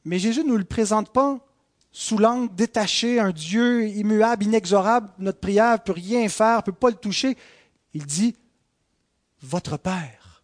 Mais 0.04 0.18
Jésus 0.18 0.42
ne 0.42 0.48
nous 0.48 0.56
le 0.56 0.64
présente 0.64 1.12
pas 1.12 1.38
sous 1.92 2.18
l'angle 2.18 2.52
détaché, 2.56 3.20
un 3.20 3.30
Dieu 3.30 3.86
immuable, 3.86 4.44
inexorable, 4.44 5.08
notre 5.18 5.38
prière 5.38 5.74
ne 5.74 5.78
peut 5.78 5.92
rien 5.92 6.28
faire, 6.28 6.56
ne 6.56 6.62
peut 6.62 6.72
pas 6.72 6.90
le 6.90 6.96
toucher. 6.96 7.36
Il 7.94 8.04
dit, 8.04 8.34
votre 9.40 9.76
Père. 9.76 10.42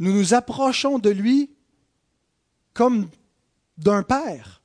Nous 0.00 0.12
nous 0.12 0.34
approchons 0.34 0.98
de 0.98 1.10
lui 1.10 1.54
comme 2.72 3.08
d'un 3.78 4.02
Père. 4.02 4.60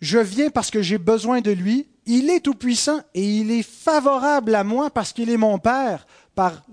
Je 0.00 0.18
viens 0.18 0.48
parce 0.48 0.70
que 0.70 0.80
j'ai 0.80 0.96
besoin 0.96 1.42
de 1.42 1.50
lui. 1.50 1.86
Il 2.10 2.30
est 2.30 2.40
tout-puissant 2.40 3.02
et 3.12 3.22
il 3.22 3.50
est 3.50 3.62
favorable 3.62 4.54
à 4.54 4.64
moi 4.64 4.88
parce 4.88 5.12
qu'il 5.12 5.28
est 5.28 5.36
mon 5.36 5.58
Père 5.58 6.06
par 6.34 6.64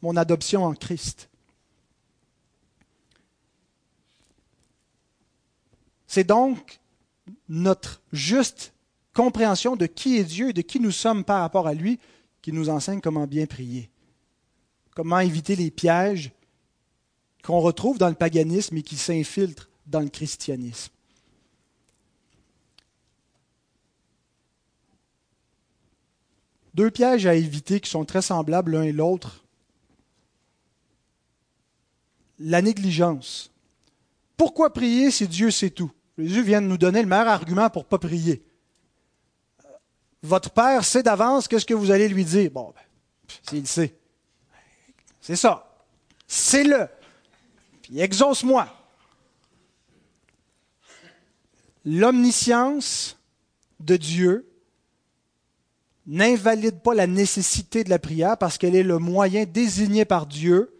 mon 0.00 0.16
adoption 0.16 0.64
en 0.64 0.74
Christ. 0.74 1.28
C'est 6.06 6.22
donc 6.22 6.78
notre 7.48 8.00
juste 8.12 8.72
compréhension 9.12 9.74
de 9.74 9.86
qui 9.86 10.18
est 10.18 10.24
Dieu 10.24 10.50
et 10.50 10.52
de 10.52 10.62
qui 10.62 10.78
nous 10.78 10.92
sommes 10.92 11.24
par 11.24 11.40
rapport 11.40 11.66
à 11.66 11.74
lui 11.74 11.98
qui 12.40 12.52
nous 12.52 12.68
enseigne 12.68 13.00
comment 13.00 13.26
bien 13.26 13.46
prier, 13.46 13.90
comment 14.94 15.18
éviter 15.18 15.56
les 15.56 15.72
pièges 15.72 16.30
qu'on 17.42 17.58
retrouve 17.58 17.98
dans 17.98 18.08
le 18.08 18.14
paganisme 18.14 18.76
et 18.76 18.82
qui 18.82 18.96
s'infiltrent 18.96 19.68
dans 19.84 20.00
le 20.00 20.10
christianisme. 20.10 20.92
Deux 26.76 26.90
pièges 26.90 27.24
à 27.24 27.34
éviter 27.34 27.80
qui 27.80 27.88
sont 27.88 28.04
très 28.04 28.20
semblables 28.20 28.72
l'un 28.72 28.82
et 28.82 28.92
l'autre. 28.92 29.42
La 32.38 32.60
négligence. 32.60 33.50
Pourquoi 34.36 34.74
prier 34.74 35.10
si 35.10 35.26
Dieu 35.26 35.50
sait 35.50 35.70
tout? 35.70 35.90
Jésus 36.18 36.42
vient 36.42 36.60
de 36.60 36.66
nous 36.66 36.76
donner 36.76 37.00
le 37.00 37.08
meilleur 37.08 37.28
argument 37.28 37.70
pour 37.70 37.84
ne 37.84 37.88
pas 37.88 37.98
prier. 37.98 38.44
Votre 40.22 40.50
Père 40.50 40.84
sait 40.84 41.02
d'avance 41.02 41.48
qu'est-ce 41.48 41.64
que 41.64 41.72
vous 41.72 41.90
allez 41.90 42.08
lui 42.08 42.26
dire. 42.26 42.50
Bon, 42.50 42.74
ben, 42.76 42.82
s'il 43.48 43.66
sait. 43.66 43.96
C'est 45.22 45.36
ça. 45.36 45.82
C'est 46.26 46.64
le. 46.64 46.88
Puis 47.80 48.00
exauce-moi. 48.00 48.68
L'omniscience 51.86 53.16
de 53.80 53.96
Dieu 53.96 54.45
n'invalide 56.06 56.80
pas 56.80 56.94
la 56.94 57.06
nécessité 57.06 57.84
de 57.84 57.90
la 57.90 57.98
prière 57.98 58.38
parce 58.38 58.58
qu'elle 58.58 58.76
est 58.76 58.82
le 58.82 58.98
moyen 58.98 59.44
désigné 59.44 60.04
par 60.04 60.26
Dieu 60.26 60.72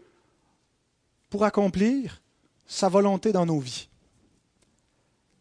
pour 1.31 1.45
accomplir 1.45 2.23
sa 2.67 2.89
volonté 2.89 3.33
dans 3.33 3.47
nos 3.47 3.59
vies. 3.59 3.89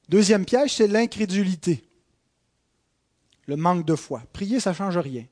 Deuxième 0.09 0.45
piège, 0.45 0.75
c'est 0.75 0.87
l'incrédulité, 0.87 1.83
le 3.47 3.55
manque 3.55 3.85
de 3.85 3.95
foi. 3.95 4.23
Prier, 4.33 4.59
ça 4.59 4.71
ne 4.71 4.75
change 4.75 4.97
rien. 4.97 5.25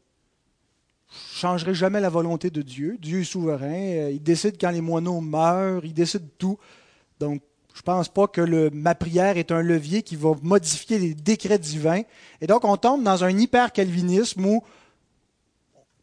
Je 1.09 1.15
ne 1.15 1.39
changerai 1.39 1.75
jamais 1.75 1.99
la 1.99 2.09
volonté 2.09 2.49
de 2.49 2.63
Dieu. 2.63 2.97
Dieu 2.99 3.21
est 3.21 3.23
souverain. 3.23 3.71
Euh, 3.71 4.11
il 4.11 4.23
décide 4.23 4.57
quand 4.59 4.71
les 4.71 4.81
moineaux 4.81 5.21
meurent. 5.21 5.85
Il 5.85 5.93
décide 5.93 6.27
tout. 6.39 6.57
Donc, 7.19 7.43
je 7.73 7.79
ne 7.79 7.83
pense 7.83 8.07
pas 8.07 8.27
que 8.27 8.69
ma 8.69 8.93
prière 8.93 9.37
est 9.37 9.51
un 9.51 9.61
levier 9.61 10.03
qui 10.03 10.15
va 10.15 10.35
modifier 10.43 10.99
les 10.99 11.15
décrets 11.15 11.57
divins. 11.57 12.03
Et 12.39 12.45
donc, 12.45 12.65
on 12.65 12.77
tombe 12.77 13.03
dans 13.03 13.23
un 13.23 13.35
hyper-calvinisme 13.35 14.45
où 14.45 14.63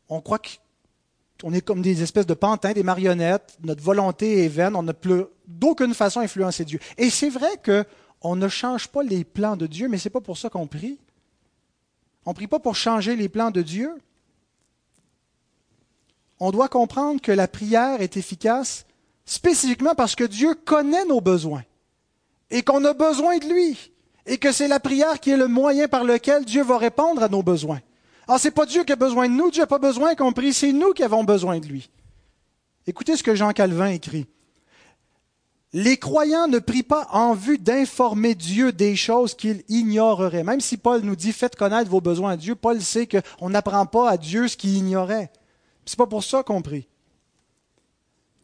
on 0.08 0.20
croit 0.20 0.40
qu'on 1.40 1.52
est 1.52 1.60
comme 1.60 1.80
des 1.80 2.02
espèces 2.02 2.26
de 2.26 2.34
pantins, 2.34 2.72
des 2.72 2.82
marionnettes, 2.82 3.56
notre 3.62 3.82
volonté 3.82 4.44
est 4.44 4.48
vaine, 4.48 4.74
on 4.74 4.82
n'a 4.82 4.94
plus 4.94 5.22
d'aucune 5.46 5.94
façon 5.94 6.20
influencer 6.20 6.64
Dieu. 6.64 6.80
Et 6.98 7.08
c'est 7.08 7.30
vrai 7.30 7.50
qu'on 7.64 8.34
ne 8.34 8.48
change 8.48 8.88
pas 8.88 9.04
les 9.04 9.22
plans 9.22 9.56
de 9.56 9.68
Dieu, 9.68 9.88
mais 9.88 9.96
ce 9.96 10.08
n'est 10.08 10.12
pas 10.12 10.20
pour 10.20 10.38
ça 10.38 10.50
qu'on 10.50 10.66
prie. 10.66 10.98
On 12.26 12.30
ne 12.30 12.34
prie 12.34 12.48
pas 12.48 12.58
pour 12.58 12.74
changer 12.74 13.14
les 13.14 13.28
plans 13.28 13.52
de 13.52 13.62
Dieu. 13.62 13.94
On 16.40 16.50
doit 16.50 16.68
comprendre 16.68 17.20
que 17.20 17.32
la 17.32 17.46
prière 17.46 18.00
est 18.02 18.16
efficace 18.16 18.86
spécifiquement 19.30 19.94
parce 19.94 20.16
que 20.16 20.24
Dieu 20.24 20.54
connaît 20.54 21.04
nos 21.04 21.20
besoins 21.20 21.62
et 22.50 22.62
qu'on 22.62 22.84
a 22.84 22.94
besoin 22.94 23.38
de 23.38 23.46
lui 23.46 23.92
et 24.26 24.38
que 24.38 24.50
c'est 24.50 24.66
la 24.66 24.80
prière 24.80 25.20
qui 25.20 25.30
est 25.30 25.36
le 25.36 25.46
moyen 25.46 25.86
par 25.86 26.02
lequel 26.02 26.44
Dieu 26.44 26.64
va 26.64 26.78
répondre 26.78 27.22
à 27.22 27.28
nos 27.28 27.42
besoins. 27.42 27.80
Alors, 28.26 28.40
ce 28.40 28.48
n'est 28.48 28.52
pas 28.52 28.66
Dieu 28.66 28.82
qui 28.82 28.92
a 28.92 28.96
besoin 28.96 29.28
de 29.28 29.34
nous, 29.34 29.52
Dieu 29.52 29.62
n'a 29.62 29.68
pas 29.68 29.78
besoin 29.78 30.16
qu'on 30.16 30.32
prie, 30.32 30.52
c'est 30.52 30.72
nous 30.72 30.92
qui 30.92 31.04
avons 31.04 31.22
besoin 31.22 31.60
de 31.60 31.66
lui. 31.66 31.90
Écoutez 32.88 33.16
ce 33.16 33.22
que 33.22 33.36
Jean 33.36 33.52
Calvin 33.52 33.86
écrit. 33.90 34.26
Les 35.72 35.96
croyants 35.96 36.48
ne 36.48 36.58
prient 36.58 36.82
pas 36.82 37.06
en 37.12 37.34
vue 37.34 37.58
d'informer 37.58 38.34
Dieu 38.34 38.72
des 38.72 38.96
choses 38.96 39.34
qu'il 39.34 39.62
ignorerait. 39.68 40.42
Même 40.42 40.60
si 40.60 40.76
Paul 40.76 41.02
nous 41.02 41.14
dit 41.14 41.32
faites 41.32 41.54
connaître 41.54 41.88
vos 41.88 42.00
besoins 42.00 42.32
à 42.32 42.36
Dieu, 42.36 42.56
Paul 42.56 42.80
sait 42.80 43.06
qu'on 43.06 43.50
n'apprend 43.50 43.86
pas 43.86 44.10
à 44.10 44.16
Dieu 44.16 44.48
ce 44.48 44.56
qu'il 44.56 44.76
ignorait. 44.76 45.30
C'est 45.86 45.98
pas 45.98 46.08
pour 46.08 46.24
ça 46.24 46.42
qu'on 46.42 46.62
prie. 46.62 46.88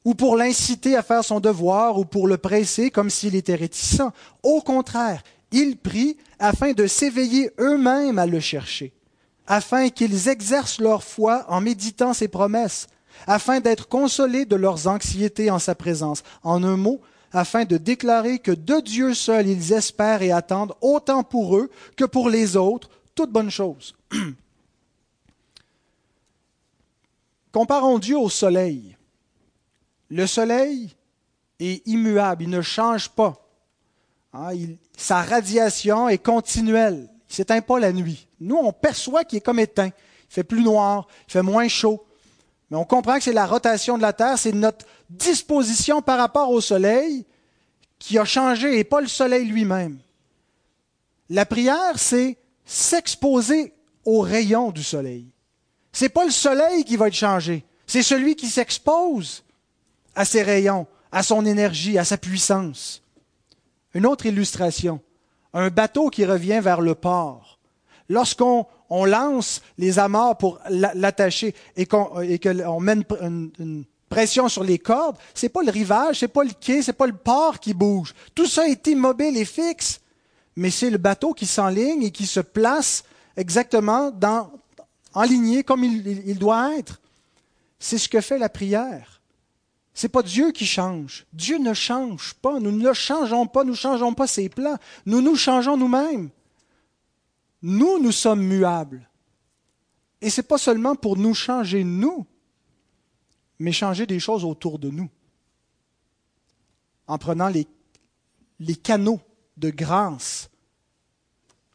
Ou 0.06 0.14
pour 0.14 0.36
l'inciter 0.36 0.94
à 0.94 1.02
faire 1.02 1.24
son 1.24 1.40
devoir, 1.40 1.98
ou 1.98 2.04
pour 2.04 2.28
le 2.28 2.36
presser 2.36 2.92
comme 2.92 3.10
s'il 3.10 3.34
était 3.34 3.56
réticent. 3.56 4.02
Au 4.44 4.60
contraire, 4.60 5.20
ils 5.50 5.76
prient 5.76 6.16
afin 6.38 6.74
de 6.74 6.86
s'éveiller 6.86 7.50
eux-mêmes 7.58 8.20
à 8.20 8.26
le 8.26 8.38
chercher, 8.38 8.92
afin 9.48 9.88
qu'ils 9.88 10.28
exercent 10.28 10.78
leur 10.80 11.02
foi 11.02 11.44
en 11.48 11.60
méditant 11.60 12.12
ses 12.12 12.28
promesses, 12.28 12.86
afin 13.26 13.58
d'être 13.58 13.88
consolés 13.88 14.44
de 14.44 14.54
leurs 14.54 14.86
anxiétés 14.86 15.50
en 15.50 15.58
sa 15.58 15.74
présence. 15.74 16.22
En 16.44 16.62
un 16.62 16.76
mot, 16.76 17.00
afin 17.32 17.64
de 17.64 17.76
déclarer 17.76 18.38
que 18.38 18.52
de 18.52 18.80
Dieu 18.80 19.12
seul 19.12 19.48
ils 19.48 19.72
espèrent 19.72 20.22
et 20.22 20.30
attendent, 20.30 20.74
autant 20.82 21.24
pour 21.24 21.56
eux 21.56 21.68
que 21.96 22.04
pour 22.04 22.30
les 22.30 22.56
autres, 22.56 22.90
toute 23.16 23.32
bonne 23.32 23.50
chose. 23.50 23.96
Comparons 27.52 27.98
Dieu 27.98 28.16
au 28.16 28.28
soleil. 28.28 28.95
Le 30.10 30.26
soleil 30.26 30.90
est 31.58 31.86
immuable, 31.86 32.44
il 32.44 32.50
ne 32.50 32.62
change 32.62 33.08
pas. 33.08 33.34
Hein, 34.32 34.52
sa 34.96 35.22
radiation 35.22 36.08
est 36.08 36.18
continuelle. 36.18 37.08
Il 37.08 37.32
ne 37.32 37.34
s'éteint 37.34 37.60
pas 37.60 37.80
la 37.80 37.92
nuit. 37.92 38.28
Nous, 38.40 38.56
on 38.56 38.72
perçoit 38.72 39.24
qu'il 39.24 39.38
est 39.38 39.42
comme 39.42 39.58
éteint. 39.58 39.86
Il 39.88 40.34
fait 40.34 40.44
plus 40.44 40.62
noir, 40.62 41.06
il 41.28 41.32
fait 41.32 41.42
moins 41.42 41.68
chaud. 41.68 42.04
Mais 42.70 42.76
on 42.76 42.84
comprend 42.84 43.16
que 43.16 43.24
c'est 43.24 43.32
la 43.32 43.46
rotation 43.46 43.96
de 43.96 44.02
la 44.02 44.12
Terre, 44.12 44.38
c'est 44.38 44.52
notre 44.52 44.86
disposition 45.08 46.02
par 46.02 46.18
rapport 46.18 46.50
au 46.50 46.60
Soleil 46.60 47.24
qui 47.98 48.18
a 48.18 48.24
changé 48.24 48.78
et 48.78 48.84
pas 48.84 49.00
le 49.00 49.06
Soleil 49.06 49.46
lui-même. 49.46 49.98
La 51.30 51.46
prière, 51.46 51.96
c'est 51.96 52.36
s'exposer 52.64 53.72
aux 54.04 54.20
rayons 54.20 54.70
du 54.70 54.82
Soleil. 54.82 55.26
Ce 55.92 56.04
n'est 56.04 56.10
pas 56.10 56.24
le 56.24 56.30
Soleil 56.30 56.84
qui 56.84 56.96
va 56.96 57.08
être 57.08 57.14
changé, 57.14 57.64
c'est 57.86 58.02
celui 58.02 58.36
qui 58.36 58.48
s'expose 58.48 59.44
à 60.16 60.24
ses 60.24 60.42
rayons, 60.42 60.86
à 61.12 61.22
son 61.22 61.46
énergie, 61.46 61.98
à 61.98 62.04
sa 62.04 62.16
puissance. 62.16 63.02
Une 63.94 64.06
autre 64.06 64.26
illustration, 64.26 65.00
un 65.52 65.68
bateau 65.68 66.10
qui 66.10 66.24
revient 66.24 66.60
vers 66.60 66.80
le 66.80 66.94
port. 66.94 67.58
Lorsqu'on 68.08 68.66
on 68.88 69.04
lance 69.04 69.62
les 69.78 69.98
amarres 69.98 70.38
pour 70.38 70.58
l'attacher 70.68 71.54
et 71.76 71.86
qu'on 71.86 72.80
met 72.80 72.96
une, 73.20 73.84
pression 74.08 74.48
sur 74.48 74.62
les 74.62 74.78
cordes, 74.78 75.16
c'est 75.34 75.48
pas 75.48 75.62
le 75.62 75.70
rivage, 75.72 76.20
c'est 76.20 76.28
pas 76.28 76.44
le 76.44 76.52
quai, 76.58 76.80
c'est 76.80 76.92
pas 76.92 77.08
le 77.08 77.12
port 77.12 77.58
qui 77.58 77.74
bouge. 77.74 78.14
Tout 78.36 78.46
ça 78.46 78.68
est 78.68 78.86
immobile 78.86 79.36
et 79.36 79.44
fixe, 79.44 80.00
mais 80.54 80.70
c'est 80.70 80.90
le 80.90 80.98
bateau 80.98 81.32
qui 81.32 81.44
s'enligne 81.44 82.04
et 82.04 82.12
qui 82.12 82.24
se 82.24 82.38
place 82.38 83.02
exactement 83.36 84.12
dans, 84.12 84.52
en 85.12 85.22
lignée 85.24 85.64
comme 85.64 85.82
il 85.82 86.38
doit 86.38 86.76
être. 86.76 87.00
C'est 87.80 87.98
ce 87.98 88.08
que 88.08 88.20
fait 88.20 88.38
la 88.38 88.48
prière. 88.48 89.15
C'est 89.96 90.10
pas 90.10 90.22
Dieu 90.22 90.52
qui 90.52 90.66
change. 90.66 91.26
Dieu 91.32 91.56
ne 91.56 91.72
change 91.72 92.34
pas. 92.34 92.60
Nous 92.60 92.70
ne 92.70 92.86
le 92.86 92.92
changeons 92.92 93.46
pas. 93.46 93.64
Nous 93.64 93.70
ne 93.70 93.76
changeons 93.76 94.12
pas 94.12 94.26
ses 94.26 94.50
plans. 94.50 94.76
Nous 95.06 95.22
nous 95.22 95.36
changeons 95.36 95.78
nous-mêmes. 95.78 96.28
Nous, 97.62 97.98
nous 97.98 98.12
sommes 98.12 98.42
muables. 98.42 99.08
Et 100.20 100.28
ce 100.28 100.42
n'est 100.42 100.46
pas 100.46 100.58
seulement 100.58 100.96
pour 100.96 101.16
nous 101.16 101.32
changer 101.32 101.82
nous, 101.82 102.26
mais 103.58 103.72
changer 103.72 104.06
des 104.06 104.20
choses 104.20 104.44
autour 104.44 104.78
de 104.78 104.90
nous. 104.90 105.08
En 107.06 107.16
prenant 107.16 107.48
les, 107.48 107.66
les 108.60 108.76
canaux 108.76 109.20
de 109.56 109.70
grâce. 109.70 110.50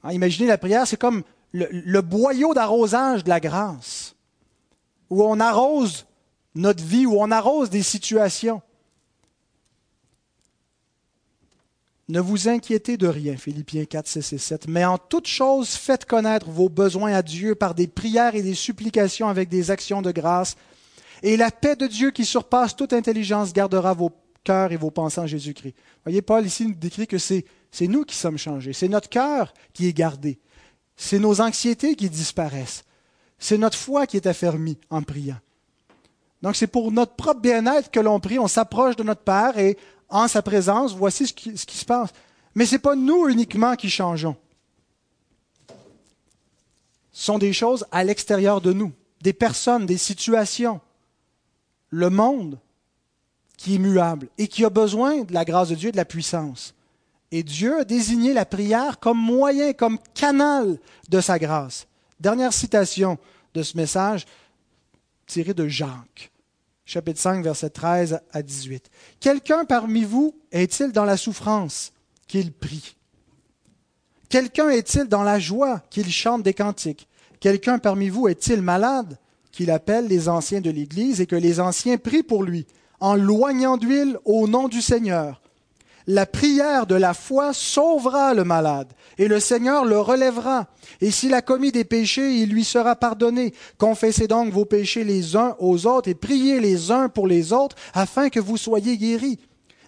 Hein, 0.03 0.13
imaginez 0.13 0.47
la 0.47 0.59
prière, 0.59 0.85
c'est 0.85 0.95
comme 0.95 1.23
le, 1.53 1.67
le 1.71 2.01
boyau 2.01 2.53
d'arrosage 2.53 3.23
de 3.23 3.29
la 3.29 3.39
grâce, 3.39 4.15
où 5.09 5.23
on 5.23 5.39
arrose 5.39 6.05
notre 6.55 6.83
vie, 6.83 7.05
où 7.05 7.15
on 7.19 7.31
arrose 7.31 7.69
des 7.69 7.83
situations. 7.83 8.61
Ne 12.09 12.19
vous 12.19 12.49
inquiétez 12.49 12.97
de 12.97 13.07
rien, 13.07 13.37
Philippiens 13.37 13.85
4, 13.85 14.05
6 14.05 14.33
et 14.33 14.37
7, 14.37 14.67
mais 14.67 14.83
en 14.83 14.97
toute 14.97 15.27
chose, 15.27 15.69
faites 15.69 16.03
connaître 16.03 16.49
vos 16.49 16.67
besoins 16.67 17.13
à 17.13 17.21
Dieu 17.21 17.55
par 17.55 17.73
des 17.73 17.87
prières 17.87 18.35
et 18.35 18.41
des 18.41 18.53
supplications 18.53 19.29
avec 19.29 19.47
des 19.47 19.71
actions 19.71 20.01
de 20.01 20.11
grâce. 20.11 20.57
Et 21.23 21.37
la 21.37 21.51
paix 21.51 21.77
de 21.77 21.87
Dieu 21.87 22.11
qui 22.11 22.25
surpasse 22.25 22.75
toute 22.75 22.91
intelligence 22.91 23.53
gardera 23.53 23.93
vos 23.93 24.11
cœurs 24.43 24.73
et 24.73 24.77
vos 24.77 24.91
pensées 24.91 25.21
en 25.21 25.27
Jésus-Christ. 25.27 25.75
Voyez, 26.03 26.21
Paul 26.21 26.45
ici 26.45 26.65
nous 26.65 26.73
décrit 26.73 27.07
que 27.07 27.17
c'est, 27.17 27.45
c'est 27.71 27.87
nous 27.87 28.03
qui 28.03 28.15
sommes 28.15 28.37
changés. 28.37 28.73
C'est 28.73 28.89
notre 28.89 29.07
cœur 29.07 29.53
qui 29.71 29.87
est 29.87 29.93
gardé. 29.93 30.39
C'est 30.97 31.19
nos 31.19 31.39
anxiétés 31.39 31.95
qui 31.95 32.09
disparaissent. 32.09 32.83
C'est 33.39 33.57
notre 33.57 33.77
foi 33.77 34.05
qui 34.05 34.17
est 34.17 34.27
affermie 34.27 34.77
en 34.89 35.01
priant. 35.01 35.39
Donc 36.41 36.55
c'est 36.55 36.67
pour 36.67 36.91
notre 36.91 37.15
propre 37.15 37.39
bien-être 37.39 37.91
que 37.91 37.99
l'on 37.99 38.19
prie. 38.19 38.39
On 38.39 38.47
s'approche 38.47 38.95
de 38.95 39.03
notre 39.03 39.21
Père 39.21 39.57
et 39.57 39.77
en 40.09 40.27
sa 40.27 40.41
présence, 40.41 40.93
voici 40.93 41.27
ce 41.27 41.33
qui, 41.33 41.55
se 41.55 41.85
passe. 41.85 42.09
Mais 42.55 42.65
ce 42.65 42.73
n'est 42.75 42.79
pas 42.79 42.95
nous 42.95 43.27
uniquement 43.29 43.75
qui 43.75 43.89
changeons. 43.89 44.35
Ce 47.11 47.25
sont 47.25 47.37
des 47.37 47.53
choses 47.53 47.85
à 47.91 48.03
l'extérieur 48.03 48.61
de 48.61 48.73
nous, 48.73 48.91
des 49.21 49.33
personnes, 49.33 49.85
des 49.85 49.97
situations, 49.97 50.81
le 51.89 52.09
monde 52.09 52.57
qui 53.57 53.75
est 53.75 53.79
muable 53.79 54.27
et 54.37 54.47
qui 54.47 54.65
a 54.65 54.69
besoin 54.69 55.21
de 55.21 55.33
la 55.33 55.45
grâce 55.45 55.69
de 55.69 55.75
Dieu 55.75 55.89
et 55.89 55.91
de 55.91 55.97
la 55.97 56.05
puissance. 56.05 56.73
Et 57.31 57.43
Dieu 57.43 57.79
a 57.79 57.83
désigné 57.85 58.33
la 58.33 58.45
prière 58.45 58.99
comme 58.99 59.19
moyen, 59.19 59.71
comme 59.73 59.99
canal 60.13 60.79
de 61.07 61.21
sa 61.21 61.39
grâce. 61.39 61.87
Dernière 62.19 62.53
citation 62.53 63.17
de 63.53 63.63
ce 63.63 63.77
message 63.77 64.25
tiré 65.27 65.53
de 65.53 65.67
Jacques 65.67 66.30
chapitre 66.91 67.21
5, 67.21 67.41
verset 67.41 67.69
13 67.69 68.19
à 68.33 68.41
18. 68.41 68.91
Quelqu'un 69.21 69.63
parmi 69.63 70.03
vous 70.03 70.35
est-il 70.51 70.91
dans 70.91 71.05
la 71.05 71.15
souffrance 71.15 71.93
qu'il 72.27 72.51
prie? 72.51 72.97
Quelqu'un 74.27 74.69
est-il 74.69 75.05
dans 75.05 75.23
la 75.23 75.39
joie 75.39 75.81
qu'il 75.89 76.11
chante 76.11 76.43
des 76.43 76.53
cantiques? 76.53 77.07
Quelqu'un 77.39 77.79
parmi 77.79 78.09
vous 78.09 78.27
est-il 78.27 78.61
malade 78.61 79.17
qu'il 79.53 79.71
appelle 79.71 80.07
les 80.07 80.27
anciens 80.27 80.59
de 80.59 80.69
l'Église 80.69 81.21
et 81.21 81.27
que 81.27 81.37
les 81.37 81.61
anciens 81.61 81.97
prient 81.97 82.23
pour 82.23 82.43
lui 82.43 82.67
en 82.99 83.15
loignant 83.15 83.77
d'huile 83.77 84.17
au 84.25 84.49
nom 84.49 84.67
du 84.67 84.81
Seigneur? 84.81 85.40
La 86.07 86.25
prière 86.25 86.87
de 86.87 86.95
la 86.95 87.13
foi 87.13 87.53
sauvera 87.53 88.33
le 88.33 88.43
malade, 88.43 88.91
et 89.17 89.27
le 89.27 89.39
Seigneur 89.39 89.85
le 89.85 89.99
relèvera. 89.99 90.67
Et 90.99 91.11
s'il 91.11 91.33
a 91.33 91.41
commis 91.41 91.71
des 91.71 91.83
péchés, 91.83 92.35
il 92.37 92.49
lui 92.49 92.63
sera 92.63 92.95
pardonné. 92.95 93.53
Confessez 93.77 94.27
donc 94.27 94.51
vos 94.51 94.65
péchés 94.65 95.03
les 95.03 95.35
uns 95.35 95.55
aux 95.59 95.85
autres 95.85 96.09
et 96.09 96.15
priez 96.15 96.59
les 96.59 96.91
uns 96.91 97.09
pour 97.09 97.27
les 97.27 97.53
autres, 97.53 97.75
afin 97.93 98.29
que 98.29 98.39
vous 98.39 98.57
soyez 98.57 98.97
guéris. 98.97 99.39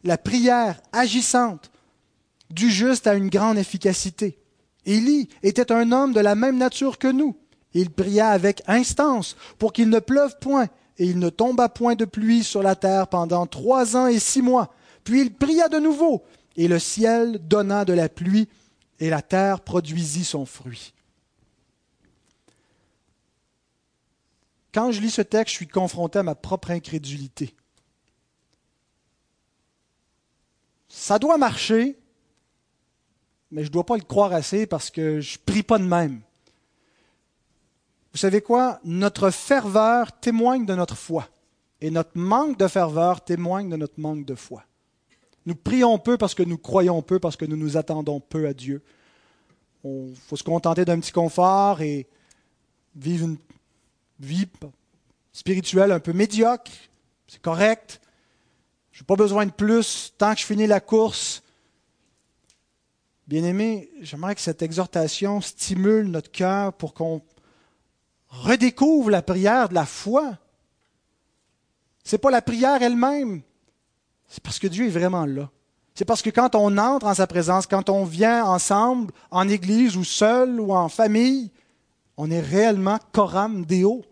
La 0.04 0.18
prière 0.18 0.82
agissante 0.92 1.72
du 2.50 2.70
juste 2.70 3.08
a 3.08 3.16
une 3.16 3.30
grande 3.30 3.58
efficacité. 3.58 4.38
Élie 4.86 5.30
était 5.42 5.72
un 5.72 5.92
homme 5.92 6.14
de 6.14 6.20
la 6.20 6.36
même 6.36 6.58
nature 6.58 6.98
que 6.98 7.08
nous. 7.08 7.36
Il 7.74 7.90
pria 7.90 8.30
avec 8.30 8.62
instance 8.68 9.36
pour 9.58 9.74
qu'il 9.74 9.90
ne 9.90 10.00
pleuve 10.00 10.38
point, 10.40 10.68
et 11.00 11.06
il 11.06 11.18
ne 11.18 11.30
tomba 11.30 11.70
point 11.70 11.96
de 11.96 12.06
pluie 12.06 12.44
sur 12.44 12.62
la 12.62 12.76
terre 12.76 13.08
pendant 13.08 13.48
trois 13.48 13.98
ans 13.98 14.08
et 14.08 14.20
six 14.20 14.44
mois. 14.44 14.74
Puis 15.04 15.22
il 15.22 15.34
pria 15.34 15.70
de 15.70 15.80
nouveau, 15.80 16.24
et 16.56 16.68
le 16.68 16.80
ciel 16.80 17.40
donna 17.48 17.86
de 17.86 17.94
la 17.94 18.10
pluie, 18.10 18.48
et 19.00 19.10
la 19.10 19.22
terre 19.22 19.62
produisit 19.62 20.24
son 20.24 20.46
fruit. 20.46 20.94
Quand 24.74 24.92
je 24.92 25.02
lis 25.02 25.12
ce 25.12 25.22
texte, 25.22 25.54
je 25.54 25.58
suis 25.58 25.68
confronté 25.68 26.20
à 26.20 26.24
ma 26.24 26.36
propre 26.36 26.72
incrédulité. 26.72 27.56
Ça 30.88 31.20
doit 31.20 31.38
marcher, 31.38 31.98
mais 33.52 33.64
je 33.64 33.68
ne 33.68 33.74
dois 33.74 33.86
pas 33.86 33.98
le 33.98 34.04
croire 34.04 34.34
assez 34.34 34.66
parce 34.66 34.90
que 34.90 35.22
je 35.22 35.38
ne 35.38 35.44
prie 35.44 35.64
pas 35.64 35.78
de 35.78 35.84
même. 35.84 36.22
Vous 38.12 38.18
savez 38.20 38.42
quoi? 38.42 38.80
Notre 38.84 39.32
ferveur 39.32 40.20
témoigne 40.20 40.66
de 40.66 40.76
notre 40.76 40.96
foi. 40.96 41.28
Et 41.82 41.92
notre 41.92 42.18
manque 42.18 42.58
de 42.58 42.68
ferveur 42.68 43.24
témoigne 43.24 43.70
de 43.70 43.76
notre 43.76 44.00
manque 44.00 44.26
de 44.26 44.36
foi. 44.36 44.64
Nous 45.46 45.56
prions 45.56 45.98
peu 46.00 46.18
parce 46.18 46.34
que 46.34 46.44
nous 46.44 46.58
croyons 46.58 47.02
peu, 47.02 47.20
parce 47.20 47.36
que 47.36 47.46
nous 47.46 47.58
nous 47.58 47.78
attendons 47.78 48.20
peu 48.20 48.48
à 48.48 48.54
Dieu. 48.54 48.82
Il 49.84 50.16
faut 50.28 50.38
se 50.38 50.44
contenter 50.44 50.86
d'un 50.86 51.00
petit 51.00 51.12
confort 51.12 51.82
et 51.82 52.08
vivre 52.96 53.26
une 53.26 53.38
vie 54.20 54.48
spirituelle 55.34 55.92
un 55.92 56.00
peu 56.00 56.14
médiocre. 56.14 56.72
C'est 57.28 57.42
correct. 57.42 58.00
Je 58.92 59.02
n'ai 59.02 59.06
pas 59.06 59.16
besoin 59.16 59.46
de 59.46 59.52
plus 59.52 60.14
tant 60.18 60.34
que 60.34 60.40
je 60.40 60.46
finis 60.46 60.68
la 60.68 60.80
course. 60.80 61.44
Bien-aimé, 63.28 63.90
j'aimerais 64.02 64.36
que 64.36 64.42
cette 64.42 64.62
exhortation 64.62 65.42
stimule 65.42 66.08
notre 66.08 66.32
cœur 66.32 66.74
pour 66.74 66.94
qu'on 66.94 67.22
redécouvre 68.30 69.10
la 69.10 69.22
prière 69.22 69.70
de 69.70 69.74
la 69.74 69.86
foi. 69.86 70.38
Ce 72.04 72.16
n'est 72.16 72.20
pas 72.20 72.32
la 72.32 72.42
prière 72.42 72.82
elle-même, 72.82 73.42
c'est 74.28 74.42
parce 74.42 74.60
que 74.60 74.68
Dieu 74.68 74.88
est 74.88 74.90
vraiment 74.90 75.26
là. 75.26 75.50
C'est 75.96 76.06
parce 76.06 76.22
que 76.22 76.30
quand 76.30 76.56
on 76.56 76.78
entre 76.78 77.06
en 77.06 77.14
sa 77.14 77.28
présence, 77.28 77.68
quand 77.68 77.90
on 77.90 78.04
vient 78.04 78.46
ensemble, 78.46 79.14
en 79.30 79.48
église 79.48 79.96
ou 79.96 80.04
seul 80.04 80.60
ou 80.60 80.74
en 80.74 80.90
famille, 80.90 81.52
on 82.18 82.32
est 82.32 82.40
réellement 82.40 83.00
coram 83.12 83.66
deo. 83.66 84.04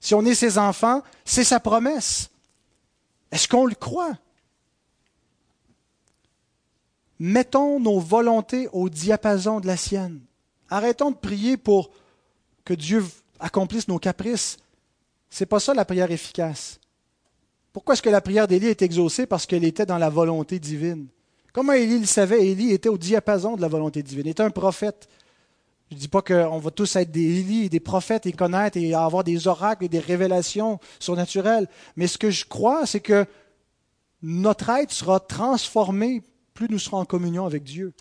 Si 0.00 0.14
on 0.14 0.24
est 0.24 0.34
ses 0.34 0.58
enfants, 0.58 1.02
c'est 1.24 1.44
sa 1.44 1.60
promesse. 1.60 2.30
Est-ce 3.30 3.48
qu'on 3.48 3.66
le 3.66 3.74
croit? 3.74 4.16
Mettons 7.18 7.78
nos 7.78 8.00
volontés 8.00 8.68
au 8.72 8.88
diapason 8.88 9.60
de 9.60 9.66
la 9.66 9.76
sienne. 9.76 10.20
Arrêtons 10.70 11.10
de 11.10 11.16
prier 11.16 11.56
pour 11.56 11.90
que 12.64 12.72
Dieu 12.74 13.04
accomplisse 13.38 13.88
nos 13.88 13.98
caprices. 13.98 14.56
C'est 15.28 15.46
pas 15.46 15.60
ça 15.60 15.74
la 15.74 15.84
prière 15.84 16.10
efficace. 16.10 16.79
Pourquoi 17.72 17.94
est-ce 17.94 18.02
que 18.02 18.10
la 18.10 18.20
prière 18.20 18.48
d'Élie 18.48 18.66
est 18.66 18.82
exaucée? 18.82 19.26
Parce 19.26 19.46
qu'elle 19.46 19.64
était 19.64 19.86
dans 19.86 19.98
la 19.98 20.08
volonté 20.08 20.58
divine. 20.58 21.06
Comment 21.52 21.72
Élie 21.72 22.00
le 22.00 22.06
savait? 22.06 22.46
Élie 22.46 22.72
était 22.72 22.88
au 22.88 22.98
diapason 22.98 23.56
de 23.56 23.60
la 23.60 23.68
volonté 23.68 24.02
divine. 24.02 24.26
Il 24.26 24.30
était 24.30 24.42
un 24.42 24.50
prophète. 24.50 25.08
Je 25.90 25.96
ne 25.96 26.00
dis 26.00 26.08
pas 26.08 26.22
qu'on 26.22 26.58
va 26.58 26.70
tous 26.70 26.96
être 26.96 27.10
des 27.10 27.40
Élie, 27.40 27.68
des 27.68 27.80
prophètes 27.80 28.26
et 28.26 28.32
connaître 28.32 28.76
et 28.76 28.94
avoir 28.94 29.24
des 29.24 29.46
oracles 29.46 29.84
et 29.84 29.88
des 29.88 29.98
révélations 29.98 30.78
surnaturelles. 30.98 31.68
Mais 31.96 32.06
ce 32.06 32.18
que 32.18 32.30
je 32.30 32.44
crois, 32.44 32.86
c'est 32.86 33.00
que 33.00 33.26
notre 34.22 34.68
être 34.70 34.92
sera 34.92 35.18
transformé 35.18 36.22
plus 36.54 36.68
nous 36.68 36.78
serons 36.78 36.98
en 36.98 37.04
communion 37.04 37.46
avec 37.46 37.62
Dieu. 37.64 37.92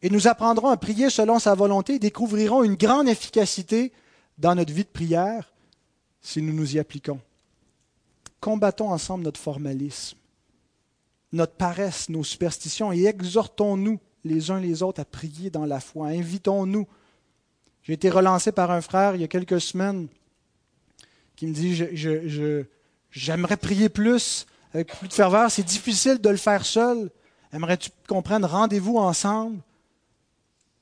Et 0.00 0.10
nous 0.10 0.28
apprendrons 0.28 0.68
à 0.68 0.76
prier 0.76 1.10
selon 1.10 1.38
sa 1.38 1.54
volonté 1.54 1.94
et 1.94 1.98
découvrirons 1.98 2.62
une 2.62 2.76
grande 2.76 3.08
efficacité 3.08 3.92
dans 4.38 4.54
notre 4.54 4.72
vie 4.72 4.84
de 4.84 4.88
prière 4.88 5.52
si 6.20 6.40
nous 6.40 6.52
nous 6.52 6.76
y 6.76 6.78
appliquons. 6.78 7.20
Combattons 8.46 8.92
ensemble 8.92 9.24
notre 9.24 9.40
formalisme, 9.40 10.16
notre 11.32 11.54
paresse, 11.54 12.08
nos 12.08 12.22
superstitions 12.22 12.92
et 12.92 13.06
exhortons-nous 13.06 13.98
les 14.22 14.52
uns 14.52 14.60
les 14.60 14.84
autres 14.84 15.00
à 15.00 15.04
prier 15.04 15.50
dans 15.50 15.64
la 15.64 15.80
foi. 15.80 16.10
Invitons-nous. 16.10 16.86
J'ai 17.82 17.94
été 17.94 18.08
relancé 18.08 18.52
par 18.52 18.70
un 18.70 18.80
frère 18.80 19.16
il 19.16 19.20
y 19.20 19.24
a 19.24 19.26
quelques 19.26 19.60
semaines 19.60 20.06
qui 21.34 21.48
me 21.48 21.52
dit 21.52 21.74
J'aimerais 23.10 23.56
prier 23.56 23.88
plus, 23.88 24.46
avec 24.72 24.96
plus 24.96 25.08
de 25.08 25.12
ferveur. 25.12 25.50
C'est 25.50 25.64
difficile 25.64 26.20
de 26.20 26.28
le 26.28 26.36
faire 26.36 26.64
seul. 26.64 27.10
Aimerais-tu 27.52 27.90
qu'on 28.06 28.22
prenne 28.22 28.44
rendez-vous 28.44 28.98
ensemble 28.98 29.58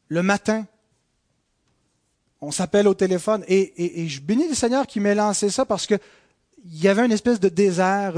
le 0.08 0.22
matin 0.22 0.66
on 2.44 2.50
s'appelle 2.50 2.86
au 2.88 2.94
téléphone. 2.94 3.42
Et, 3.48 4.06
je 4.06 4.20
bénis 4.20 4.48
le 4.48 4.54
Seigneur 4.54 4.86
qui 4.86 5.00
m'a 5.00 5.14
lancé 5.14 5.48
ça 5.48 5.64
parce 5.64 5.86
qu'il 6.64 6.82
y 6.82 6.88
avait 6.88 7.04
une 7.04 7.12
espèce 7.12 7.40
de 7.40 7.48
désert, 7.48 8.14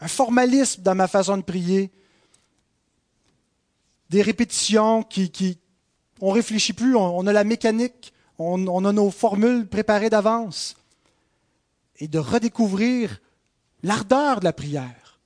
un 0.00 0.08
formalisme 0.08 0.82
dans 0.82 0.94
ma 0.94 1.08
façon 1.08 1.36
de 1.36 1.42
prier, 1.42 1.90
des 4.10 4.22
répétitions 4.22 5.02
qui, 5.02 5.58
on 6.20 6.30
réfléchit 6.30 6.72
plus, 6.72 6.96
on, 6.96 7.26
a 7.26 7.32
la 7.32 7.44
mécanique, 7.44 8.12
on, 8.38 8.66
on 8.66 8.84
a 8.84 8.92
nos 8.92 9.10
formules 9.10 9.66
préparées 9.66 10.10
d'avance, 10.10 10.76
et 11.96 12.08
de 12.08 12.18
redécouvrir 12.18 13.20
l'ardeur 13.82 14.40
de 14.40 14.44
la 14.44 14.52
prière, 14.52 15.20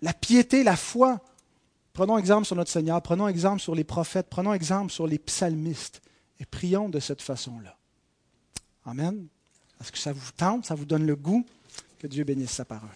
la 0.00 0.12
piété, 0.12 0.64
la 0.64 0.76
foi. 0.76 1.20
Prenons 1.92 2.18
exemple 2.18 2.46
sur 2.46 2.56
notre 2.56 2.70
Seigneur, 2.70 3.00
prenons 3.02 3.28
exemple 3.28 3.60
sur 3.60 3.74
les 3.74 3.84
prophètes, 3.84 4.28
prenons 4.28 4.52
exemple 4.52 4.92
sur 4.92 5.06
les 5.06 5.18
psalmistes. 5.18 6.02
Et 6.40 6.44
prions 6.44 6.88
de 6.88 6.98
cette 6.98 7.22
façon-là. 7.22 7.76
Amen. 8.84 9.28
Est-ce 9.82 9.90
que 9.90 9.98
ça 9.98 10.12
vous 10.12 10.30
tente, 10.36 10.64
ça 10.64 10.76
vous 10.76 10.84
donne 10.84 11.04
le 11.04 11.16
goût? 11.16 11.44
Que 11.98 12.06
Dieu 12.06 12.22
bénisse 12.22 12.52
sa 12.52 12.64
parole. 12.64 12.88